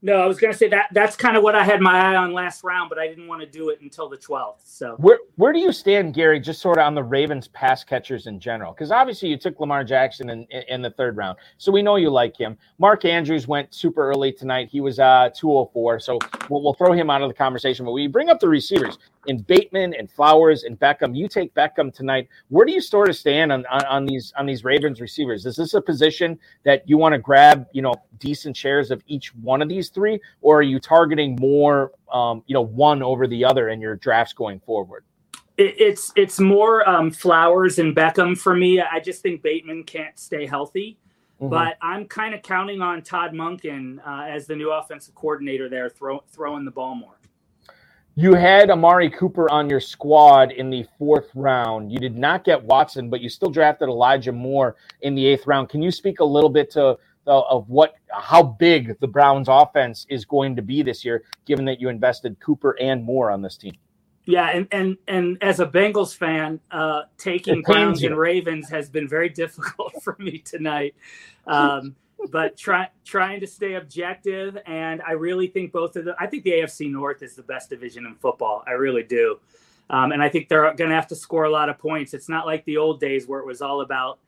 [0.05, 2.17] No, I was going to say that that's kind of what I had my eye
[2.17, 4.55] on last round, but I didn't want to do it until the 12th.
[4.65, 6.41] So where where do you stand, Gary?
[6.41, 9.85] Just sort of on the Ravens pass catchers in general, because obviously you took Lamar
[9.85, 12.57] Jackson in, in, the third round, so we know you like him.
[12.79, 16.19] Mark Andrews went super early tonight; he was uh 204, so
[16.49, 17.85] we'll, we'll throw him out of the conversation.
[17.85, 18.97] But we bring up the receivers
[19.27, 21.15] in Bateman and Flowers and Beckham.
[21.15, 22.27] You take Beckham tonight.
[22.49, 25.45] Where do you sort of stand on, on, on these on these Ravens receivers?
[25.45, 29.33] Is this a position that you want to grab, you know, decent shares of each
[29.35, 33.45] one of these three, or are you targeting more, um, you know, one over the
[33.45, 35.03] other in your drafts going forward?
[35.57, 38.81] It's it's more um, Flowers and Beckham for me.
[38.81, 40.97] I just think Bateman can't stay healthy.
[41.43, 41.49] Mm-hmm.
[41.49, 45.89] But I'm kind of counting on Todd Monken uh, as the new offensive coordinator there,
[45.89, 47.15] throw, throwing the ball more.
[48.15, 51.91] You had Amari Cooper on your squad in the fourth round.
[51.91, 55.69] You did not get Watson, but you still drafted Elijah Moore in the eighth round.
[55.69, 60.25] Can you speak a little bit to of what how big the Browns offense is
[60.25, 63.73] going to be this year, given that you invested Cooper and Moore on this team?
[64.25, 68.09] Yeah, and and and as a Bengals fan, uh, taking Browns you.
[68.09, 70.95] and Ravens has been very difficult for me tonight.
[71.45, 71.95] Um,
[72.31, 74.57] but try, trying to stay objective.
[74.65, 77.69] And I really think both of them, I think the AFC North is the best
[77.69, 78.63] division in football.
[78.67, 79.39] I really do.
[79.89, 82.13] Um, and I think they're going to have to score a lot of points.
[82.13, 84.19] It's not like the old days where it was all about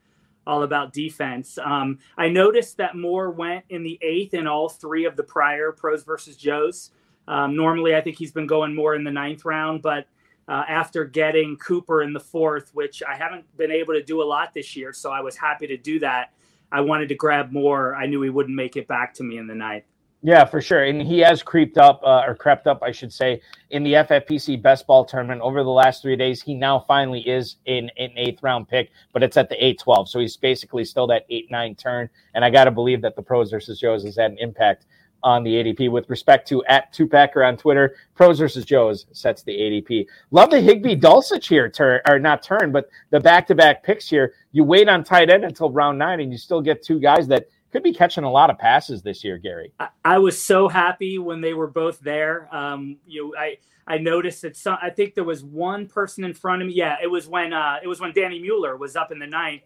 [0.47, 1.57] all about defense.
[1.57, 5.72] Um, I noticed that Moore went in the eighth in all three of the prior
[5.72, 6.91] pros versus Joes.
[7.27, 10.07] Um, normally, I think he's been going more in the ninth round, but
[10.47, 14.26] uh, after getting Cooper in the fourth, which I haven't been able to do a
[14.26, 16.34] lot this year, so I was happy to do that.
[16.72, 17.95] I wanted to grab more.
[17.95, 19.85] I knew he wouldn't make it back to me in the ninth.
[20.26, 20.85] Yeah, for sure.
[20.85, 24.60] And he has creeped up, uh, or crept up, I should say, in the FFPC
[24.60, 26.41] best ball tournament over the last three days.
[26.41, 30.10] He now finally is in an eighth round pick, but it's at the 8 12.
[30.10, 32.10] So he's basically still that 8 9 turn.
[32.34, 34.88] And I got to believe that the pros versus Joes has had an impact
[35.22, 37.95] on the ADP with respect to at Tupacker on Twitter.
[38.15, 40.07] Pros versus Joes sets the ADP.
[40.31, 44.10] Love the Higbee Dulcich here turn or not turn, but the back to back picks
[44.10, 44.34] here.
[44.53, 47.47] You wait on tight end until round nine, and you still get two guys that
[47.71, 49.71] could be catching a lot of passes this year, Gary.
[49.79, 52.47] I, I was so happy when they were both there.
[52.55, 54.77] Um, you know, I I noticed that some.
[54.81, 56.73] I think there was one person in front of me.
[56.73, 59.63] Yeah, it was when uh, it was when Danny Mueller was up in the ninth.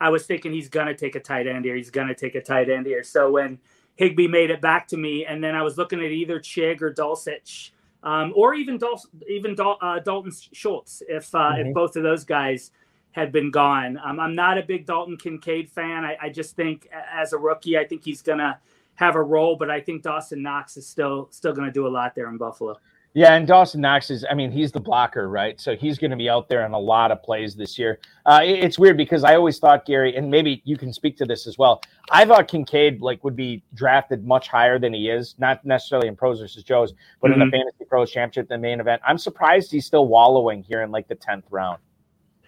[0.00, 1.74] I was thinking he's gonna take a tight end here.
[1.74, 3.02] He's gonna take a tight end here.
[3.02, 3.58] So when
[3.96, 6.92] Higbee made it back to me, and then I was looking at either Chig or
[6.92, 7.70] Dulcich,
[8.02, 11.68] um, or even Dal- even Dal- uh, Dalton Schultz, if uh, mm-hmm.
[11.68, 12.70] if both of those guys
[13.16, 13.98] had been gone.
[14.04, 16.04] Um, I'm not a big Dalton Kincaid fan.
[16.04, 18.60] I, I, just think as a rookie, I think he's gonna
[18.96, 22.14] have a role, but I think Dawson Knox is still still gonna do a lot
[22.14, 22.76] there in Buffalo.
[23.14, 25.58] Yeah, and Dawson Knox is, I mean, he's the blocker, right?
[25.58, 27.98] So he's going to be out there in a lot of plays this year.
[28.26, 31.46] Uh, it's weird because I always thought Gary, and maybe you can speak to this
[31.46, 31.80] as well.
[32.10, 36.14] I thought Kincaid like would be drafted much higher than he is, not necessarily in
[36.14, 37.32] pros versus Joes, but mm-hmm.
[37.32, 37.62] in the mm-hmm.
[37.62, 39.00] fantasy pros championship, the main event.
[39.02, 41.78] I'm surprised he's still wallowing here in like the tenth round.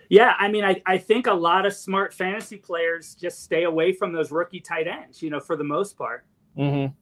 [0.09, 3.93] Yeah, I mean, I, I think a lot of smart fantasy players just stay away
[3.93, 6.25] from those rookie tight ends, you know, for the most part.
[6.57, 6.95] Mm-hmm.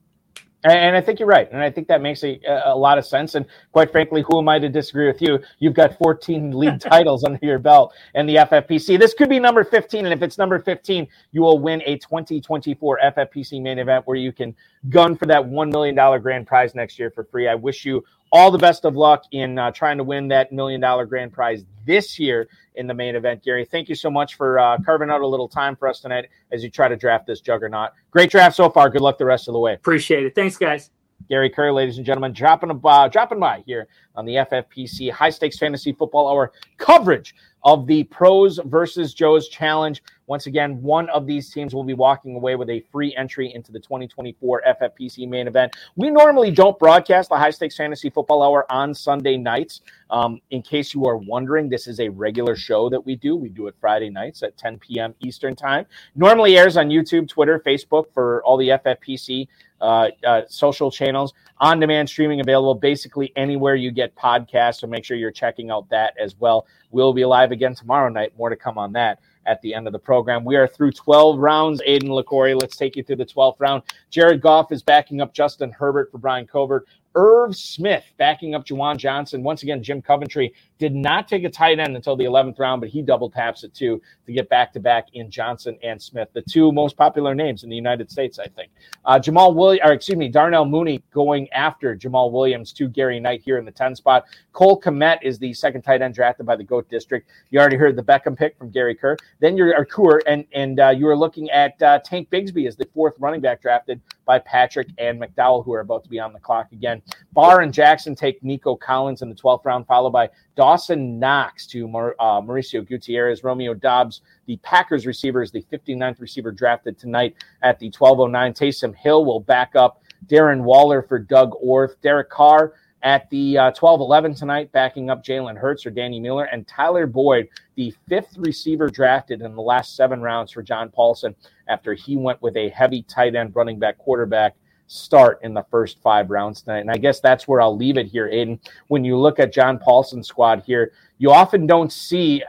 [0.65, 1.49] And I think you're right.
[1.53, 3.37] And I think that makes a, a lot of sense.
[3.37, 5.39] And quite frankly, who am I to disagree with you?
[5.61, 8.99] You've got 14 league titles under your belt and the FFPC.
[8.99, 10.07] This could be number 15.
[10.07, 14.33] And if it's number 15, you will win a 2024 FFPC main event where you
[14.33, 14.57] can
[14.89, 17.47] gun for that $1 million grand prize next year for free.
[17.47, 20.81] I wish you all the best of luck in uh, trying to win that million
[20.81, 23.43] dollar grand prize this year in the main event.
[23.43, 26.28] Gary, thank you so much for uh, carving out a little time for us tonight
[26.53, 27.90] as you try to draft this juggernaut.
[28.11, 28.90] Great draft so far.
[28.90, 29.74] Good luck the rest of the way.
[29.74, 30.35] Appreciate it.
[30.35, 30.90] Thanks, guys.
[31.28, 35.31] Gary Kerr, ladies and gentlemen, dropping, a, uh, dropping by here on the FFPC High
[35.31, 37.35] Stakes Fantasy Football Hour coverage
[37.65, 40.03] of the Pros versus Joes Challenge.
[40.27, 43.70] Once again, one of these teams will be walking away with a free entry into
[43.70, 45.77] the 2024 FFPC main event.
[45.94, 49.82] We normally don't broadcast the High Stakes Fantasy Football Hour on Sunday nights.
[50.11, 53.36] Um, in case you are wondering, this is a regular show that we do.
[53.36, 55.15] We do it Friday nights at 10 p.m.
[55.20, 55.86] Eastern Time.
[56.16, 59.48] Normally airs on YouTube, Twitter, Facebook for all the FFPC
[59.81, 64.81] uh, uh, social channels, on demand streaming available basically anywhere you get podcasts.
[64.81, 66.66] So make sure you're checking out that as well.
[66.90, 68.32] We'll be live again tomorrow night.
[68.39, 70.44] More to come on that at the end of the program.
[70.44, 71.81] We are through 12 rounds.
[71.86, 73.82] Aidan Liquorie, let's take you through the 12th round.
[74.10, 76.86] Jared Goff is backing up Justin Herbert for Brian Covert.
[77.14, 79.43] Irv Smith backing up Juwan Johnson.
[79.43, 82.90] Once again, Jim Coventry did not take a tight end until the 11th round, but
[82.90, 86.43] he double taps it too to get back to back in Johnson and Smith, the
[86.43, 88.70] two most popular names in the United States, I think.
[89.05, 93.43] Uh, Jamaal Williams, or excuse me, Darnell Mooney going after Jamaal Williams to Gary Knight
[93.43, 94.24] here in the 10 spot.
[94.53, 97.28] Cole Kmet is the second tight end drafted by the GOAT District.
[97.51, 99.16] You already heard the Beckham pick from Gary Kerr.
[99.40, 102.86] Then you're Arcour, and and uh, you are looking at uh, Tank Bigsby as the
[102.94, 106.40] fourth running back drafted by Patrick and McDowell, who are about to be on the
[106.40, 107.01] clock again.
[107.32, 111.87] Barr and Jackson take Nico Collins in the 12th round, followed by Dawson Knox to
[111.87, 113.45] uh, Mauricio Gutierrez.
[113.45, 118.55] Romeo Doubs, the Packers receiver, is the 59th receiver drafted tonight at the 1209.
[118.55, 122.01] Taysom Hill will back up Darren Waller for Doug Orth.
[122.01, 122.73] Derek Carr
[123.03, 127.07] at the uh, 12 11 tonight, backing up Jalen Hurts or Danny Miller, and Tyler
[127.07, 131.35] Boyd, the fifth receiver drafted in the last seven rounds for John Paulsen
[131.69, 134.57] after he went with a heavy tight end running back quarterback
[134.87, 136.81] start in the first five rounds tonight.
[136.81, 138.61] And I guess that's where I'll leave it here, Aidan.
[138.89, 142.43] When you look at John Paulsen's squad here, you often don't see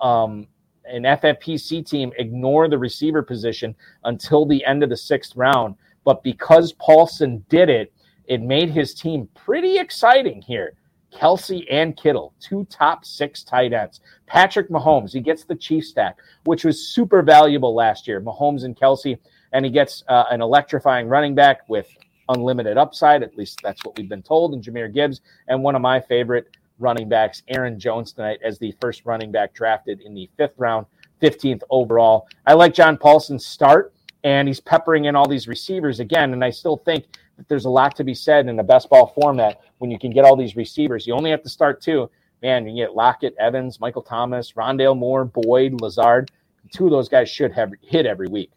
[0.00, 0.46] um,
[0.84, 5.76] an FFPC team ignore the receiver position until the end of the sixth round.
[6.04, 7.92] But because Paulson did it,
[8.26, 10.74] it made his team pretty exciting here.
[11.12, 14.00] Kelce and Kittle, two top six tight ends.
[14.26, 18.20] Patrick Mahomes, he gets the chief stack, which was super valuable last year.
[18.20, 19.18] Mahomes and Kelce,
[19.52, 21.88] and he gets uh, an electrifying running back with
[22.28, 23.22] unlimited upside.
[23.22, 24.54] At least that's what we've been told.
[24.54, 28.74] And Jahmyr Gibbs, and one of my favorite running backs, Aaron Jones, tonight as the
[28.80, 30.86] first running back drafted in the fifth round,
[31.20, 32.26] 15th overall.
[32.46, 36.32] I like John Paulsen's start, and he's peppering in all these receivers again.
[36.32, 37.04] And I still think
[37.36, 40.10] that there's a lot to be said in the best ball format when you can
[40.10, 41.06] get all these receivers.
[41.06, 42.10] You only have to start two.
[42.42, 46.30] Man, you get Lockett, Evans, Michael Thomas, Rondale Moore, Boyd, Lazard.
[46.72, 48.50] Two of those guys should have hit every week.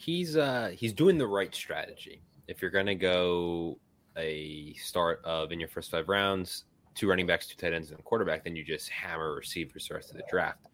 [0.00, 2.22] He's uh he's doing the right strategy.
[2.48, 3.78] If you're gonna go
[4.16, 6.64] a start of in your first five rounds,
[6.94, 9.94] two running backs, two tight ends, and a quarterback, then you just hammer receivers the
[9.94, 10.66] rest of the draft.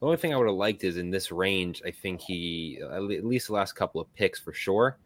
[0.00, 3.02] The only thing I would have liked is in this range, I think he at
[3.02, 4.98] least the last couple of picks for sure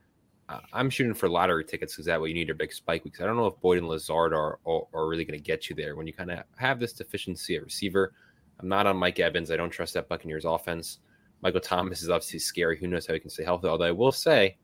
[0.48, 3.20] uh, I'm shooting for lottery tickets because that way you need a big spike weeks.
[3.20, 5.76] I don't know if Boyd and Lazard are are, are really going to get you
[5.76, 8.12] there when you kind of have this deficiency at receiver.
[8.60, 9.50] I'm not on Mike Evans.
[9.50, 10.98] I don't trust that Buccaneers offense.
[11.44, 12.78] Michael Thomas is obviously scary.
[12.78, 13.68] Who knows how he can stay healthy?
[13.68, 14.56] Although I will say,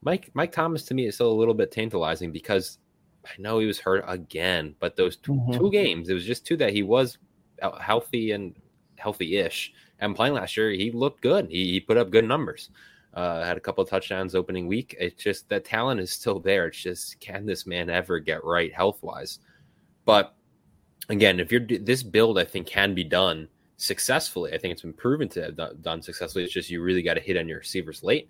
[0.00, 2.78] Mike Mike Thomas to me is still a little bit tantalizing because
[3.24, 5.58] I know he was hurt again, but those 2 mm-hmm.
[5.58, 7.18] two games, it was just two that he was
[7.80, 8.54] healthy and
[8.96, 9.72] healthy-ish.
[9.98, 11.48] And playing last year, he looked good.
[11.50, 12.70] He, he put up good numbers.
[13.14, 14.94] Uh, had a couple of touchdowns opening week.
[14.98, 16.66] It's just that talent is still there.
[16.66, 19.40] It's just can this man ever get right health wise?
[20.04, 20.34] But
[21.08, 24.52] again, if you're this build, I think can be done successfully.
[24.52, 26.44] I think it's been proven to have done successfully.
[26.44, 28.28] It's just you really got to hit on your receivers late.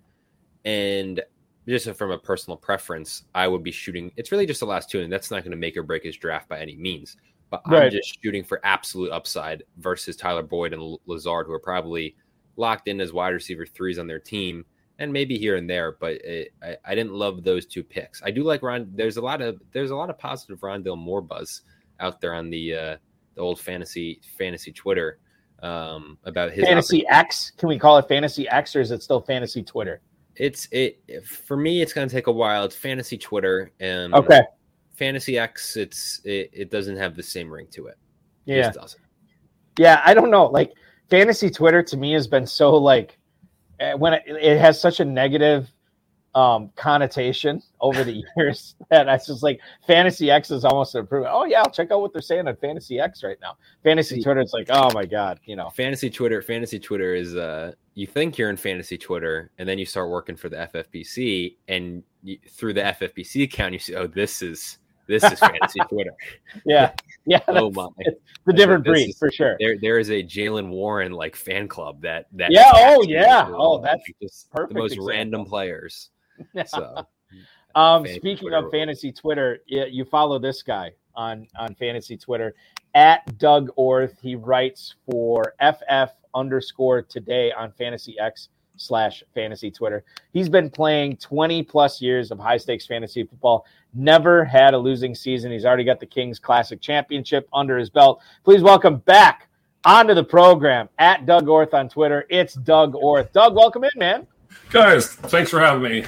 [0.65, 1.21] And
[1.67, 4.11] just from a personal preference, I would be shooting.
[4.15, 6.17] It's really just the last two, and that's not going to make or break his
[6.17, 7.17] draft by any means.
[7.49, 7.83] But right.
[7.83, 12.15] I'm just shooting for absolute upside versus Tyler Boyd and Lazard, who are probably
[12.57, 14.65] locked in as wide receiver threes on their team
[14.99, 18.23] and maybe here and there, but it, I, I, didn't love those two picks.
[18.23, 18.89] I do like Ron.
[18.95, 21.61] There's a lot of there's a lot of positive Rondale Moore buzz
[21.99, 22.97] out there on the uh,
[23.35, 25.19] the old fantasy fantasy Twitter
[25.63, 27.51] um, about his fantasy X.
[27.57, 30.01] Can we call it fantasy X or is it still fantasy Twitter?
[30.35, 31.81] It's it for me.
[31.81, 32.63] It's going to take a while.
[32.63, 34.41] It's fantasy Twitter and okay.
[34.95, 35.77] Fantasy X.
[35.77, 37.97] It's it, it doesn't have the same ring to it.
[38.45, 38.69] Yeah.
[38.69, 38.95] It
[39.79, 40.45] yeah, I don't know.
[40.45, 40.73] Like
[41.09, 43.17] fantasy Twitter to me has been so like
[43.79, 45.71] Eh, when it, it has such a negative
[46.37, 51.33] um, connotation over the years that I just like Fantasy X is almost an improvement.
[51.35, 53.57] Oh yeah, I'll check out what they're saying on Fantasy X right now.
[53.83, 55.71] Fantasy Twitter, it's like, oh my god, you know.
[55.71, 59.85] Fantasy Twitter, Fantasy Twitter is uh, you think you're in Fantasy Twitter, and then you
[59.85, 64.43] start working for the FFPC, and you, through the FFPC account, you see, oh, this
[64.43, 64.77] is
[65.07, 66.11] this is fantasy Twitter.
[66.67, 66.91] Yeah,
[67.25, 67.39] yeah.
[67.47, 69.55] oh my, it's the different breed is, for sure.
[69.59, 72.51] There, there is a Jaylen Warren like fan club that that.
[72.51, 72.69] Yeah.
[72.75, 73.49] Oh yeah.
[73.51, 75.07] Oh, that's just perfect the most example.
[75.07, 76.11] random players.
[76.65, 77.05] So.
[77.75, 78.65] Um, speaking Twitter.
[78.65, 82.55] of fantasy Twitter, you, you follow this guy on on fantasy Twitter
[82.95, 84.19] at Doug Orth.
[84.19, 90.03] He writes for FF underscore today on Fantasy X slash fantasy Twitter.
[90.33, 93.65] He's been playing 20 plus years of high stakes fantasy football.
[93.93, 95.51] Never had a losing season.
[95.51, 98.21] He's already got the Kings Classic Championship under his belt.
[98.43, 99.49] Please welcome back
[99.85, 102.25] onto the program at Doug Orth on Twitter.
[102.29, 103.31] It's Doug Orth.
[103.33, 104.27] Doug, welcome in, man.
[104.69, 106.05] Guys, thanks for having me.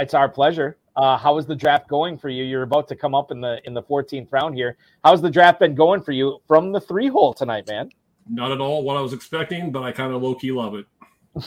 [0.00, 0.78] It's our pleasure.
[0.96, 2.44] Uh, how is the draft going for you?
[2.44, 4.76] You're about to come up in the in the 14th round here.
[5.04, 7.90] How's the draft been going for you from the three hole tonight, man?
[8.28, 10.86] Not at all what I was expecting, but I kind of low key love it.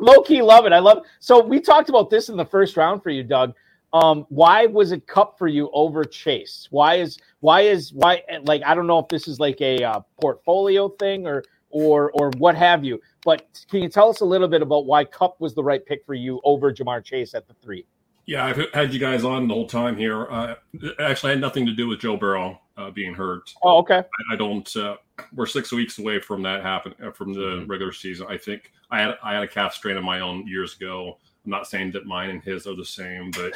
[0.00, 0.72] Low key love it.
[0.72, 1.04] I love.
[1.18, 3.54] So we talked about this in the first round for you, Doug.
[3.92, 6.68] Um, why was it Kupp for you over Chase?
[6.70, 10.00] Why is why is why like I don't know if this is like a uh,
[10.20, 13.00] portfolio thing or or or what have you.
[13.24, 16.04] But can you tell us a little bit about why Kupp was the right pick
[16.04, 17.86] for you over Ja'Marr Chase at the three?
[18.26, 20.30] Yeah, I've had you guys on the whole time here.
[20.30, 20.54] Uh,
[21.00, 23.54] actually had nothing to do with Joe Burrow uh, being hurt.
[23.62, 23.98] Oh, okay.
[23.98, 24.76] I, I don't.
[24.76, 24.96] Uh,
[25.34, 28.26] we're six weeks away from that happen uh, from the regular season.
[28.28, 31.16] I think I had I had a calf strain of my own years ago.
[31.44, 33.54] I'm not saying that mine and his are the same, but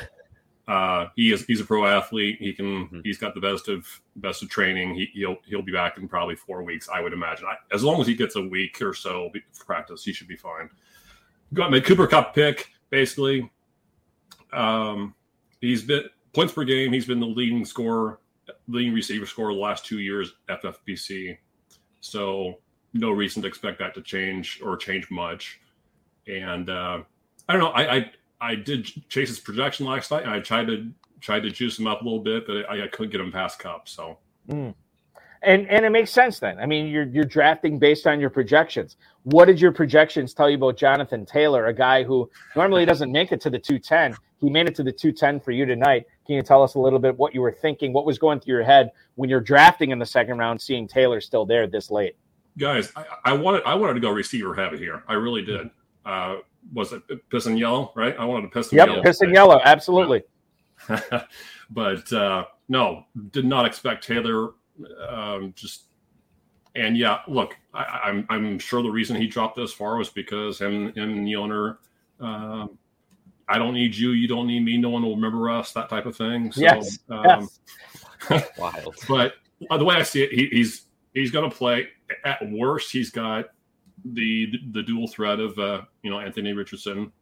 [0.69, 2.37] uh, he is he's a pro athlete.
[2.39, 3.01] He can Mhm.
[3.05, 3.87] he's got the best of
[4.17, 4.95] best of training.
[4.95, 7.47] He, he'll he'll be back in probably four weeks, I would imagine.
[7.47, 9.31] I, as long as he gets a week or so
[9.67, 10.71] practice, he should be fine.
[11.55, 13.51] Got my Cooper Kupp pick basically.
[14.53, 15.15] Um,
[15.61, 16.93] he's been points per game.
[16.93, 18.21] He's been the leading scorer,
[18.69, 21.39] leading receiver scorer the last two years at FFPC.
[22.01, 22.59] So
[22.95, 25.61] no reason to expect that to change or change much.
[26.27, 27.03] And uh,
[27.49, 27.71] I don't know.
[27.71, 28.11] I, I
[28.43, 30.91] I did Chase's projection last night, and I tried to
[31.21, 33.61] tried to juice him up a little bit, but I, I couldn't get him past
[33.61, 33.89] Kupp.
[33.89, 34.19] So
[35.43, 36.59] And and it makes sense then.
[36.59, 38.97] I mean, you're you're drafting based on your projections.
[39.23, 43.33] What did your projections tell you about Jonathan Taylor, a guy who normally doesn't make
[43.33, 44.17] it to the 210?
[44.41, 46.07] He made it to the 210 for you tonight.
[46.27, 47.93] Can you tell us a little bit what you were thinking?
[47.93, 51.21] What was going through your head when you're drafting in the second round, seeing Taylor
[51.21, 52.17] still there this late?
[52.59, 55.03] guys, I, I wanted I wanted to go receiver heavy here.
[55.09, 55.71] I really did.
[56.05, 56.37] Uh,
[56.73, 57.93] was it piss and yellow?
[57.95, 58.17] Right?
[58.19, 59.03] I wanted to piss and Yep, yellow.
[59.03, 60.23] piss and yellow, absolutely.
[61.71, 64.51] but uh, no, did not expect Taylor.
[65.09, 65.85] Um, just
[66.75, 70.61] and yeah, look, I, I'm I'm sure the reason he dropped this far was because
[70.61, 71.79] him him and the owner.
[72.21, 72.79] Um,
[73.49, 74.11] I don't need you.
[74.11, 74.79] You don't need me.
[74.79, 75.73] No one will remember us.
[75.73, 76.53] That type of thing.
[76.53, 77.49] So, yes, um,
[78.31, 78.49] yes.
[78.59, 78.97] Wild.
[79.09, 79.35] but
[79.71, 81.89] uh, the way I see it, he, he's he's going to play.
[82.25, 83.47] At worst, he's got
[84.05, 87.13] the the dual threat of uh, you know Anthony Richardson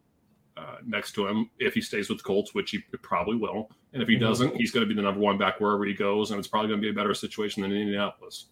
[0.57, 3.71] uh, next to him if he stays with the Colts, which he probably will.
[3.93, 4.21] And if he Mhm.
[4.21, 6.69] doesn't, he's going to be the number one back wherever he goes, and it's probably
[6.69, 8.47] going to be a better situation than Indianapolis.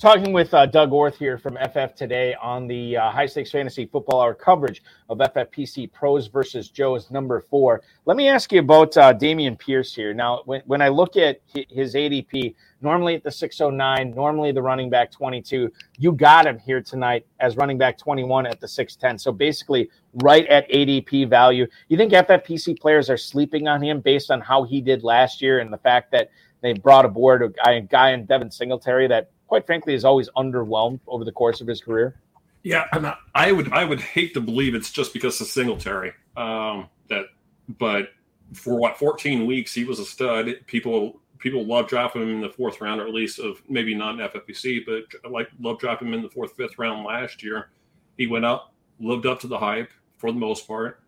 [0.00, 3.84] Talking with uh, Doug Orth here from FF today on the uh, high stakes fantasy
[3.84, 7.82] football hour coverage of FFPC pros versus Joe's number four.
[8.06, 10.14] Let me ask you about uh, Dameon Pierce here.
[10.14, 14.62] Now, when, when I look at hi- his ADP, normally at the 609, normally the
[14.62, 19.18] running back 22, you got him here tonight as running back 21 at the 610.
[19.18, 19.90] So basically,
[20.22, 21.66] right at ADP value.
[21.88, 25.58] You think FFPC players are sleeping on him based on how he did last year
[25.58, 26.30] and the fact that
[26.62, 30.30] they brought aboard a guy, a guy in Devin Singletary that quite frankly, is always
[30.36, 32.14] underwhelmed over the course of his career.
[32.62, 36.12] Yeah, and I- would I would hate to believe it's just because of Singletary.
[36.36, 37.24] Um, that,
[37.68, 38.10] but
[38.52, 40.54] for what 14 weeks he was a stud.
[40.68, 44.14] People people love drafting him in the fourth round, or at least of maybe not
[44.14, 47.70] in FFPC, but like love dropping him in the fourth fifth round last year.
[48.18, 51.00] He went up, lived up to the hype for the most part.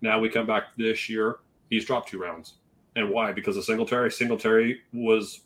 [0.00, 1.36] Now we come back this year,
[1.70, 2.54] he's dropped two rounds,
[2.96, 3.30] and why?
[3.30, 4.10] Because of Singletary.
[4.10, 5.42] Singletary was.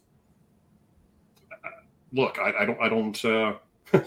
[2.12, 2.80] Look, I, I don't.
[2.80, 3.24] I don't.
[3.24, 3.55] Uh,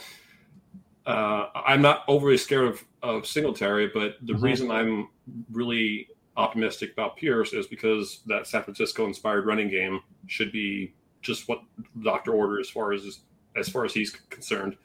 [1.06, 4.42] uh, I'm not overly scared of, of Singletary, but the Mhm.
[4.42, 5.10] reason I'm
[5.52, 6.08] really
[6.38, 11.62] optimistic about Pierce is because that San Francisco inspired running game should be just what
[12.04, 13.20] doctor ordered as far as
[13.56, 14.78] as far as he's concerned.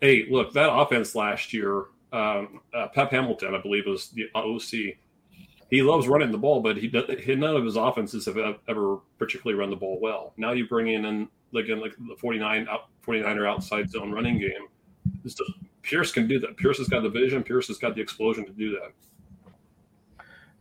[0.00, 4.96] Hey, look, that offense last year, um, uh, Pep Hamilton, I believe, was the OC.
[5.70, 6.88] He loves running the ball, but he,
[7.20, 8.38] he none of his offenses have
[8.68, 10.32] ever particularly run the ball well.
[10.36, 14.68] Now you bring in and again like the 49 out 49er outside zone running game.
[15.22, 15.40] Does-
[15.82, 16.56] Pierce can do that.
[16.58, 17.42] Pierce has got the vision.
[17.42, 18.92] Pierce has got the explosion to do that.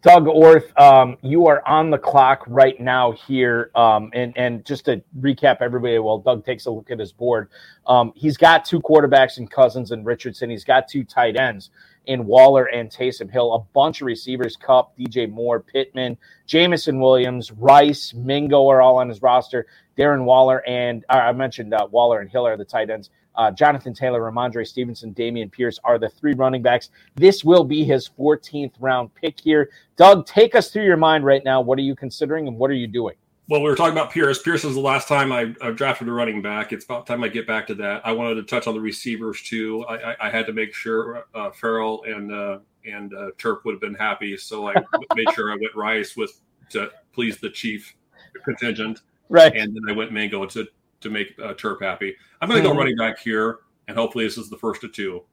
[0.04, 3.72] Doug Orth, um, you are on the clock right now here.
[3.76, 7.50] Um, and, and just to recap everybody, while Doug takes a look at his board,
[7.88, 10.50] um, he's got two quarterbacks and Cousins and Richardson.
[10.50, 11.72] He's got two tight ends
[12.08, 16.18] in Waller and Taysom Hill, a bunch of receivers, Kupp, DJ Moore, Pittman,
[16.48, 19.68] Jameson Williams, Rice, Mingo are all on his roster.
[19.98, 23.12] Darren Waller and uh, I mentioned uh, Waller and Hill are the tight ends.
[23.36, 26.90] uh, Jonathan Taylor, Rhamondre Stevenson, Dameon Pierce are the three running backs.
[27.16, 29.70] This will be his 14th round pick here.
[29.98, 31.62] Doug, take us through your mind right now.
[31.62, 33.16] What are you considering and what are you doing?
[33.50, 34.42] Well, we were talking about Pierce.
[34.42, 36.74] Pierce is the last time I, I drafted a running back.
[36.74, 38.06] It's about time I get back to that.
[38.06, 39.86] I wanted to touch on the receivers too.
[39.88, 43.72] I, I, I had to make sure uh, Farrell and uh, and uh, Turp would
[43.74, 44.74] have been happy, so I
[45.16, 46.42] made sure I went Rice with
[46.72, 47.96] to please the chief
[48.44, 49.56] contingent, Right.
[49.56, 50.68] and then I went Mingo to
[51.00, 52.16] to make uh, Turp happy.
[52.42, 52.80] I'm going to go Mhm.
[52.80, 55.24] running back here, and hopefully this is the first of two.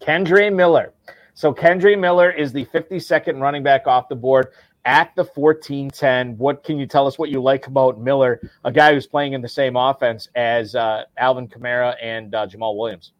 [0.00, 0.94] Kendre Miller.
[1.34, 4.48] So Kendre Miller is the 52nd running back off the board
[4.84, 6.36] at the 14-10.
[6.36, 9.42] What can you tell us what you like about Miller, a guy who's playing in
[9.42, 13.12] the same offense as uh, Alvin Kamara and uh, Jamaal Williams?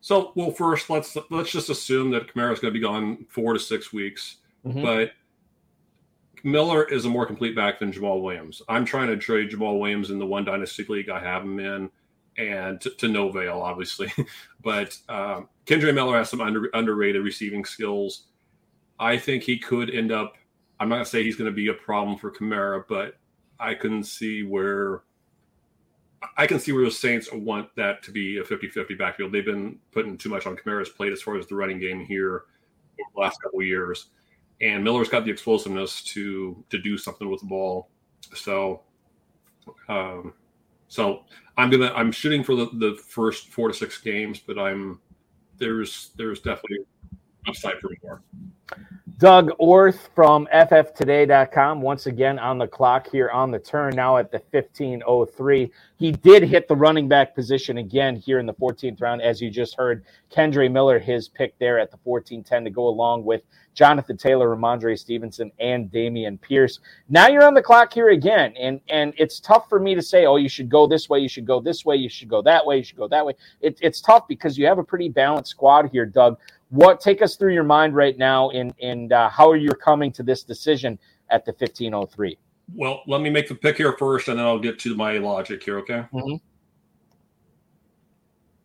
[0.00, 3.54] So, well, first let's let's just assume that Kamara is going to be gone four
[3.54, 4.36] to six weeks,
[4.66, 4.82] Mhm.
[4.82, 5.12] but
[6.42, 8.60] Miller is a more complete back than Jamaal Williams.
[8.68, 11.90] I'm trying to trade Jamaal Williams in the one dynasty league I have him in,
[12.36, 14.12] and to, to no avail, obviously.
[14.62, 18.24] but um, Kendre Miller has some under, underrated receiving skills.
[18.98, 20.34] I think he could end up.
[20.80, 23.16] I'm not going to say he's going to be a problem for Kamara, but
[23.58, 25.02] I can see where
[26.36, 29.30] I can see where the Saints want that to be a 50-50 backfield.
[29.30, 32.44] They've been putting too much on Kamara's plate as far as the running game here
[33.00, 34.06] over the last couple years.
[34.60, 37.90] And Miller's got the explosiveness to to do something with the ball.
[38.34, 38.82] So
[39.88, 40.32] um
[40.88, 41.24] so
[41.56, 45.00] I'm gonna I'm shooting for the, the first four to six games, but I'm
[45.58, 46.86] there's there's definitely
[47.48, 48.22] upside for more.
[49.18, 54.32] Doug Orth from FFtoday.com, once again on the clock here on the turn now at
[54.32, 55.70] the 1503.
[55.96, 59.50] He did hit the running back position again here in the 14th round, as you
[59.50, 60.04] just heard.
[60.32, 63.42] Kendre Miller, his pick there at the 1410 to go along with
[63.74, 66.80] Jonathan Taylor, Rhamondre Stevenson, and Dameon Pierce.
[67.08, 70.26] Now you're on the clock here again, and and it's tough for me to say,
[70.26, 72.64] oh, you should go this way, you should go this way, you should go that
[72.64, 73.34] way, you should go that way.
[73.60, 76.38] It, it's tough because you have a pretty balanced squad here, Doug
[76.74, 80.10] what take us through your mind right now in in uh, how are you're coming
[80.12, 80.98] to this decision
[81.30, 82.36] at the 1503
[82.74, 85.62] Well, let me make the pick here first, and then I'll get to my logic
[85.62, 85.78] here.
[85.78, 86.04] Okay.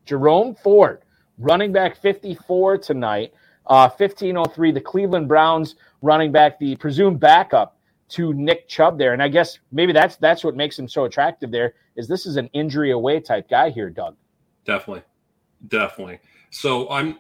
[0.06, 1.04] jerome ford
[1.38, 3.32] running back 54 tonight
[3.68, 7.78] uh 1503 the cleveland browns running back the presumed backup
[8.08, 11.52] to nick chubb there and i guess maybe that's that's what makes him so attractive
[11.52, 14.16] there is this is an injury away type guy here doug
[14.66, 15.04] Definitely,
[15.68, 16.20] definitely.
[16.52, 17.18] So I'm.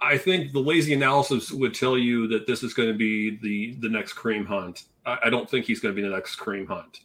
[0.00, 3.74] I think the lazy analysis would tell you that this is going to be the
[3.80, 4.84] the next Kareem Hunt.
[5.04, 7.00] I, I don't think he's going to be the next Kareem Hunt.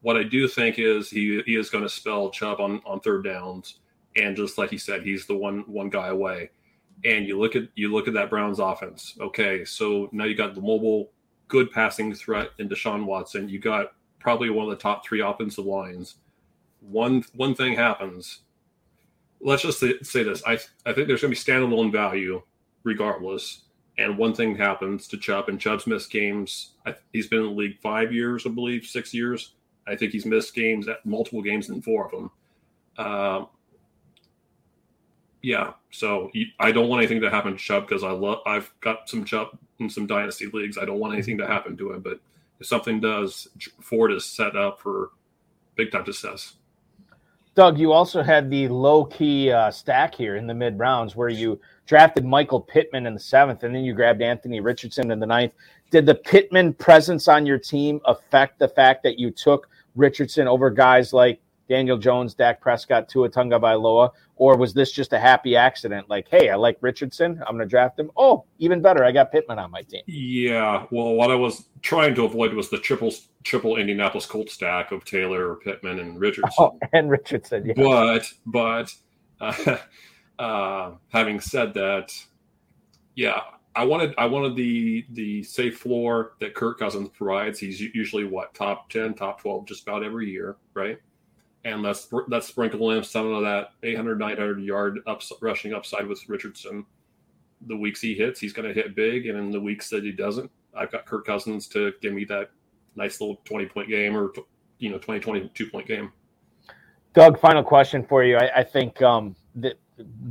[0.00, 3.24] What I do think is he he is going to spell Chubb on on third
[3.24, 3.78] downs,
[4.16, 6.50] and just like he said, he's the one one guy away.
[7.04, 9.16] And you look at you look at that Browns offense.
[9.20, 11.10] Okay, so now you got the mobile,
[11.46, 13.48] good passing threat in Deshaun Watson.
[13.48, 16.16] You got probably one of the top three offensive lines.
[16.80, 18.40] One one thing happens
[19.40, 20.42] let's just say, this.
[20.46, 22.42] I I think there's going to be standalone value
[22.84, 23.62] regardless.
[23.98, 26.74] And one thing happens to Chubb, and Chubb's missed games.
[26.86, 29.54] I, he's been in the league five years, I believe, six years.
[29.88, 32.30] I think he's missed games at multiple games in four of them.
[32.96, 33.48] Um,
[35.42, 38.38] yeah, so I don't want anything to happen to Chubb because I love.
[38.46, 40.78] I've got some Chubb in some dynasty leagues.
[40.78, 42.20] I don't want anything to happen to him, but
[42.60, 43.48] if something does,
[43.80, 45.10] Ford is set up for
[45.76, 46.54] big time success.
[47.58, 51.28] Doug, you also had the low key uh, stack here in the mid rounds where
[51.28, 55.26] you drafted Michael Pittman in the seventh, and then you grabbed Anthony Richardson in the
[55.26, 55.54] ninth.
[55.90, 60.70] Did the Pittman presence on your team affect the fact that you took Richardson over
[60.70, 66.08] guys like Daniel Jones, Dak Prescott, Tua Tagovailoa, or was this just a happy accident?
[66.08, 68.10] Like, hey, I like Richardson, I'm going to draft him.
[68.16, 70.02] Oh, even better, I got Pittman on my team.
[70.06, 73.12] Yeah, well, what I was trying to avoid was the triple
[73.44, 76.52] triple Indianapolis Colt stack of Taylor, Pittman, and Richardson.
[76.58, 77.74] Oh, and Richardson, yeah.
[77.76, 78.94] But but
[79.40, 79.76] uh,
[80.38, 82.12] uh, having said that,
[83.14, 83.40] yeah,
[83.74, 87.58] I wanted I wanted the the safe floor that Kirk Cousins provides.
[87.58, 90.98] He's usually what top ten, top twelve, just about every year, right?
[91.64, 96.26] And let's let's sprinkle in some of that 800, 900 yard ups, rushing upside with
[96.28, 96.86] Richardson.
[97.66, 100.12] The weeks he hits, he's going to hit big, and in the weeks that he
[100.12, 102.50] doesn't, I've got Kirk Cousins to give me that
[102.94, 104.32] nice little twenty point game or
[104.78, 106.12] you know 20, 22 point game.
[107.14, 108.36] Doug, final question for you.
[108.36, 109.78] I, I think um, that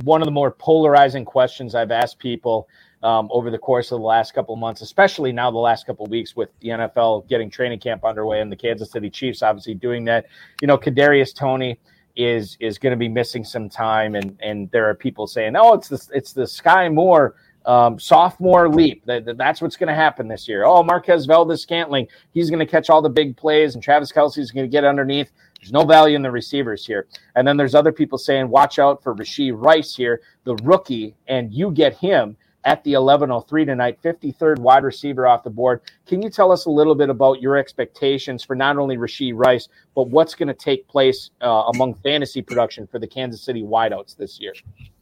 [0.04, 2.68] one of the more polarizing questions I've asked people
[3.02, 6.04] um, over the course of the last couple of months, especially now the last couple
[6.04, 9.74] of weeks with the NFL getting training camp underway and the Kansas City Chiefs obviously
[9.74, 10.26] doing that.
[10.60, 11.78] You know, Kadarius Toney
[12.16, 15.74] is is going to be missing some time, and and there are people saying, "Oh,
[15.74, 17.34] it's the it's the Skyy Moore."
[17.66, 19.04] Um, sophomore leap.
[19.04, 20.64] That, that- that's what's going to happen this year.
[20.64, 24.50] Oh, Marquez Valdes-Scantling, he's going to catch all the big plays, and Travis Kelce is
[24.50, 25.30] going to get underneath.
[25.60, 27.08] There's no value in the receivers here.
[27.34, 31.52] And then there's other people saying, watch out for Rashee Rice here, the rookie, and
[31.52, 35.80] you get him at the 1103 tonight, 53rd wide receiver off the board.
[36.06, 39.68] Can you tell us a little bit about your expectations for not only Rashee Rice,
[39.94, 44.16] but what's going to take place uh, among fantasy production for the Kansas City wideouts
[44.16, 44.52] this year?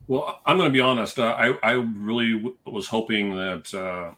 [0.08, 1.18] Well, I'm going to be honest.
[1.18, 4.12] Uh, I, I really w- was hoping that uh,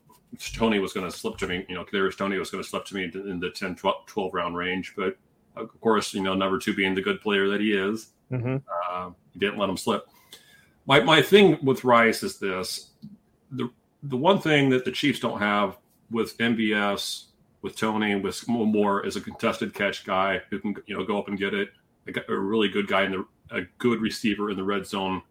[0.54, 1.64] Toney was going to slip to me.
[1.68, 4.34] You know, Kadarius Toney was going to slip to me in the 10, 12, 12
[4.34, 4.94] round range.
[4.96, 5.16] But
[5.56, 8.56] of course, you know, number two being the good player that he is, mm-hmm.
[8.90, 10.06] uh, he didn't let him slip.
[10.86, 12.87] My, my thing with Rice is this
[13.50, 13.70] the
[14.02, 15.76] the one thing that the Chiefs don't have
[16.10, 17.24] with MVS,
[17.62, 21.28] with Toney, with Moore is a contested catch guy who can you know go up
[21.28, 21.70] and get it.
[22.28, 25.22] A, really good guy in the a good receiver in the red zone.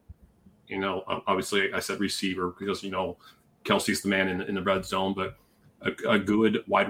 [0.68, 3.18] You know, obviously I said receiver because you know
[3.64, 5.38] Kelce's the man in, in the red zone, but
[5.82, 6.90] a, a good wide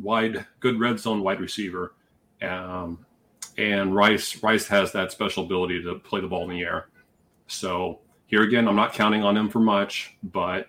[0.00, 1.94] wide good red zone wide receiver.
[2.42, 3.04] Um,
[3.58, 6.88] and Rice Rice has that special ability to play the ball in the air.
[7.46, 10.68] So here again, I'm not counting on him for much, but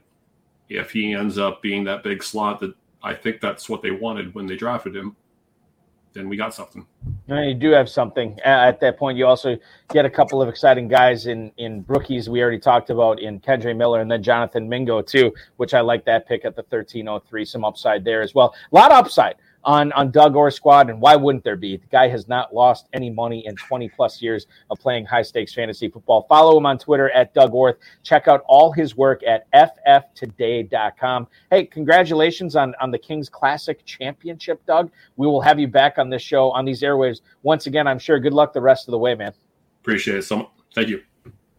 [0.69, 4.33] if he ends up being that big slot that I think that's what they wanted
[4.35, 5.15] when they drafted him,
[6.13, 6.85] then we got something.
[7.27, 9.17] you do have something at that point.
[9.17, 9.57] You also
[9.93, 12.27] get a couple of exciting guys in in rookies.
[12.29, 16.05] We already talked about in Kendre Miller and then Jonathan Mingo too, which I like
[16.05, 17.45] that pick at the 1303.
[17.45, 18.55] Some upside there as well.
[18.71, 21.77] A lot of upside on on Doug Orth squad, and why wouldn't there be?
[21.77, 25.53] The guy has not lost any money in 20 plus years of playing high stakes
[25.53, 26.25] fantasy football.
[26.29, 27.77] Follow him on Twitter at Doug Orth.
[28.03, 31.27] Check out all his work at fftoday.com.
[31.51, 34.91] Hey, congratulations on on the Kings Classic Championship, Doug.
[35.17, 37.87] We will have you back on this show on these airwaves once again.
[37.87, 38.19] I'm sure.
[38.19, 39.33] Good luck the rest of the way, man.
[39.81, 40.23] Appreciate it.
[40.23, 40.49] So much.
[40.73, 41.03] thank you,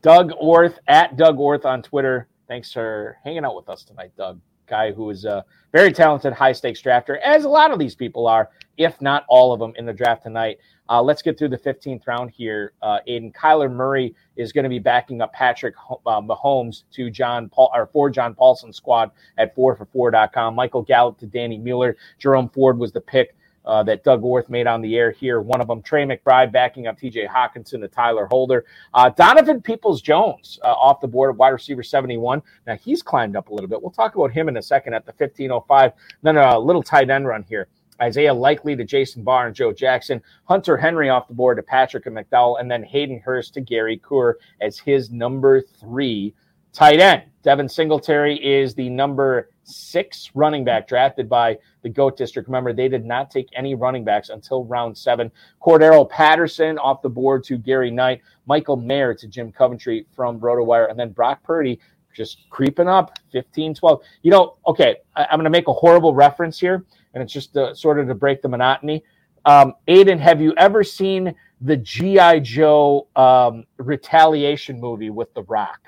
[0.03, 2.29] Doug Orth at Doug Orth on Twitter.
[2.47, 6.53] Thanks for hanging out with us tonight, Doug guy who is a very talented high
[6.53, 9.87] stakes drafter, as a lot of these people are, if not all of them in
[9.87, 10.59] the draft tonight.
[10.91, 12.73] Uh, let's get through the 15th round here.
[12.81, 15.75] Uh, Aiden Kyler Murray is going to be backing up Patrick
[16.07, 20.55] uh, Mahomes to John Paul or for John Paulsen squad at 4for4.com.
[20.55, 21.97] Michael Gallup to Danny Mueller.
[22.19, 23.37] Jerome Ford was the pick
[23.69, 25.41] uh, that Doug Orth made on the air here.
[25.41, 28.65] One of them, Trey McBride, backing up TJ Hockenson to Tyler Holder.
[28.95, 32.43] Uh, Donovan Peoples Jones uh, off the board of wide receiver 71.
[32.67, 33.81] Now he's climbed up a little bit.
[33.81, 35.93] We'll talk about him in a second at the 1505.
[36.23, 37.69] Then a little tight end run here.
[38.01, 42.07] Isaiah Likely to Jason Barr and Joe Jackson, Hunter Henry off the board to Patrick
[42.07, 46.33] and McDowell, and then Hayden Hurst to Gary Kerr as his number three
[46.79, 47.25] tight end.
[47.43, 52.49] Devin Singletary is the number six running back drafted by the GOAT District.
[52.49, 55.33] Remember, they did not take any running backs until round seven.
[55.61, 60.89] Cordarrelle Patterson off the board to Gary Knight, Michael Mayer to Jim Coventry from RotoWire,
[60.89, 61.81] and then Brock Purdy
[62.15, 64.01] just creeping up 15, 12.
[64.23, 66.85] You know, okay, I, am going to make a horrible reference here,
[67.15, 69.03] and it's just to, sort of to break the monotony.
[69.47, 72.39] Um, Aiden, have you ever seen the G.I.
[72.39, 75.81] Joe um, retaliation movie with The Rock?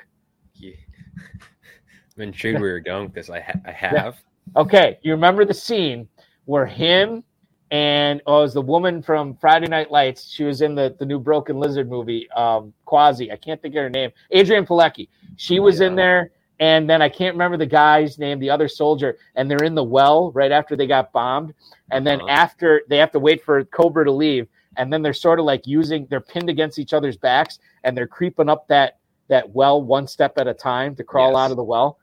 [2.17, 3.31] I'm intrigued where you're going with this.
[3.31, 3.93] I, ha- I have.
[3.93, 4.61] Yeah.
[4.63, 6.09] Okay, you remember the scene
[6.45, 7.23] where him
[7.71, 10.29] and oh, it was the woman from Friday Night Lights.
[10.29, 13.31] She was in the, the new Broken Lizard movie, um, Quasi.
[13.31, 14.11] I can't think of her name.
[14.35, 15.09] Adrianne Palicki.
[15.37, 15.87] She was yeah.
[15.87, 19.65] in there, and then I can't remember the guy's name, the other soldier, and they're
[19.65, 21.55] in the well right after they got bombed.
[21.93, 22.31] And then uh-huh.
[22.31, 25.67] after they have to wait for Cobra to leave, and then they're sort of like
[25.67, 29.00] using they're pinned against each other's backs and they're creeping up that
[29.31, 31.39] that well one step at a time to crawl yes.
[31.39, 31.99] out of the well.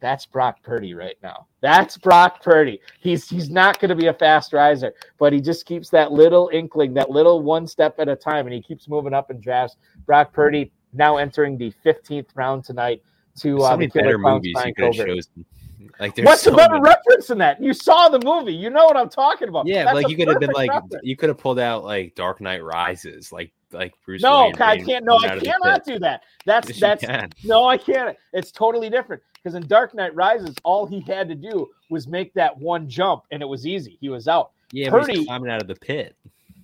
[0.00, 1.46] That's Brock Purdy right now.
[1.62, 2.78] That's Brock Purdy.
[3.00, 6.50] He's he's not going to be a fast riser, but he just keeps that little
[6.52, 9.76] inkling, that little one step at a time, and he keeps moving up in drafts.
[10.04, 13.02] Brock Purdy now entering the 15th round tonight
[13.38, 15.46] to uh, the better movies you could have chosen.
[16.00, 16.84] Like, what's so a better many.
[16.84, 17.62] reference in that?
[17.62, 19.66] You saw the movie, you know what I'm talking about.
[19.66, 20.96] Yeah, That's like you could have been like reference.
[21.02, 24.22] you could have pulled out like Dark Knight Rises, like like Bruce.
[24.22, 25.04] No, Wayne I can't.
[25.04, 26.22] No, I cannot do that.
[26.46, 28.16] That's yes, that's no, I can't.
[28.32, 29.22] It's totally different.
[29.34, 33.24] Because in Dark Knight Rises, all he had to do was make that one jump,
[33.30, 33.98] and it was easy.
[34.00, 34.52] He was out.
[34.72, 36.16] Yeah, Purdy, he's climbing out of the pit.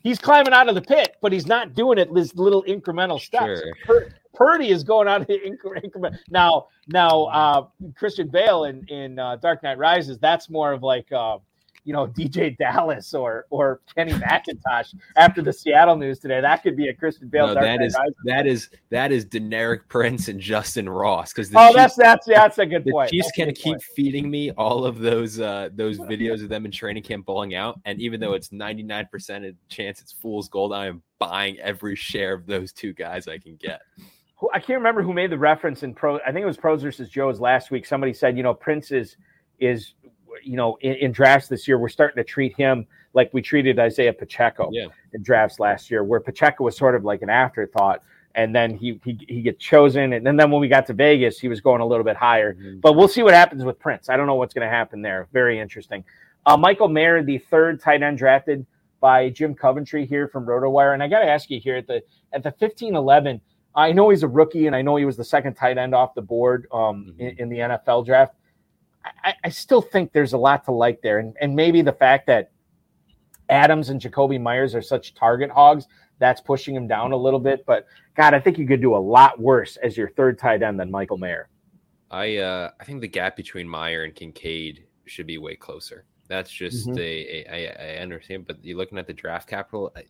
[0.02, 3.60] He's climbing out of the pit, but he's not doing it this little incremental steps.
[3.60, 3.74] Sure.
[3.84, 6.16] Pur- Purdy is going out of the increment.
[6.30, 7.66] Now, now, uh,
[7.96, 11.10] Christian Bale in in uh, Dark Knight Rises, that's more of like.
[11.12, 11.38] Uh,
[11.84, 16.40] you know DJ Dallas or or Kenny McIntosh after the Seattle news today.
[16.40, 17.48] That could be a Christian Bale.
[17.48, 21.76] No, that is that is that is Deneric Prince and Justyn Ross because oh, Chiefs,
[21.76, 23.10] that's that's that's a good the point.
[23.10, 23.82] Chiefs can keep point.
[23.94, 27.80] feeding me all of those uh those videos of them in training camp bowling out,
[27.84, 31.58] and even though it's ninety nine percent of chance it's fool's gold, I am buying
[31.58, 33.82] every share of those two guys I can get.
[34.54, 36.18] I can't remember who made the reference in pro.
[36.20, 37.84] I think it was Pros versus Joe's last week.
[37.84, 39.16] Somebody said, you know, Prince is
[39.58, 39.92] is
[40.42, 43.78] you know, in, in, drafts this year, we're starting to treat him like we treated
[43.78, 44.86] Isaiah Pacheco yeah.
[45.12, 48.02] in drafts last year, where Pacheco was sort of like an afterthought.
[48.36, 51.40] And then he he, he gets chosen, and then, then when we got to Vegas,
[51.40, 52.54] he was going a little bit higher.
[52.54, 52.78] Mm-hmm.
[52.78, 54.08] But we'll see what happens with Prince.
[54.08, 55.26] I don't know what's going to happen there.
[55.32, 56.04] Very interesting.
[56.46, 58.64] Uh, Michael Mayer, the third tight end drafted
[59.00, 62.02] by Jim Coventry here from RotoWire, and I got to ask you here at the
[62.32, 63.40] at the fifteen eleven.
[63.74, 66.14] I know he's a rookie, and I know he was the second tight end off
[66.14, 67.20] the board um, mm-hmm.
[67.20, 68.34] in, in, the NFL draft.
[69.04, 72.26] I, I, still think there's a lot to like there, and, and maybe the fact
[72.26, 72.50] that
[73.48, 75.86] Adams and Jakobi Meyers are such target hogs
[76.18, 77.64] that's pushing him down a little bit.
[77.66, 80.78] But God, I think you could do a lot worse as your third tight end
[80.78, 81.48] than Michael Mayer.
[82.10, 86.04] I uh, I think the gap between Mayer and Kincaid should be way closer.
[86.28, 86.98] That's just mm-hmm.
[86.98, 89.92] a, a I, I understand, but you're looking at the draft capital.
[89.96, 90.04] I,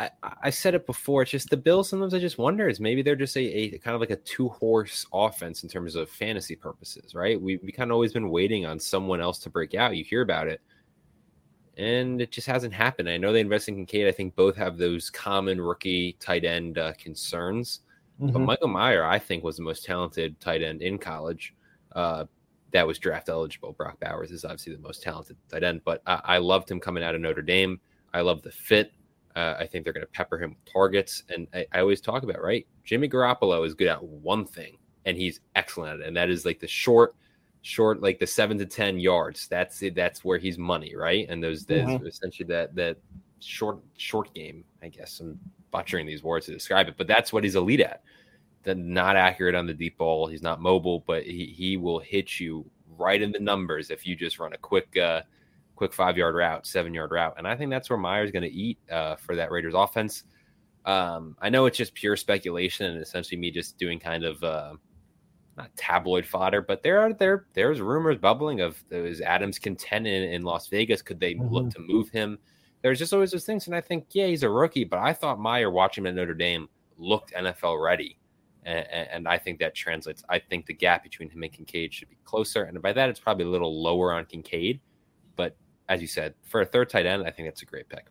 [0.00, 0.10] I,
[0.44, 1.22] I said it before.
[1.22, 1.90] It's just the Bills.
[1.90, 4.48] Sometimes I just wonder is maybe they're just a, a kind of like a two
[4.48, 7.40] horse offense in terms of fantasy purposes, right?
[7.40, 9.96] We we kind of always been waiting on someone else to break out.
[9.96, 10.62] You hear about it,
[11.76, 13.10] and it just hasn't happened.
[13.10, 14.08] I know they invest in Kincaid.
[14.08, 17.80] I think both have those common rookie tight end uh, concerns.
[18.20, 18.32] Mm-hmm.
[18.32, 21.54] But Michael Mayer, I think, was the most talented tight end in college.
[21.92, 22.24] Uh,
[22.72, 23.72] that was draft eligible.
[23.72, 27.02] Brock Bowers is obviously the most talented tight end, but I, I loved him coming
[27.02, 27.80] out of Notre Dame.
[28.14, 28.92] I love the fit.
[29.36, 31.22] Uh, I think they're going to pepper him with targets.
[31.28, 32.66] And I, I, always talk about, right?
[32.84, 36.08] Jimmy Garoppolo is good at one thing, and he's excellent at it.
[36.08, 37.14] And that is like the short,
[37.62, 39.46] short, like the seven to 10 yards.
[39.46, 39.94] That's it.
[39.94, 41.26] That's where he's money, right?
[41.28, 42.06] And those, mm-hmm.
[42.06, 42.96] essentially that, that
[43.38, 45.20] short, short game, I guess.
[45.20, 45.38] I'm
[45.70, 48.02] butchering these words to describe it, but that's what he's elite at.
[48.64, 50.26] The not accurate on the deep ball.
[50.26, 54.16] He's not mobile, but he, he will hit you right in the numbers if you
[54.16, 55.22] just run a quick, uh,
[55.80, 57.32] quick five yard route, seven yard route.
[57.38, 60.24] And I think that's where Mayer's going to eat uh, for that Raiders offense.
[60.84, 64.74] Um, I know it's just pure speculation and essentially me just doing kind of uh,
[65.56, 70.22] not tabloid fodder, but there are there there's rumors bubbling of those Adams content in,
[70.24, 71.00] in Las Vegas.
[71.00, 71.48] Could they mm-hmm.
[71.48, 72.38] look to move him?
[72.82, 75.40] There's just always those things, and I think yeah, he's a rookie, but I thought
[75.40, 78.18] Meyer watching him at Notre Dame looked NFL ready.
[78.64, 80.22] And, and, I think that translates.
[80.28, 83.18] I think the gap between him and Kincaid should be closer, and by that it's
[83.18, 84.80] probably a little lower on Kincaid.
[85.34, 85.56] But
[85.90, 88.06] as you said, for a third tight end, I think that's a great pick.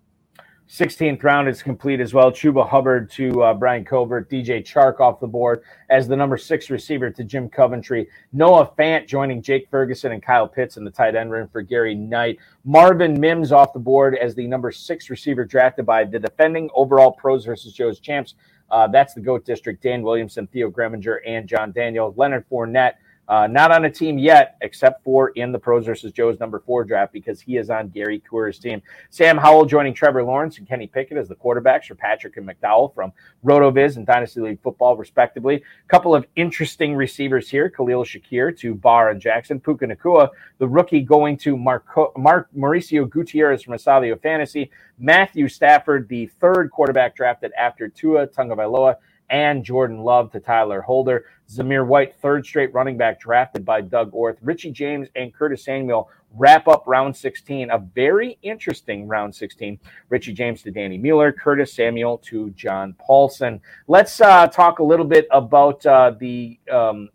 [0.69, 2.29] 16th round is complete as well.
[2.29, 6.69] Chuba Hubbard to uh, Brian Covert, DJ Chark off the board as the number six
[6.69, 8.07] receiver to Jim Coventry.
[8.33, 11.95] Noah Fant joining Jake Ferguson and Kyle Pitts in the tight end room for Gary
[11.95, 12.37] Knight.
[12.65, 17.13] Marvin Mims off the board as the number six receiver drafted by the defending overall
[17.13, 18.35] pros versus Joe's champs.
[18.69, 19.81] Uh, that's the GOAT district.
[19.81, 22.13] Dan Williamson, Theo Gremminger, and John Daniel.
[22.15, 22.93] Leonard Fournette
[23.29, 26.83] uh, not on a team yet, except for in the pros versus Joe's number four
[26.83, 28.81] draft because he is on Gary Kerr's team.
[29.11, 32.93] Sam Howell joining Trevor Lawrence and Kenny Pickett as the quarterbacks for Patrick and McDowell
[32.95, 33.13] from
[33.45, 35.55] RotoViz and Dynasty League Football, respectively.
[35.57, 40.67] A couple of interesting receivers here: Khalil Shakir to Barr and Jackson, Puka Nacua, the
[40.67, 47.15] rookie going to Marco, Mark Mauricio Gutierrez from Estadio Fantasy, Matthew Stafford, the third quarterback
[47.15, 48.95] drafted after Tua Tagovailoa
[49.29, 51.25] and Jordan Love to Tyler Holder.
[51.49, 54.37] Zamir White, third straight running back drafted by Doug Orth.
[54.41, 59.79] Richie James and Curtis Samuel wrap up round 16, a very interesting round 16.
[60.09, 63.59] Richie James to Danny Mueller, Curtis Samuel to John Paulsen.
[63.87, 66.59] Let's uh, talk a little bit about uh, the.
[66.71, 67.09] Um,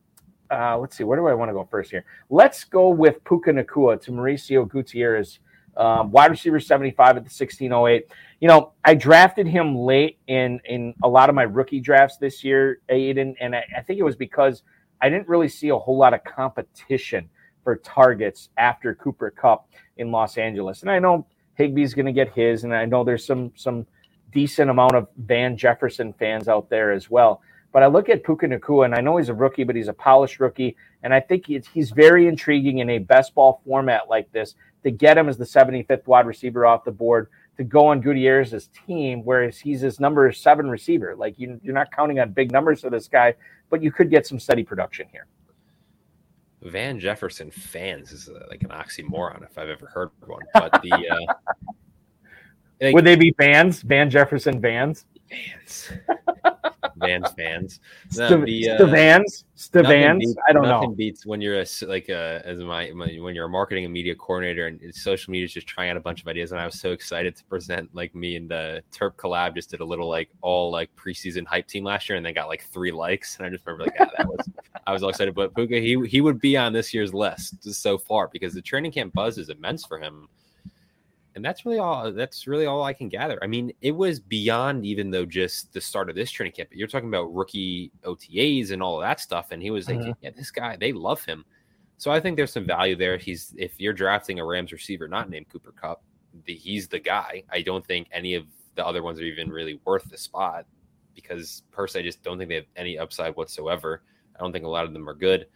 [0.51, 2.05] uh, let's see, where do I want to go first here?
[2.29, 5.41] Let's go with Puka Nacua to Mauricio Gutierrez,
[5.77, 8.07] um, wide receiver 75 at the 1608
[8.45, 12.45] you know, I drafted him late in in a lot of my rookie drafts this
[12.45, 14.63] year, Aiden, and I, I think it was because
[15.01, 17.31] I didn't really see a whole lot of competition
[17.63, 20.83] for targets after Cooper Kupp in Los Angeles.
[20.83, 21.27] And I know
[21.59, 23.87] Higbee's going to get his, and I know there's some some
[24.31, 27.41] decent amount of Van Jefferson fans out there as well.
[27.73, 29.95] But I look at Puka Nacua, and I know he's a rookie, but he's a
[29.95, 34.55] polished rookie, and I think he's very intriguing in a best ball format like this
[34.85, 38.69] to get him as the 75th wide receiver off the board to go on Gutierrez's
[38.87, 41.15] team, whereas he's his number seven receiver.
[41.17, 43.35] Like you, you're not counting on big numbers for this guy,
[43.71, 45.27] but you could get some steady production here.
[46.63, 50.41] Van Jefferson fans is uh, like an oxymoron if I've ever heard one.
[50.55, 51.35] But the uh,
[52.81, 53.83] like, would they be fans?
[53.83, 55.05] Van Jefferson fans?
[55.31, 55.93] Fans.
[57.07, 57.81] Vans fans.
[58.17, 60.25] No, the, uh, Vans, Vans.
[60.25, 60.95] Beats, I don't nothing know.
[60.95, 64.15] beats when you're a, like a, as my, my, when you're a marketing and media
[64.15, 66.53] coordinator and social media is just trying out a bunch of ideas.
[66.53, 69.81] And I was so excited to present like me and the Terp collab just did
[69.81, 72.93] a little like all like preseason hype team last year and they got like three
[72.93, 73.37] likes.
[73.37, 74.49] And I just remember like yeah, that was
[74.87, 75.35] I was all excited.
[75.35, 78.93] But Puka he he would be on this year's list so far because the training
[78.93, 80.29] camp buzz is immense for him
[81.35, 84.87] and that's really all that's really all i can gather i mean it was beyond
[84.87, 88.71] even though just the start of this training camp but you're talking about rookie otas
[88.71, 90.13] and all of that stuff and he was like mm-hmm.
[90.21, 91.45] yeah this guy they love him
[91.97, 93.17] So I think there's some value there.
[93.17, 96.03] He's if you're drafting a Rams receiver not named Cooper Kupp,
[96.45, 97.45] the, he's the guy.
[97.51, 98.45] I don't think any of
[98.75, 100.67] the other ones are even really worth the spot
[101.15, 104.03] because personally, I just don't think they have any upside whatsoever.
[104.35, 105.47] I don't think a lot of them are good.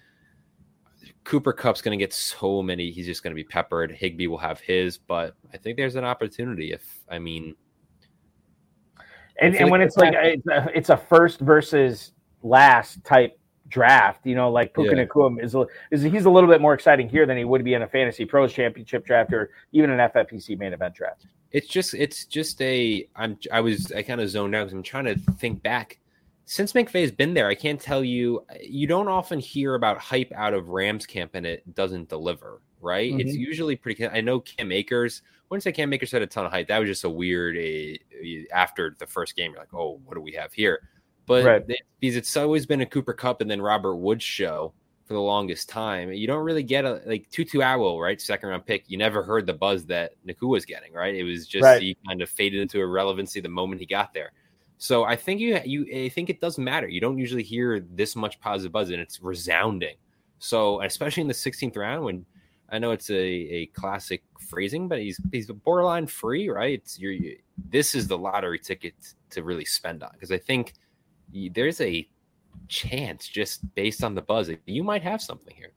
[1.24, 2.90] Cooper Kupp's going to get so many.
[2.90, 3.92] He's just going to be peppered.
[3.92, 6.72] Higbee will have his, but I think there's an opportunity.
[6.72, 7.54] If I mean,
[9.40, 12.12] and, and when it's like it's a, it's a first versus
[12.42, 15.04] last type draft, you know, like Puka yeah.
[15.04, 15.54] Nacua is,
[15.90, 18.24] is he's a little bit more exciting here than he would be in a fantasy
[18.24, 21.26] pros championship draft or even an FFPC main event draft.
[21.50, 24.82] It's just it's just a I'm I was I kind of zoned out because I'm
[24.82, 25.98] trying to think back
[26.48, 28.42] since McVay's been there, I can't tell you.
[28.62, 33.12] You don't often hear about hype out of Rams camp and it doesn't deliver, right?
[33.12, 33.20] Mm-hmm.
[33.20, 34.08] It's usually pretty.
[34.08, 35.20] I know Cam Akers.
[35.48, 37.58] When say Cam Akers had a ton of hype, that was just a weird.
[37.58, 37.98] A,
[38.50, 40.88] after the first game, you're like, oh, what do we have here?
[41.26, 41.66] But right.
[42.00, 44.72] because it's always been a Cooper Kupp and then Robert Woods show
[45.04, 46.10] for the longest time.
[46.14, 48.18] You don't really get a like Tutu Atwell, right?
[48.18, 48.84] Second round pick.
[48.88, 51.14] You never heard the buzz that Nacua was getting, right?
[51.14, 51.82] It was just right.
[51.82, 54.32] he kind of faded into irrelevancy the moment he got there.
[54.78, 56.88] So I think you you I think it doesn't matter.
[56.88, 59.96] You don't usually hear this much positive buzz, and it's resounding.
[60.38, 62.24] So especially in the 16th round, when
[62.70, 66.74] I know it's a, a classic phrasing, but he's he's borderline free, right?
[66.74, 67.36] It's your you,
[67.70, 68.94] this is the lottery ticket
[69.30, 70.74] to really spend on because I think
[71.32, 72.08] there's a
[72.68, 75.72] chance just based on the buzz you might have something here.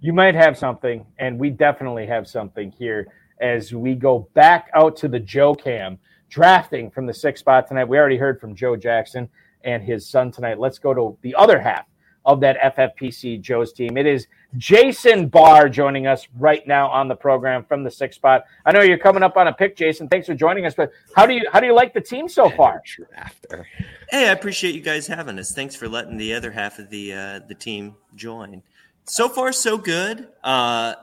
[0.00, 3.08] You might have something, and we definitely have something here
[3.40, 5.98] as we go back out to the Joe Cam
[6.36, 7.88] drafting from the sixth spot tonight.
[7.88, 9.26] We already heard from Joe Jackson
[9.64, 10.58] and his son tonight.
[10.58, 11.86] Let's go to the other half
[12.26, 13.96] of that FFPC Joe's team.
[13.96, 14.26] It is
[14.58, 18.44] Jason Barr joining us right now on the program from the sixth spot.
[18.66, 20.08] I know you're coming up on a pick, Jason.
[20.08, 20.74] Thanks for joining us.
[20.74, 22.82] But how do you how do you like the team so far?
[23.16, 23.66] After.
[24.10, 25.52] Hey, I appreciate you guys having us.
[25.52, 28.62] Thanks for letting the other half of the uh, the team join.
[29.04, 30.28] So far, so good.
[30.44, 30.96] Uh,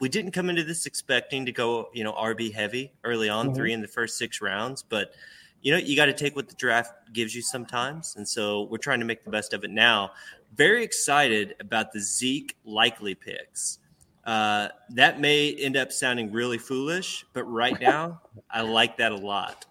[0.00, 3.56] we didn't come into this expecting to go, you know, RB heavy early on, mm-hmm.
[3.56, 5.12] three in the first six rounds, but
[5.60, 8.14] you know, you got to take what the draft gives you sometimes.
[8.16, 10.12] And so we're trying to make the best of it now.
[10.54, 13.78] Very excited about the Zeke likely picks.
[14.24, 18.20] Uh, that may end up sounding really foolish, but right now,
[18.50, 19.66] I like that a lot.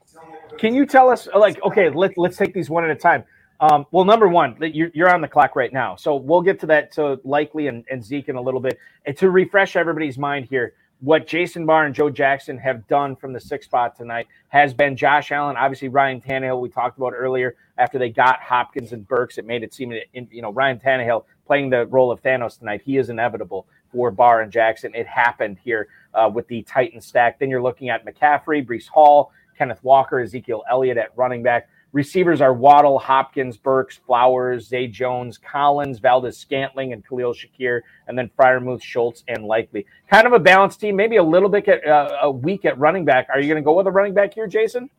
[0.58, 3.24] Can you tell us, like, okay, let's let's take these one at a time.
[3.60, 5.96] Um, well, number one, you're, you're on the clock right now.
[5.96, 8.80] So we'll get to that to likely and, and Zeke in a little bit.
[9.06, 13.32] And to refresh everybody's mind here, what Jason Barr and Joe Jackson have done from
[13.32, 17.56] the sixth spot tonight has been Josh Allen, obviously Ryan Tannehill, we talked about earlier
[17.78, 19.38] after they got Hopkins and Burks.
[19.38, 22.82] It made it seem, you know, Ryan Tannehill playing the role of Thanos tonight.
[22.84, 24.94] He is inevitable for Barr and Jackson.
[24.96, 27.38] It happened here uh, with the Titan stack.
[27.38, 31.70] Then you're looking at McCaffrey, Breece Hall, Kenneth Walker, Ezekiel Elliott at running back.
[31.94, 38.30] Receivers are Waddle, Hopkins, Burks, Flowers, Zay Jones, Collins, Valdes-Scantling, and Khalil Shakir, and then
[38.38, 39.86] Freiermuth, Schultz, and Likely.
[40.12, 43.06] Kind of a balanced team, maybe a little bit at, uh, a weak at running
[43.06, 43.28] back.
[43.34, 44.90] Are you going to go with a running back here, Jason?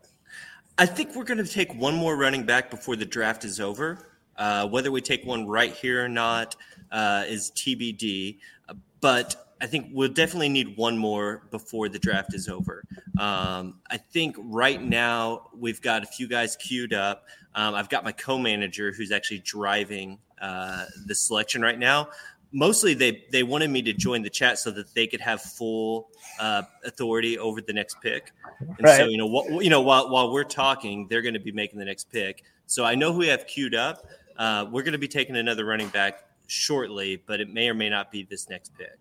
[0.78, 3.98] I think we're going to take one more running back before the draft is over.
[4.36, 6.54] Uh, whether we take one right here or not
[6.92, 8.38] uh, is TBD.
[9.00, 12.84] But I think we'll definitely need one more before the draft is over.
[13.18, 17.24] Um, I think right now we've got a few guys queued up.
[17.54, 22.08] Um, I've got my co-manager who's actually driving uh, the selection right now.
[22.52, 26.08] Mostly, they they wanted me to join the chat so that they could have full
[26.40, 28.32] uh, authority over the next pick.
[28.60, 28.96] And right.
[28.96, 31.78] so, you know, what, you know, while while we're talking, they're going to be making
[31.78, 32.44] the next pick.
[32.66, 34.06] So I know who we have queued up.
[34.38, 37.90] Uh, we're going to be taking another running back shortly, but it may or may
[37.90, 38.96] not be this next pick.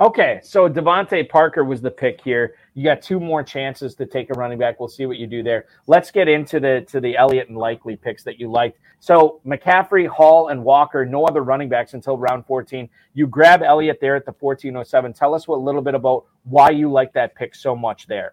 [0.00, 2.54] Okay, so DeVante Parker was the pick here.
[2.74, 4.80] You got two more chances to take a running back.
[4.80, 5.66] We'll see what you do there.
[5.86, 8.78] Let's get into the to the Elliott and Likely picks that you liked.
[9.00, 12.88] So McCaffrey, Hall, and Walker, no other running backs until round 14.
[13.14, 15.12] You grab Elliott there at the 1407.
[15.12, 18.32] Tell us a little bit about why you like that pick so much there.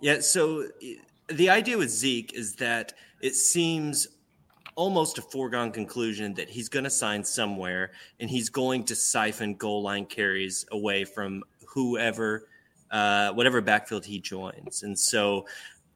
[0.00, 0.68] Yeah, so
[1.28, 4.06] the idea with Zeke is that it seems
[4.76, 7.90] almost a foregone conclusion that he's going to sign somewhere
[8.20, 12.48] and he's going to siphon goal line carries away from whoever,
[12.90, 14.82] uh, whatever backfield he joins.
[14.82, 15.46] And so,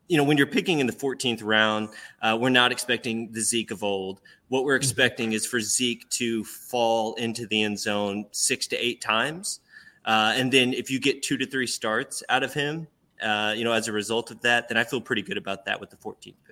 [0.09, 1.91] you know, when you're picking in the 14th round,
[2.23, 4.21] uh, we're not expecting the Zeke of old.
[4.49, 4.83] What we're mm-hmm.
[4.83, 9.61] expecting is for Zeke to fall into the end zone six to eight times.
[10.05, 12.89] Uh, and then if you get two to three starts out of him,
[13.23, 15.79] uh, you know, as a result of that, then I feel pretty good about that
[15.79, 16.50] with the 14th pick.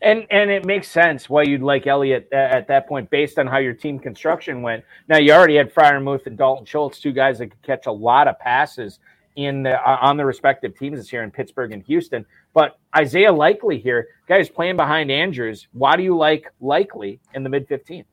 [0.00, 3.58] And and it makes sense why you'd like Elliott at that point based on how
[3.58, 4.84] your team construction went.
[5.08, 8.28] Now you already had Freiermuth and Dalton Schultz, two guys that could catch a lot
[8.28, 9.00] of passes
[9.38, 12.26] in the, uh, on the respective teams this year in Pittsburgh and Houston.
[12.54, 15.68] But Isaiah Likely here, guys playing behind Andrews.
[15.72, 18.04] Why do you like Likely in the mid 15th?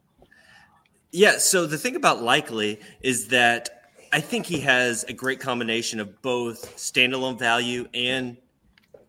[1.11, 1.37] Yeah.
[1.37, 6.21] So the thing about likely is that I think he has a great combination of
[6.21, 8.37] both standalone value and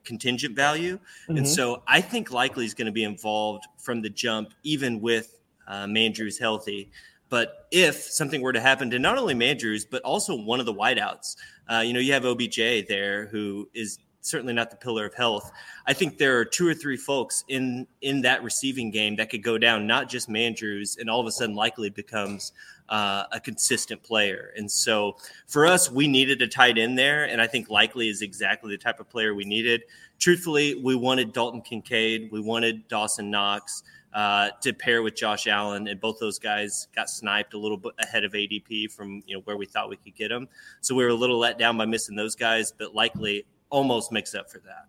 [0.07, 0.97] contingent value.
[0.97, 1.37] Mm-hmm.
[1.39, 5.39] And so I think likely is going to be involved from the jump, even with
[5.69, 6.91] uh, Mandrews healthy.
[7.29, 10.73] But if something were to happen to not only Mandrews, but also one of the
[10.73, 11.37] wideouts,
[11.71, 15.51] uh, you know, you have OBJ there who is certainly not the pillar of health.
[15.87, 19.43] I think there are two or three folks in in that receiving game that could
[19.43, 22.53] go down, not just Mandrews, and all of a sudden likely becomes
[22.89, 24.53] uh, a consistent player.
[24.57, 28.23] And so for us, we needed a tight end there, and I think likely is
[28.23, 29.83] exactly the type of player we needed.
[30.19, 33.83] Truthfully, we wanted Dalton Kincaid, we wanted Dawson Knox.
[34.15, 37.93] Uh, to pair with Josh Allen, and both those guys got sniped a little bit
[37.99, 40.49] ahead of ADP from you know where we thought we could get them.
[40.81, 44.35] So we were a little let down by missing those guys, but likely almost makes
[44.35, 44.87] up for that.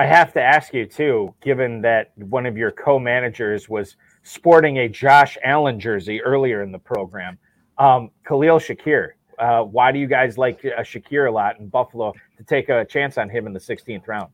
[0.00, 4.88] I have to ask you too, given that one of your co-managers was sporting a
[4.88, 7.36] Josh Allen jersey earlier in the program,
[7.76, 9.10] um, Khalil Shakir.
[9.38, 12.82] Uh, why do you guys like uh, Shakir a lot in Buffalo to take a
[12.86, 14.30] chance on him in the 16th round?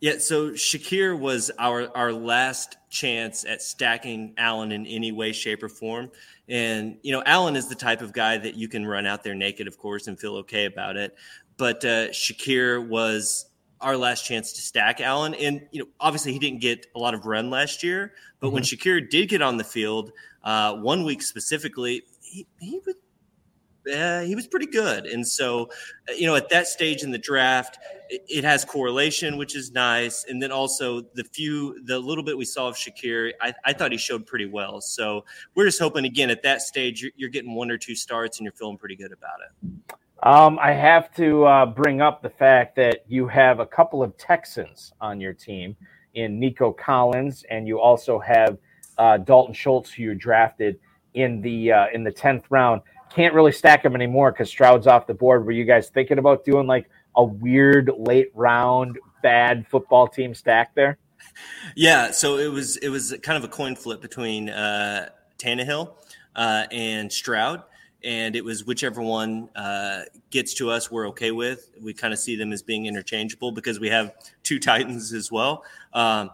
[0.00, 5.62] Yeah, so Shakir was our our last chance at stacking Allen in any way, shape,
[5.62, 6.10] or form.
[6.48, 9.34] And you know, Allen is the type of guy that you can run out there
[9.34, 11.14] naked, of course, and feel okay about it
[11.56, 13.46] but uh, Shakir was
[13.82, 15.34] our last chance to stack Allen.
[15.34, 18.54] And, you know, obviously he didn't get a lot of run last year, but mm-hmm.
[18.54, 20.12] when Shakir did get on the field,
[20.44, 22.94] uh, one week specifically, he, he was.
[23.92, 25.06] Uh, he was pretty good.
[25.06, 25.68] And so,
[26.08, 27.78] uh, you know, at that stage in the draft,
[28.10, 30.24] it, it, has correlation, which is nice.
[30.28, 33.90] And then also the few, the little bit we saw of Shakir, I, I thought
[33.90, 34.80] he showed pretty well.
[34.80, 35.24] So
[35.56, 38.44] we're just hoping, again, at that stage, you're, you're getting one or two starts and
[38.44, 39.96] you're feeling pretty good about it.
[40.22, 44.16] Um, I have to uh, bring up the fact that you have a couple of
[44.16, 45.76] Texans on your team
[46.14, 48.56] in Nico Collins, and you also have
[48.98, 50.78] uh, Dalton Schultz, who you drafted
[51.14, 52.82] in the uh, in the tenth round.
[53.10, 55.44] Can't really stack them anymore because Stroud's off the board.
[55.44, 60.72] Were you guys thinking about doing like a weird late round bad football team stack
[60.76, 60.98] there?
[61.74, 65.08] Yeah, so it was it was kind of a coin flip between uh,
[65.38, 65.94] Tannehill
[66.36, 67.64] uh, and Stroud
[68.04, 71.70] and it was whichever one uh, gets to us, we're okay with.
[71.80, 75.64] We kind of see them as being interchangeable because we have two Titans as well.
[75.92, 76.30] Um,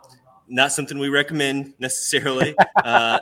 [0.48, 2.54] not something we recommend necessarily.
[2.84, 3.20] uh,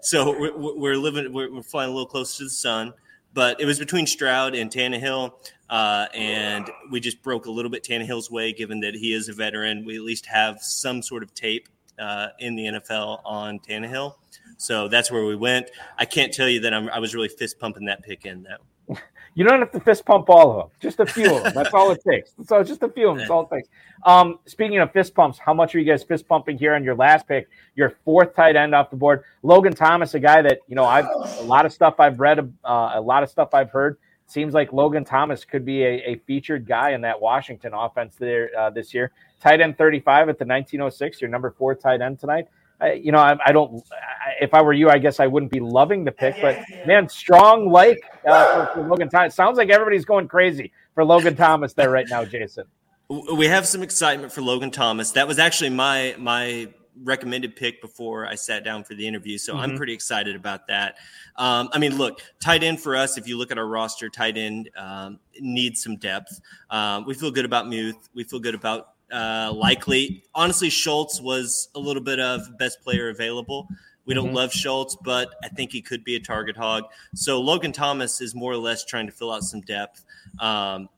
[0.00, 2.92] so we're, we're living, we're, we're, flying a little closer to the sun.
[3.34, 5.32] But it was between Stroud and Tannehill,
[5.70, 9.32] uh, and we just broke a little bit Tannehill's way, given that he is a
[9.32, 9.84] veteran.
[9.84, 11.68] We at least have some sort of tape
[11.98, 14.14] uh, in the NFL on Tannehill.
[14.58, 15.70] So that's where we went.
[15.96, 18.96] I can't tell you that I'm, i was really fist pumping that pick in though.
[19.34, 21.52] You don't have to fist pump all of them, just a few of them.
[21.54, 22.32] That's all it takes.
[22.44, 23.18] So just a few of them.
[23.18, 23.68] That's all it takes.
[24.04, 26.96] Um, speaking of fist pumps, how much are you guys fist pumping here on your
[26.96, 29.22] last pick, your fourth tight end off the board?
[29.44, 32.92] Logan Thomas, a guy that you know I've a lot of stuff I've read, uh,
[32.94, 33.98] a lot of stuff I've heard.
[34.26, 38.50] Seems like Logan Thomas could be a, a featured guy in that Washington offense there
[38.58, 39.12] uh, this year.
[39.40, 42.48] Tight end 35 at the 1906, your number four tight end tonight.
[42.80, 43.82] I, you know, I, I don't.
[43.92, 46.36] I, if I were you, I guess I wouldn't be loving the pick.
[46.40, 49.34] But man, strong like uh, for, for, Logan Thomas.
[49.34, 52.64] Sounds like everybody's going crazy for Logan Thomas there right now, Jason.
[53.08, 55.12] We have some excitement for Logan Thomas.
[55.12, 56.68] That was actually my my
[57.04, 59.38] recommended pick before I sat down for the interview.
[59.38, 59.62] So mm-hmm.
[59.62, 60.96] I'm pretty excited about that.
[61.36, 64.36] Um, I mean, look, tight end for us, if you look at our roster, tight
[64.36, 66.40] end um, needs some depth.
[66.70, 68.08] Um, we feel good about Muth.
[68.14, 70.24] We feel good about uh, likely.
[70.34, 73.68] Honestly, Schultz was a little bit of best player available.
[74.04, 74.36] We don't mm-hmm.
[74.36, 76.84] love Schultz, but I think he could be a target hog.
[77.14, 80.04] So Logan Thomas is more or less trying to fill out some depth.
[80.40, 80.88] Um,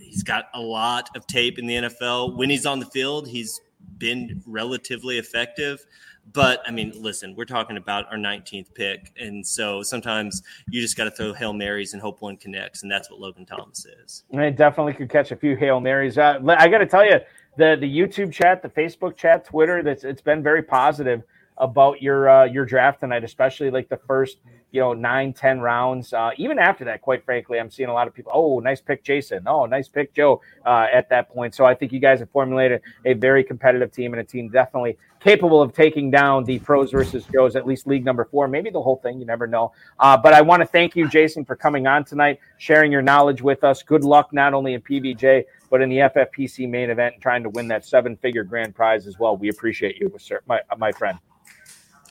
[0.00, 2.36] he's got a lot of tape in the NFL.
[2.36, 3.60] When he's on the field, he's
[3.98, 5.84] been relatively effective.
[6.32, 9.12] But I mean, listen, we're talking about our 19th pick.
[9.18, 12.82] And so sometimes you just got to throw Hail Marys and hope one connects.
[12.82, 14.24] And that's what Logan Thomas is.
[14.36, 16.18] I definitely could catch a few Hail Marys.
[16.18, 17.18] Uh, I got to tell you,
[17.58, 21.24] the, the YouTube chat, the Facebook chat, Twitter, that's it's been very positive
[21.58, 24.38] about your uh, your draft tonight, especially like the first
[24.70, 26.12] you know nine ten rounds.
[26.12, 28.32] Uh, even after that, quite frankly, I'm seeing a lot of people.
[28.34, 29.44] Oh, nice pick, Jason.
[29.46, 30.40] Oh, nice pick, Joe.
[30.64, 34.12] Uh, at that point, so I think you guys have formulated a very competitive team
[34.12, 38.04] and a team definitely capable of taking down the pros versus Joes, at least league
[38.04, 39.18] number four, maybe the whole thing.
[39.18, 39.72] You never know.
[39.98, 43.42] Uh, but I want to thank you, Jason, for coming on tonight, sharing your knowledge
[43.42, 43.82] with us.
[43.82, 47.50] Good luck not only in PBJ but in the FFPC main event, and trying to
[47.50, 49.36] win that seven-figure grand prize as well.
[49.36, 51.18] We appreciate you, sir, my my friend.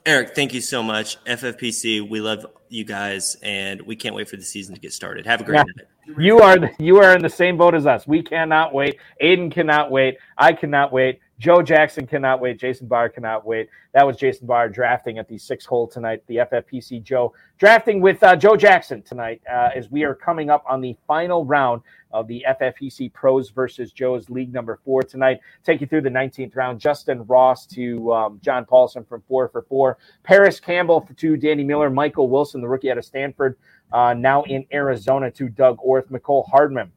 [0.07, 1.21] Eric, thank you so much.
[1.25, 5.25] FFPC, we love you guys, and we can't wait for the season to get started.
[5.25, 5.83] Have a great yeah.
[6.17, 8.07] You are the, you are in the same boat as us.
[8.07, 8.97] We cannot wait.
[9.21, 10.17] Aiden cannot wait.
[10.37, 11.19] I cannot wait.
[11.39, 12.59] Joe Jackson cannot wait.
[12.59, 13.69] Jason Barr cannot wait.
[13.93, 16.23] That was Jason Barr drafting at the six hole tonight.
[16.27, 20.63] The FFPC Joe drafting with uh, Joe Jackson tonight uh, as we are coming up
[20.67, 25.39] on the final round of the FFPC Pros versus Joe's League number four tonight.
[25.63, 26.79] Take you through the 19th round.
[26.79, 29.97] Justyn Ross to um, John Paulsen from four for four.
[30.23, 31.89] Parris Campbell to Danny Miller.
[31.89, 33.57] Michael Wilson, the rookie out of Stanford,
[33.91, 36.09] uh, now in Arizona to Doug Orth.
[36.09, 36.91] Mecole Hardman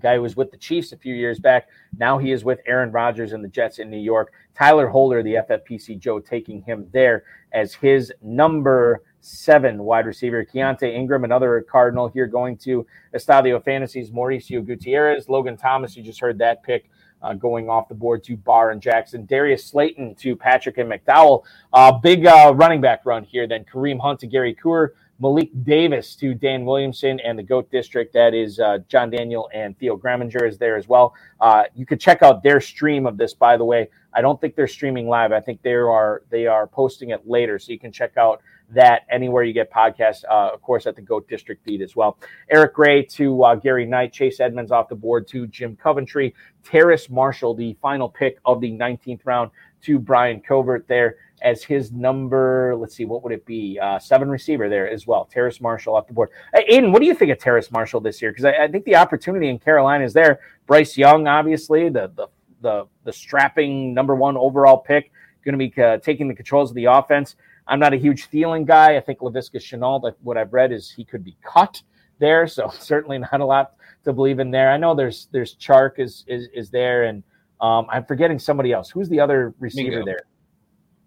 [0.00, 1.68] guy who was with the Chiefs a few years back.
[1.98, 4.32] Now he is with Aaron Rodgers and the Jets in New York.
[4.56, 10.44] Tyler Holder, the FFPC Joe, taking him there as his number seven wide receiver.
[10.44, 14.10] Keaontay Ingram, another Cardinal here, going to Estadio Fantasies.
[14.10, 16.90] Mauricio Gutierrez, Logan Thomas, you just heard that pick.
[17.22, 19.26] Uh, going off the board to Barr and Jackson.
[19.26, 21.44] Darius Slayton to Patrick and McDowell.
[21.72, 23.46] Uh, big uh, running back run here.
[23.46, 24.94] Then Kareem Hunt to Gary Kerr.
[25.20, 28.12] Malik Davis to Dan Williamson and the GOAT District.
[28.14, 31.14] That is uh, John Daniel and Theo Gremminger is there as well.
[31.40, 33.90] Uh, you could check out their stream of this, by the way.
[34.14, 35.30] I don't think they're streaming live.
[35.30, 38.40] I think they are they are posting it later, so you can check out
[38.72, 40.24] that anywhere you get podcasts.
[40.30, 42.18] Uh, of course, at the GOAT District feed as well.
[42.50, 46.34] Eric Gray to uh, Gary Knight, Chase Edmonds off the board to Jim Coventry,
[46.64, 49.50] Terrace Marshall, the final pick of the 19th round
[49.82, 52.74] to Brian Covert there as his number.
[52.76, 53.78] Let's see, what would it be?
[53.80, 55.24] Uh, seven receiver there as well.
[55.24, 56.30] Terrace Marshall off the board.
[56.54, 58.30] Aiden, what do you think of Terrace Marshall this year?
[58.30, 60.40] Because I, I, think the opportunity in Carolina is there.
[60.66, 62.28] Bryce Young, obviously, the the
[62.62, 65.10] the, the strapping number one overall pick,
[65.44, 67.36] going to be uh, taking the controls of the offense.
[67.70, 68.96] I'm not a huge Thielen guy.
[68.96, 71.80] I think Laviska Shenault, what I've read is he could be cut
[72.18, 73.74] there, so certainly not a lot
[74.04, 74.70] to believe in there.
[74.70, 77.22] I know there's there's Chark is is, is there, and
[77.60, 78.90] um, I'm forgetting somebody else.
[78.90, 80.04] Who's the other receiver Mingo.
[80.04, 80.20] there?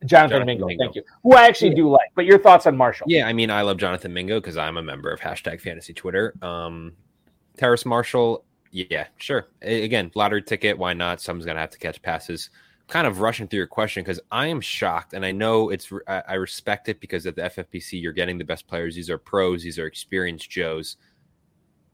[0.06, 1.04] Jonathan, Jonathan Mingo, Mingo, thank you.
[1.24, 2.10] Who I actually do like.
[2.16, 3.06] But your thoughts on Marshall?
[3.10, 6.34] Yeah, I mean, I love Jonathan Mingo because I'm a member of hashtag Fantasy Twitter.
[6.42, 6.94] Um,
[7.58, 9.48] Terrace Marshall, yeah, sure.
[9.62, 10.78] Again, lottery ticket.
[10.78, 11.22] Why not?
[11.22, 12.50] Someone's gonna have to catch passes.
[12.88, 15.92] Kind of rushing through your question because I am shocked, and I know it's.
[16.08, 18.96] I respect it because at the FFPC you're getting the best players.
[18.96, 19.64] These are pros.
[19.64, 20.98] These are experienced Joes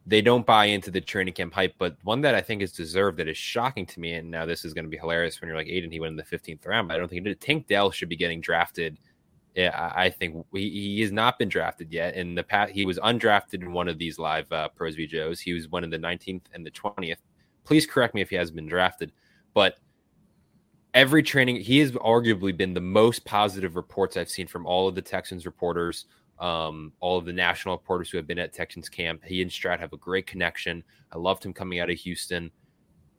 [0.09, 1.75] they don't buy into the training camp hype.
[1.77, 4.65] But one that I think is deserved that is shocking to me, and now this
[4.65, 6.87] is going to be hilarious when you're like Aiden, he went in the 15th round,
[6.87, 7.39] but I don't think he did.
[7.39, 8.97] Tank Dell should be getting drafted.
[9.55, 12.15] Yeah, I think he, he has not been drafted yet.
[12.15, 15.39] In the past, he was undrafted in one of these live uh, pros v Joes.
[15.39, 17.17] He was one in the 19th and the 20th.
[17.63, 19.11] Please correct me if he hasn't been drafted,
[19.53, 19.77] but
[20.93, 24.95] every training he has arguably been the most positive reports I've seen from all of
[24.95, 26.05] the Texans reporters
[26.39, 29.23] um, all of the national reporters who have been at Texans camp.
[29.23, 30.83] He and Stroud have a great connection.
[31.11, 32.49] I loved him coming out of Houston.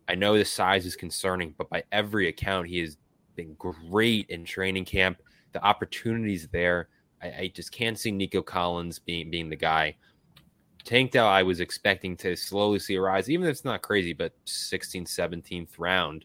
[0.09, 2.97] I know the size is concerning, but by every account, he has
[3.37, 5.23] been great in training camp.
[5.53, 6.89] The opportunities there.
[7.23, 9.97] I, I just can't see Nico Collins being being the guy.
[10.85, 14.15] Tank Dell, I was expecting to slowly see a rise, even if it's not crazy,
[14.15, 16.25] but 16th, 17th round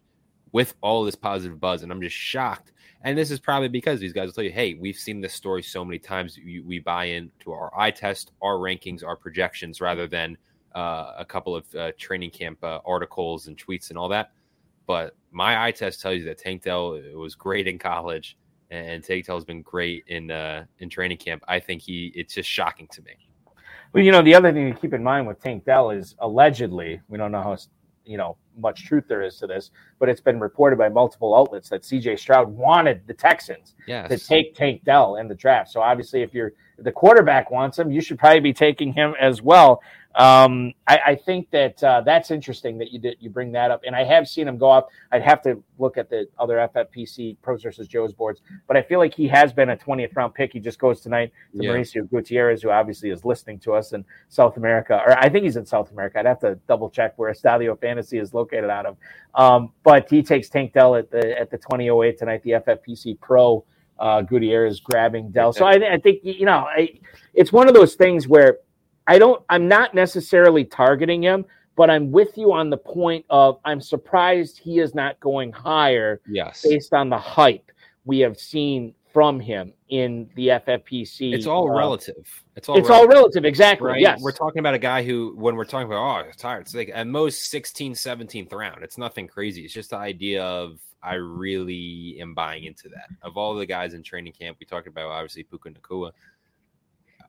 [0.56, 1.84] with all this positive buzz.
[1.84, 2.72] And I'm just shocked
[3.06, 5.62] and this is probably because these guys will tell you, hey, we've seen this story
[5.62, 6.40] so many times.
[6.44, 10.36] We, buy into our eye test, our rankings, our projections, rather than
[10.74, 14.32] uh, a couple of uh, training camp uh, articles and tweets and all that.
[14.88, 18.40] But my eye test tells you that Tank Dell was great in college,
[18.72, 21.44] and Tank Dell has been great in uh, in training camp.
[21.48, 23.12] I think he it's just shocking to me.
[23.94, 27.02] Well, you know, the other thing to keep in mind with Tank Dell is allegedly,
[27.08, 27.56] we don't know how
[28.04, 31.70] you know much truth there is to this, but it's been reported by multiple outlets
[31.70, 34.10] that CJ Stroud wanted the Texans yes.
[34.10, 35.72] to take Tank Dell in the draft.
[35.72, 39.42] So obviously, if you're the quarterback wants him, you should probably be taking him as
[39.42, 39.82] well.
[40.16, 43.82] Um, I, I, think that uh, that's interesting that you did you bring that up,
[43.86, 44.88] and I have seen him go up.
[45.12, 49.00] I'd have to look at the other FFPC pros versus Joe's boards, but I feel
[49.00, 50.54] like he has been a 20th round pick.
[50.54, 51.70] He just goes tonight to yeah.
[51.70, 55.58] Mauricio Gutierrez, who obviously is listening to us in South America, or I think he's
[55.58, 56.18] in South America.
[56.18, 58.96] I'd have to double check where Estadio Fantasy is located out of.
[59.34, 63.66] Um, but he takes Tank Dell at the at the 2008 tonight, the FFPC Pro.
[63.98, 65.54] Uh, Gutierrez grabbing Dell.
[65.54, 67.00] So I, I think you know I,
[67.34, 68.58] it's one of those things where
[69.08, 71.46] I don't, I'm not necessarily targeting him,
[71.76, 76.22] but I'm with you on the point of I'm surprised he is not going higher.
[76.28, 76.66] Yes.
[76.68, 77.72] Based on the hype
[78.06, 81.34] we have seen from him in the FFPC.
[81.34, 82.44] It's all uh, relative.
[82.56, 83.10] It's all it's relative.
[83.10, 83.46] all relative.
[83.46, 83.88] Exactly.
[83.88, 84.02] Right?
[84.02, 84.22] Yes.
[84.22, 86.62] We're talking about a guy who, when we're talking about, oh, it's tired.
[86.62, 88.84] It's like at most 16, 17th round.
[88.84, 89.64] It's nothing crazy.
[89.64, 93.10] It's just the idea of I really am buying into that.
[93.22, 96.12] Of all the guys in training camp, we talked about obviously Puka Nacua.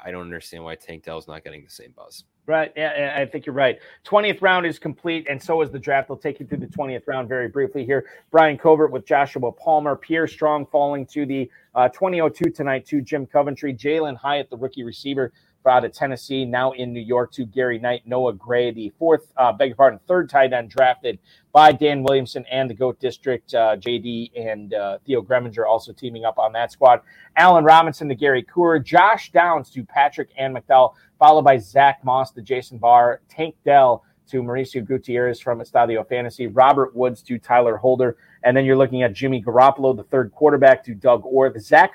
[0.05, 2.25] I don't understand why Tank Dell's not getting the same buzz.
[2.47, 2.73] Right.
[2.77, 3.79] Yeah, I think you're right.
[4.07, 6.11] 20th round is complete, and so is the draft.
[6.11, 8.07] I'll take you through the 20th round very briefly here.
[8.31, 13.27] Brian Covert with Joshua Palmer, Pierre Strong falling to the uh, 2002 tonight to Jim
[13.27, 15.33] Coventry, Jalin Hyatt, the rookie receiver,
[15.67, 19.53] out of Tennessee, now in New York, to Gary Knight, Noah Gray, the fourth, uh,
[19.53, 21.19] beg your pardon, third tight end drafted
[21.53, 26.25] by Dan Williamson and the GOAT District, uh, JD and uh, Theo Gremminger also teaming
[26.25, 27.01] up on that squad.
[27.37, 32.31] Allen Robinson to Gary Kerr, Josh Downs to Patrick and McDowell, followed by Zack Moss
[32.33, 37.77] to Jason Barr, Tank Dell to Mauricio Gutierrez from Estadio Fantasy, Robert Woods to Tyler
[37.77, 41.95] Holder, and then you're looking at Jimmy Garoppolo, the third quarterback, to Doug Orth, Zach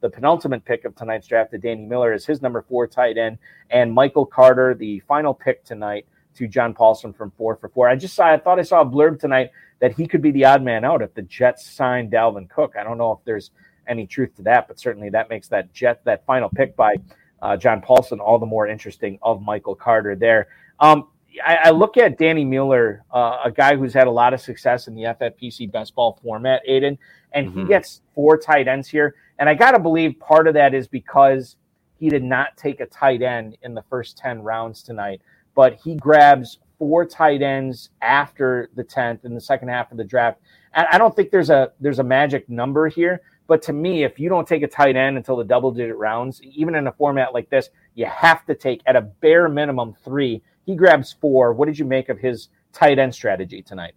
[0.00, 3.38] the penultimate pick of tonight's draft, to Danny Miller is his number four tight end,
[3.70, 7.88] and Michael Carter, the final pick tonight, to John Paulsen from four for four.
[7.88, 9.50] I just saw, I thought I saw a blurb tonight
[9.80, 12.74] that he could be the odd man out if the Jets sign Dalvin Cook.
[12.78, 13.50] I don't know if there's
[13.88, 16.96] any truth to that, but certainly that makes that Jet that final pick by
[17.42, 20.48] uh, John Paulsen all the more interesting of Michael Carter there.
[20.80, 21.08] Um,
[21.44, 24.88] I, I, look at Danny Mueller, uh, a guy who's had a lot of success
[24.88, 26.98] in the FFPC best ball format, Aiden,
[27.32, 27.60] and mm-hmm.
[27.60, 29.14] he gets four tight ends here.
[29.38, 31.56] And I got to believe part of that is because
[31.98, 35.20] he did not take a tight end in the first 10 rounds tonight,
[35.54, 40.04] but he grabs four tight ends after the 10th in the second half of the
[40.04, 40.40] draft.
[40.74, 44.20] And I don't think there's a there's a magic number here, but to me, if
[44.20, 47.34] you don't take a tight end until the double digit rounds, even in a format
[47.34, 51.54] like this, you have to take at a bare minimum three he grabs four.
[51.54, 53.94] What did you make of his tight end strategy tonight?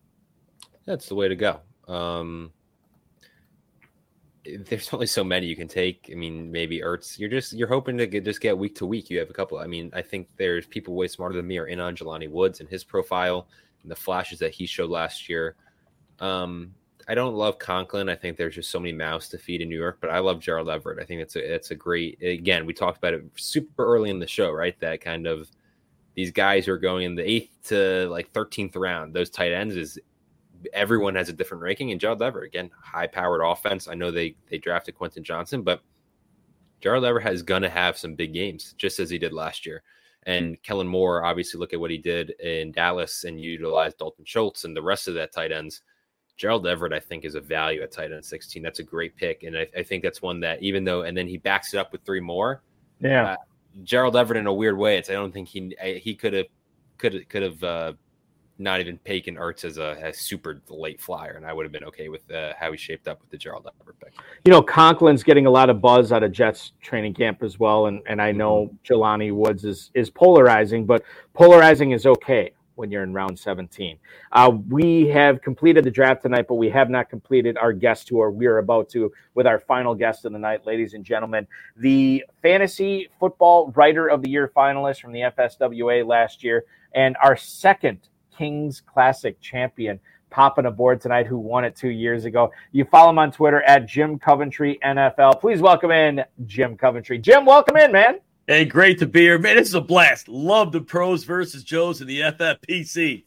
[0.85, 1.59] That's the way to go.
[1.93, 2.53] Um,
[4.45, 6.09] there's only so many you can take.
[6.09, 7.19] I mean, maybe Ertz.
[7.19, 9.09] You're just you're hoping to get, just get week to week.
[9.09, 9.57] You have a couple.
[9.57, 12.61] I mean, I think there's people way smarter than me are in on Jelani Woods
[12.61, 13.49] and his profile
[13.81, 15.57] and the flashes that he showed last year.
[16.21, 16.73] Um,
[17.09, 18.07] I don't love Conklin.
[18.07, 20.39] I think there's just so many mouths to feed in New York, but I love
[20.39, 20.99] Gerald Everett.
[20.99, 22.23] I think it's a it's a great.
[22.23, 24.79] Again, we talked about it super early in the show, right?
[24.79, 25.51] That kind of
[26.15, 29.75] these guys who are going in the eighth to like 13th round, those tight ends
[29.75, 29.99] is
[30.73, 31.91] everyone has a different ranking.
[31.91, 33.87] And Gerald Everett, again, high powered offense.
[33.87, 35.81] I know they they drafted Quentin Johnston, but
[36.81, 39.83] Gerald Everett is going to have some big games, just as he did last year.
[40.23, 44.65] And Kellen Moore, obviously, look at what he did in Dallas and utilized Dalton Schultz
[44.65, 45.81] and the rest of that tight ends.
[46.37, 48.61] Gerald Everett, I think, is a value at tight end 16.
[48.61, 49.43] That's a great pick.
[49.43, 51.91] And I, I think that's one that, even though, and then he backs it up
[51.91, 52.61] with three more.
[52.99, 53.31] Yeah.
[53.31, 53.35] Uh,
[53.83, 54.97] Gerald Everett in a weird way.
[54.97, 56.47] It's I don't think he he could have
[56.97, 57.93] could could have uh,
[58.57, 61.83] not even taken Ertz as a, a, super late flyer, and I would have been
[61.85, 64.13] okay with uh, how he shaped up with the Gerald Everett pick.
[64.45, 67.87] You know, Conklin's getting a lot of buzz out of Jets training camp as well,
[67.87, 68.93] and and I know mm-hmm.
[68.93, 71.03] Jelani Woods is is polarizing, but
[71.33, 73.97] polarizing is okay when you're in round 17.
[74.31, 78.31] Uh, we have completed the draft tonight, but we have not completed our guest tour.
[78.31, 81.47] We are about to with our final guest of the night, ladies and gentlemen,
[81.77, 87.37] the fantasy football writer of the year finalist from the FSWA last year, and our
[87.37, 89.99] second Kings Classic champion
[90.31, 92.51] popping aboard tonight who won it two years ago.
[92.71, 95.39] You follow him on Twitter at Jim Coventry NFL.
[95.39, 97.19] Please welcome in Jim Coventry.
[97.19, 98.19] Jim, welcome in, man.
[98.47, 99.55] Hey, great to be here, man.
[99.55, 100.27] This is a blast.
[100.27, 103.23] Love the pros versus Joes and the FFPC.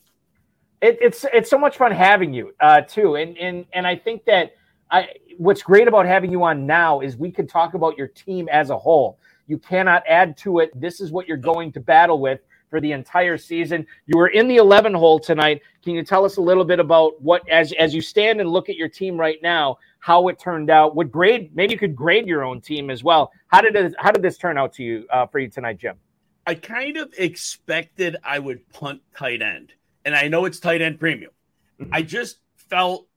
[0.82, 4.24] It, it's it's so much fun having you uh, too, and and and I think
[4.24, 4.57] that
[4.91, 5.09] I
[5.39, 8.70] what's great about having you on now is we can talk about your team as
[8.70, 9.19] a whole.
[9.47, 10.78] You cannot add to it.
[10.78, 13.86] This is what you're going to battle with for the entire season.
[14.07, 15.62] You were in the 11 hole tonight.
[15.85, 18.69] Can you tell us a little bit about what, as as you stand and look
[18.69, 20.95] at your team right now, how it turned out?
[20.95, 21.57] What grade?
[21.57, 23.33] Maybe you could grade your own team as well.
[23.47, 25.97] How did it, how did this turn out to you uh, for you tonight, Jim?
[26.47, 29.73] I kind of expected I would punt tight end,
[30.05, 31.31] and I know it's tight end premium.
[31.81, 31.95] Mm-hmm.
[31.95, 33.09] I just felt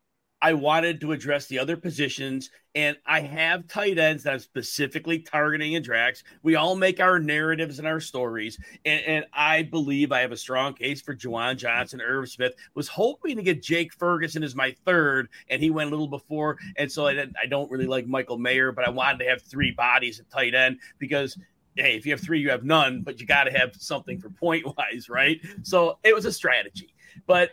[0.42, 5.20] I wanted to address the other positions, and I have tight ends that I'm specifically
[5.20, 6.24] targeting in drafts.
[6.44, 10.38] We all make our narratives and our stories, and, and I believe I have a
[10.38, 12.54] strong case for Juwan Johnson, Irv Smith.
[12.76, 16.58] Was hoping to get Jake Ferguson as my third, and he went a little before,
[16.78, 19.72] and so I, I don't really like Michael Mayer, but I wanted to have three
[19.72, 21.38] bodies at tight end because
[21.76, 24.32] hey, if you have three, you have none, but you got to have something for
[24.32, 25.40] point wise, right?
[25.64, 26.94] So it was a strategy,
[27.26, 27.52] but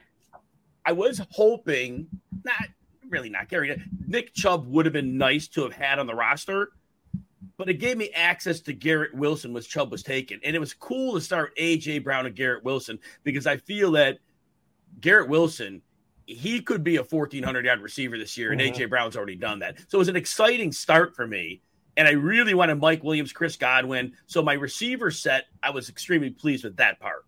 [0.87, 2.07] I was hoping,
[2.45, 2.69] not
[3.15, 3.81] really not Gary.
[4.07, 6.73] Nick Chubb would have been nice to have had on the roster,
[7.57, 10.41] but it gave me access to Garrett Wilson, which Chubb was taken.
[10.43, 14.19] And it was cool to start AJ Brown and Garrett Wilson because I feel that
[15.01, 15.81] Garrett Wilson,
[16.27, 18.75] he could be a 1,400 yard receiver this year, and mm-hmm.
[18.75, 19.79] AJ Brown's already done that.
[19.89, 21.63] So it was an exciting start for me.
[21.97, 24.15] And I really wanted Mike Williams, Chris Godwin.
[24.27, 27.25] So my receiver set, I was extremely pleased with that part.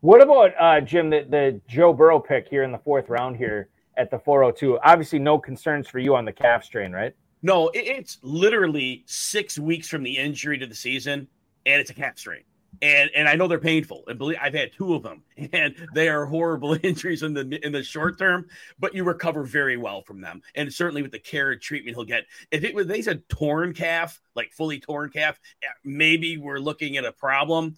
[0.00, 3.70] What about uh, Jim, the, the Joe Burrow pick here in the fourth round here
[3.96, 4.78] at the 402?
[4.84, 7.14] Obviously, no concerns for you on the calf strain, right?
[7.42, 11.28] No, it's literally six weeks from the injury to the season,
[11.66, 12.42] and it's a calf strain.
[12.82, 14.04] and and I know they're painful.
[14.08, 15.22] And believe I've had two of them,
[15.52, 18.46] and they are horrible injuries in the in the short term.
[18.78, 22.04] But you recover very well from them, and certainly with the care and treatment he'll
[22.06, 22.24] get.
[22.50, 26.96] If it was they said torn calf, like fully torn calf, eh, maybe we're looking
[26.96, 27.76] at a problem.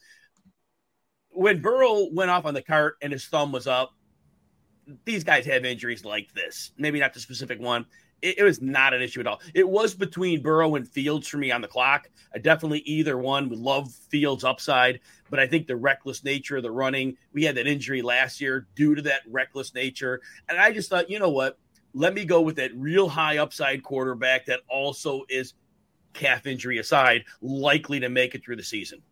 [1.30, 3.92] When Burrow went off on the cart and his thumb was up,
[5.04, 6.72] these guys have injuries like this.
[6.78, 7.86] Maybe not the specific one
[8.22, 9.40] it, it, was not an issue at all.
[9.54, 12.08] It was between Burrow and Fields for me on the clock.
[12.34, 15.00] I definitely either one would love Fields upside,
[15.30, 18.66] but I think the reckless nature of the running, we had that injury last year
[18.74, 20.20] due to that reckless nature.
[20.48, 21.58] And I just thought, you know what?
[21.94, 25.54] Let me go with that real high upside quarterback that also is
[26.12, 29.02] calf injury aside, likely to make it through the season.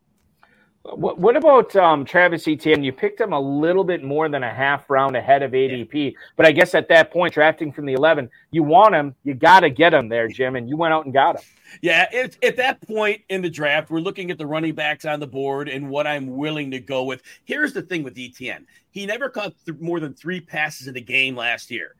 [0.85, 2.85] What, what about um, Travis Etienne?
[2.85, 6.19] You picked him a little bit more than a half round ahead of ADP, yeah.
[6.37, 9.61] but I guess at that point, drafting from the 11, you want him, you got
[9.61, 11.43] to get him there, Jim, and you went out and got him.
[11.81, 15.21] Yeah, it, at that point in the draft, we're looking at the running backs on
[15.21, 17.23] the board and what I'm willing to go with.
[17.45, 21.01] Here's the thing with Etienne he never caught th- more than three passes in a
[21.01, 21.97] game last year.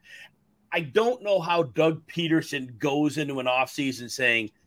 [0.71, 4.51] I don't know how Doug Pederson goes into an offseason saying–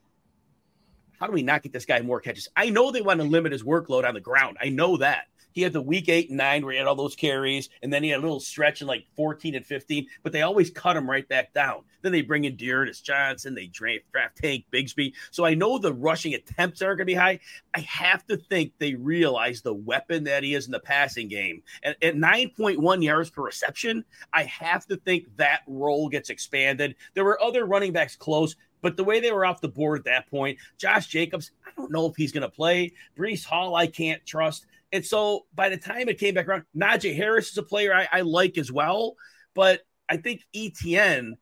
[1.19, 2.49] how do we not get this guy more catches?
[2.57, 4.57] I know they want to limit his workload on the ground.
[4.61, 5.27] I know that.
[5.53, 8.05] He had the week eight and nine where he had all those carries, and then
[8.05, 11.11] he had a little stretch in like 14 and 15, but they always cut him
[11.11, 11.83] right back down.
[12.03, 15.15] Then they bring in D'Ernest Johnson, they draft, draft Tank Bigsby.
[15.33, 17.41] So I know the rushing attempts aren't going to be high.
[17.75, 21.63] I have to think they realize the weapon that he is in the passing game.
[21.83, 26.95] And at 9.1 yards per reception, I have to think that role gets expanded.
[27.15, 28.55] There were other running backs close.
[28.83, 31.91] But the way they were off the board at that point, Josh Jacobs, I don't
[31.91, 32.93] know if he's going to play.
[33.17, 34.67] Breece Hall, I can't trust.
[34.93, 38.09] And so by the time it came back around, Najee Harris is a player I,
[38.11, 39.17] I like as well.
[39.55, 41.37] But I think Etienne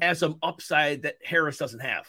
[0.00, 2.06] has some upside that Harris doesn't have.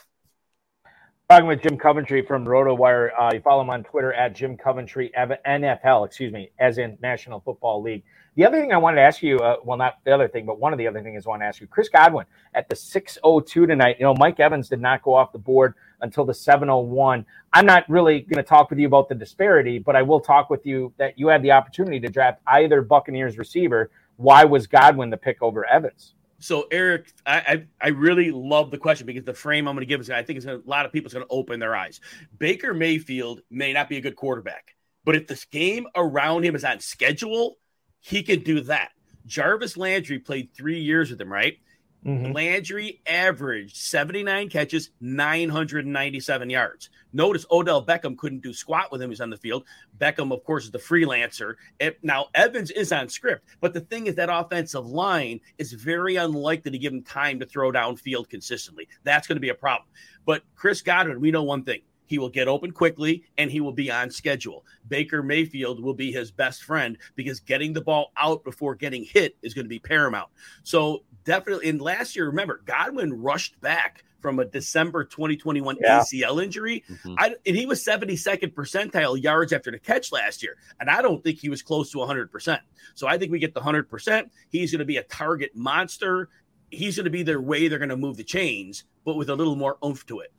[1.31, 3.11] Talking with Jim Coventry from RotoWire.
[3.17, 7.39] Uh, you follow him on Twitter at Jim Coventry NFL, excuse me, as in National
[7.39, 8.03] Football League.
[8.35, 10.59] The other thing I wanted to ask you, uh, well, not the other thing, but
[10.59, 13.65] one of the other things I want to ask you, Chris Godwin at the 602
[13.65, 13.95] tonight.
[13.97, 17.25] You know, Mike Evans did not go off the board until the 701.
[17.53, 20.49] I'm not really going to talk with you about the disparity, but I will talk
[20.49, 23.89] with you that you had the opportunity to draft either Buccaneers receiver.
[24.17, 26.13] Why was Godwin the pick over Evans?
[26.41, 29.89] So Eric, I, I, I really love the question because the frame I'm going to
[29.89, 31.99] give is I think it's a lot of people people's going to open their eyes.
[32.37, 36.63] Baker Mayfield may not be a good quarterback, but if this game around him is
[36.63, 37.57] on schedule,
[37.99, 38.89] he could do that.
[39.25, 41.57] Jarvis Landry played three years with him, right?
[42.05, 42.31] Mm-hmm.
[42.31, 46.89] Landry averaged 79 catches, 997 yards.
[47.13, 49.11] Notice Odell Beckham couldn't do squat with him.
[49.11, 49.65] He's on the field.
[49.99, 51.55] Beckham, of course, is the freelancer.
[52.01, 56.71] Now, Evans is on script, but the thing is that offensive line is very unlikely
[56.71, 58.87] to give him time to throw downfield consistently.
[59.03, 59.87] That's going to be a problem.
[60.25, 61.81] But Chris Godwin, we know one thing
[62.11, 64.65] he will get open quickly and he will be on schedule.
[64.89, 69.37] Baker Mayfield will be his best friend because getting the ball out before getting hit
[69.41, 70.29] is going to be paramount.
[70.63, 76.01] So, definitely, in last year, remember, Godwin rushed back from a December 2021 yeah.
[76.01, 76.83] ACL injury.
[76.89, 77.15] Mm-hmm.
[77.17, 80.57] I, and he was 72nd percentile yards after the catch last year.
[80.81, 82.59] And I don't think he was close to 100%.
[82.93, 84.29] So I think we get the 100%.
[84.49, 86.27] He's going to be a target monster.
[86.71, 89.35] He's going to be their way they're going to move the chains, but with a
[89.35, 90.33] little more oomph to it.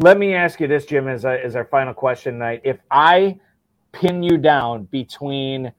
[0.00, 2.60] Let me ask you this, Jim, as, a, as our final question tonight.
[2.62, 3.40] If I
[3.90, 5.72] pin you down between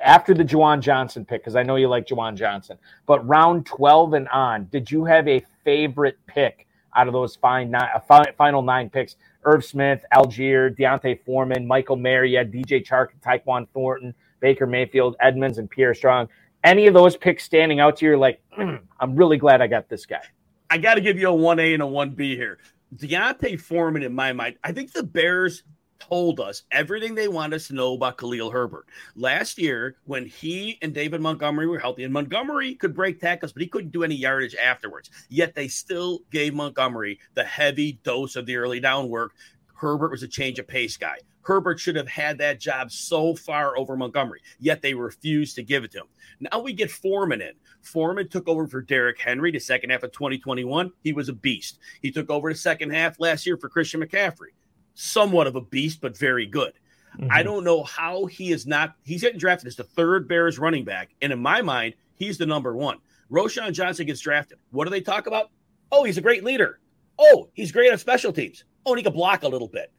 [0.00, 4.12] after the Juwan Johnson pick, because I know you like Juwan Johnson, but round 12
[4.12, 8.62] and on, did you have a favorite pick out of those fine nine, uh, final
[8.62, 9.16] nine picks?
[9.44, 15.68] Irv Smith, Allgeier, D'Onta Foreman, Michael had DJ Chark, Tyquan Thornton, Baker Mayfield, Edmonds, and
[15.68, 16.28] Pierre Strong.
[16.62, 18.16] Any of those picks standing out to you?
[18.16, 20.22] Like, mm, I'm really glad I got this guy.
[20.70, 22.58] I got to give you a 1A and a 1B here.
[22.96, 25.62] D'Onta Foreman, in my mind, I think the Bears
[25.98, 28.86] told us everything they want us to know about Khalil Herbert.
[29.16, 33.62] Last year, when he and David Montgomery were healthy, and Montgomery could break tackles, but
[33.62, 35.10] he couldn't do any yardage afterwards.
[35.28, 39.32] Yet they still gave Montgomery the heavy dose of the early down work.
[39.74, 41.18] Herbert was a change of pace guy.
[41.42, 45.82] Herbert should have had that job so far over Montgomery, yet they refused to give
[45.82, 46.06] it to him.
[46.40, 47.54] Now we get Foreman in.
[47.88, 50.92] Foreman took over for Derrick Henry the second half of 2021.
[51.02, 51.78] He was a beast.
[52.02, 54.52] He took over the second half last year for Christian McCaffrey.
[54.94, 56.72] Somewhat of a beast, but very good.
[57.18, 57.28] Mm-hmm.
[57.30, 58.94] I don't know how he is not.
[59.04, 62.46] He's getting drafted as the third Bears running back, and in my mind, he's the
[62.46, 62.98] number one.
[63.30, 64.58] Roschon Johnson gets drafted.
[64.70, 65.50] What do they talk about?
[65.90, 66.80] Oh, he's a great leader.
[67.18, 68.64] Oh, he's great on special teams.
[68.86, 69.92] Oh, and he can block a little bit.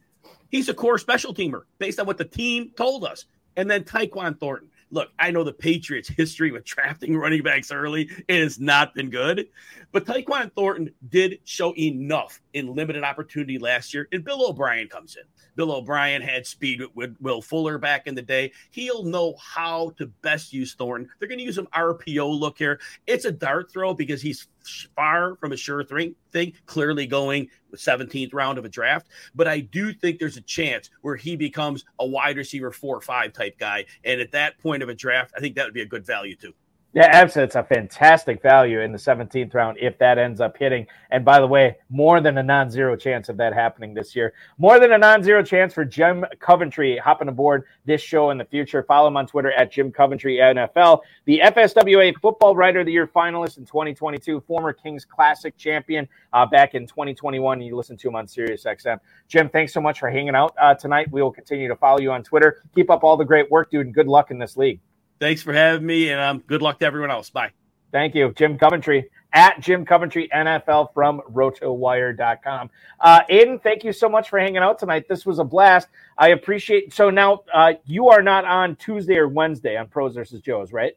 [0.50, 3.26] He's a core special teamer based on what the team told us.
[3.56, 4.70] And then Tyquan Thornton.
[4.92, 8.10] Look, I know the Patriots' history with drafting running backs early.
[8.28, 9.48] Has not been good.
[9.92, 15.16] But Tyquan Thornton did show enough in limited opportunity last year, and Bill O'Brien comes
[15.16, 15.24] in.
[15.56, 18.52] Bill O'Brien had speed with Will Fuller back in the day.
[18.72, 21.10] He'll know how to best use Thornton.
[21.20, 22.80] They're going to use him RPO look here.
[23.08, 24.48] It's a dart throw because he's
[24.96, 29.08] far from a sure thing, thing clearly going with 17th round of a draft.
[29.36, 33.02] But I do think there's a chance where he becomes a wide receiver four or
[33.02, 33.86] five type guy.
[34.04, 36.36] And at that point of a draft, I think that would be a good value
[36.36, 36.54] too.
[36.92, 37.48] Yeah, absolutely.
[37.48, 40.88] It's a fantastic value in the 17th round if that ends up hitting.
[41.12, 44.34] And by the way, more than a non zero chance of that happening this year.
[44.58, 48.46] More than a non zero chance for Jim Coventry hopping aboard this show in the
[48.46, 48.82] future.
[48.82, 53.06] Follow him on Twitter at Jim Coventry NFL, the FSWA Football Writer of the Year
[53.06, 57.62] finalist in 2022, former Kings Classic champion uh, back in 2021.
[57.62, 59.00] You listen to him on Sirius XM.
[59.28, 61.12] Jim, thanks so much for hanging out uh, tonight.
[61.12, 62.64] We will continue to follow you on Twitter.
[62.74, 64.80] Keep up all the great work, dude, and good luck in this league.
[65.20, 67.30] Thanks for having me, and um, good luck to everyone else.
[67.30, 67.52] Bye.
[67.92, 72.70] Thank you, Jim Coventry at Jim Coventry NFL from rotowire.com.
[73.00, 75.06] Uh, Aidan, thank you so much for hanging out tonight.
[75.08, 75.88] This was a blast.
[76.18, 76.94] I appreciate.
[76.94, 80.94] So now uh, you are not on Tuesday or Wednesday on Pros versus Joes, right?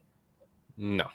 [0.77, 1.05] No,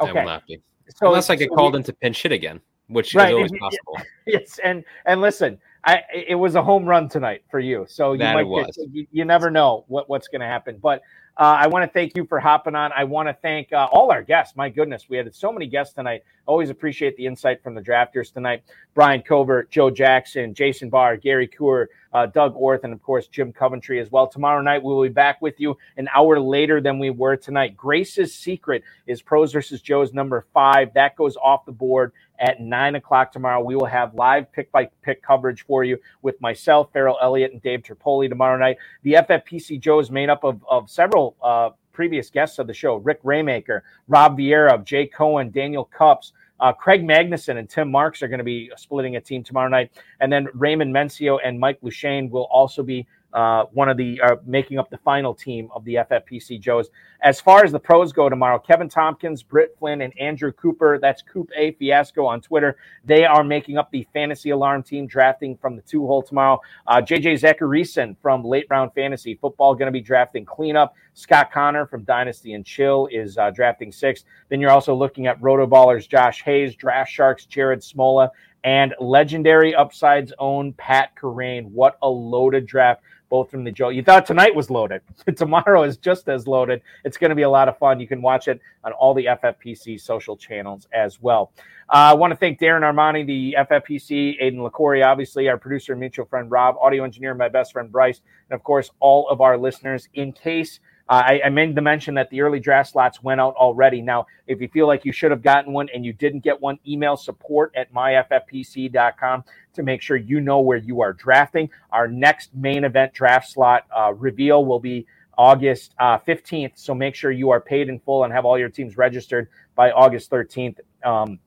[0.00, 0.10] okay.
[0.10, 0.60] I will not be.
[0.96, 3.52] So unless I get so called we, into pinch hit again, which right, is always
[3.60, 3.98] possible.
[4.26, 7.84] Yes, and and listen, I it was a home run tonight for you.
[7.88, 10.78] So you that might get, you, you, never know what, what's going to happen.
[10.80, 11.02] But
[11.36, 12.92] uh, I want to thank you for hopping on.
[12.92, 14.56] I want to thank uh, all our guests.
[14.56, 16.22] My goodness, we had so many guests tonight.
[16.46, 18.62] Always appreciate the insight from the drafters tonight.
[18.94, 23.52] Brian Covert, Joe Jackson, Jason Barr, Gary Kerr, uh, Doug Orth, and of course Jim
[23.52, 24.28] Coventry as well.
[24.28, 27.76] Tomorrow night we will be back with you an hour later than we were tonight.
[27.76, 30.94] Grace's Secret is Pros versus Joe's number five.
[30.94, 33.62] That goes off the board at nine o'clock tomorrow.
[33.62, 37.62] We will have live pick by pick coverage for you with myself, Farrell Elliott, and
[37.62, 38.78] Dave Tripoli tomorrow night.
[39.02, 42.96] The FFPC Joe is made up of, of several uh, previous guests of the show
[42.96, 46.32] Rick Raymaker, Rob Vieira, Jay Cohen, Daniel Cups.
[46.60, 49.90] Uh, Craig Magnuson and Tim Marks are going to be splitting a team tomorrow night.
[50.20, 54.36] And then Raymond Mencio and Mike Lushane will also be uh, one of the uh,
[54.46, 56.88] making up the final team of the FFPC Joes.
[57.22, 61.20] As far as the pros go tomorrow, Kevin Tompkins, Britt Flynn, and Andrew Cooper, that's
[61.20, 62.76] Coop A Fiasco on Twitter.
[63.04, 66.60] They are making up the fantasy alarm team drafting from the two hole tomorrow.
[66.86, 70.94] Uh, JJ Zachariason from late round fantasy football going to be drafting cleanup.
[71.14, 74.24] Scott Connor from Dynasty and Chill is uh, drafting six.
[74.48, 78.30] Then you're also looking at Rotoballers Josh Hayes, Draft Sharks Jared Smola,
[78.64, 81.66] and legendary upsides own Pat Kerrane.
[81.66, 83.02] What a loaded draft
[83.34, 83.88] both from the Joe.
[83.88, 85.02] You thought tonight was loaded.
[85.36, 86.80] Tomorrow is just as loaded.
[87.04, 87.98] It's going to be a lot of fun.
[87.98, 91.50] You can watch it on all the FFPC social channels as well.
[91.88, 95.98] Uh, I want to thank Darren Armani, the FFPC, Aidan Liquorie, obviously, our producer and
[95.98, 98.20] mutual friend Rob, audio engineer, my best friend Bryce,
[98.50, 100.08] and of course, all of our listeners.
[100.14, 100.78] In case
[101.08, 104.00] I, I, made the mention that the early draft slots went out already.
[104.00, 106.78] Now, if you feel like you should have gotten one and you didn't get one,
[106.86, 109.44] email support at myffpc.com
[109.74, 111.68] to make sure you know where you are drafting.
[111.90, 115.06] Our next main event draft slot uh, reveal will be
[115.36, 116.72] August uh, 15th.
[116.76, 119.90] So make sure you are paid in full and have all your teams registered by
[119.90, 120.78] August 13th.
[121.04, 121.38] Um,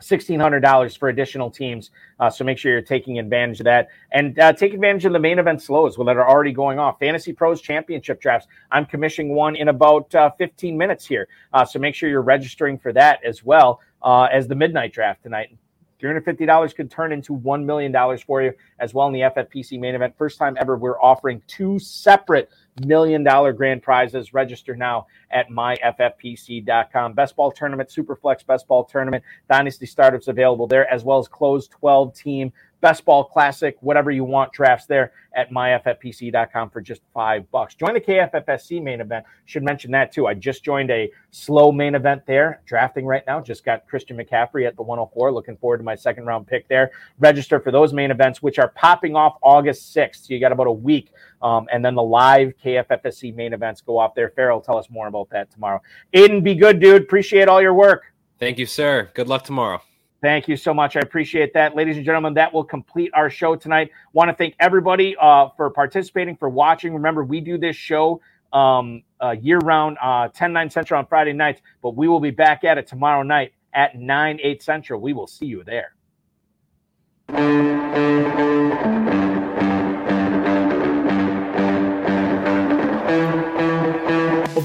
[0.00, 1.90] $1,600 for additional teams.
[2.18, 5.18] Uh, so make sure you're taking advantage of that and uh, take advantage of the
[5.18, 6.98] main event slows that are already going off.
[6.98, 8.48] Fantasy Pros Championship drafts.
[8.70, 11.28] I'm commissioning one in about uh, 15 minutes here.
[11.52, 15.22] Uh, so make sure you're registering for that as well uh, as the midnight draft
[15.22, 15.56] tonight.
[16.00, 20.14] $350 could turn into $1 million for you as well in the FFPC main event.
[20.16, 22.48] First time ever, we're offering two separate
[22.86, 24.32] million dollar grand prizes.
[24.34, 27.12] Register now at myffpc.com.
[27.14, 31.70] Best ball tournament, Superflex best ball tournament, Dynasty startups available there, as well as closed
[31.70, 37.50] 12 team best ball classic, whatever you want drafts there at myffpc.com for just five
[37.50, 37.74] bucks.
[37.74, 39.24] Join the KFFSC main event.
[39.44, 40.26] Should mention that too.
[40.26, 43.40] I just joined a slow main event there, drafting right now.
[43.40, 45.32] Just got Christian McCaffrey at the 104.
[45.32, 46.90] Looking forward to my second round pick there.
[47.18, 50.26] Register for those main events, which are popping off August 6th.
[50.26, 51.12] So you got about a week.
[51.42, 54.30] Um, and then the live KFFSC main events go off there.
[54.30, 55.80] Farrell, tell us more about that tomorrow.
[56.12, 57.02] Aidan, be good, dude.
[57.02, 58.04] Appreciate all your work.
[58.38, 59.10] Thank you, sir.
[59.14, 59.82] Good luck tomorrow.
[60.22, 60.96] Thank you so much.
[60.96, 61.74] I appreciate that.
[61.74, 63.90] Ladies and gentlemen, that will complete our show tonight.
[64.12, 66.92] Want to thank everybody uh, for participating, for watching.
[66.92, 68.20] Remember, we do this show
[68.52, 72.30] um, uh, year round, uh, 10, 9 Central on Friday nights, but we will be
[72.30, 75.00] back at it tomorrow night at 9, 8 Central.
[75.00, 75.94] We will see you there.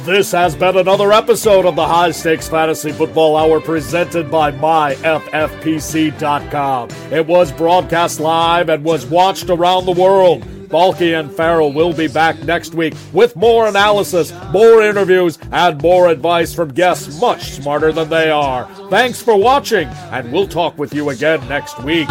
[0.06, 6.90] This has been another episode of the High Stakes Fantasy Football Hour presented by MyFFPC.com.
[7.12, 12.08] It was broadcast live and was watched around the world Balky and Farrell will be
[12.08, 17.92] back next week with more analysis, more interviews, and more advice from guests much smarter
[17.92, 18.68] than they are.
[18.90, 22.08] Thanks for watching, and we'll talk with you again next week.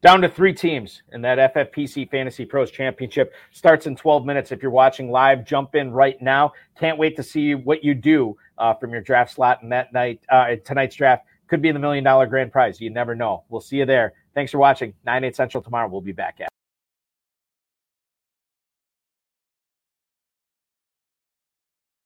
[0.00, 4.52] Down to three teams in that FFPC Fantasy Pros Championship starts in 12 minutes.
[4.52, 6.52] If you're watching live, jump in right now.
[6.78, 10.20] Can't wait to see what you do uh, from your draft slot and that night.
[10.28, 12.80] Uh, tonight's draft could be the million dollar grand prize.
[12.80, 13.42] You never know.
[13.48, 14.12] We'll see you there.
[14.34, 14.94] Thanks for watching.
[15.04, 15.88] 9 8 Central tomorrow.
[15.88, 16.48] We'll be back at.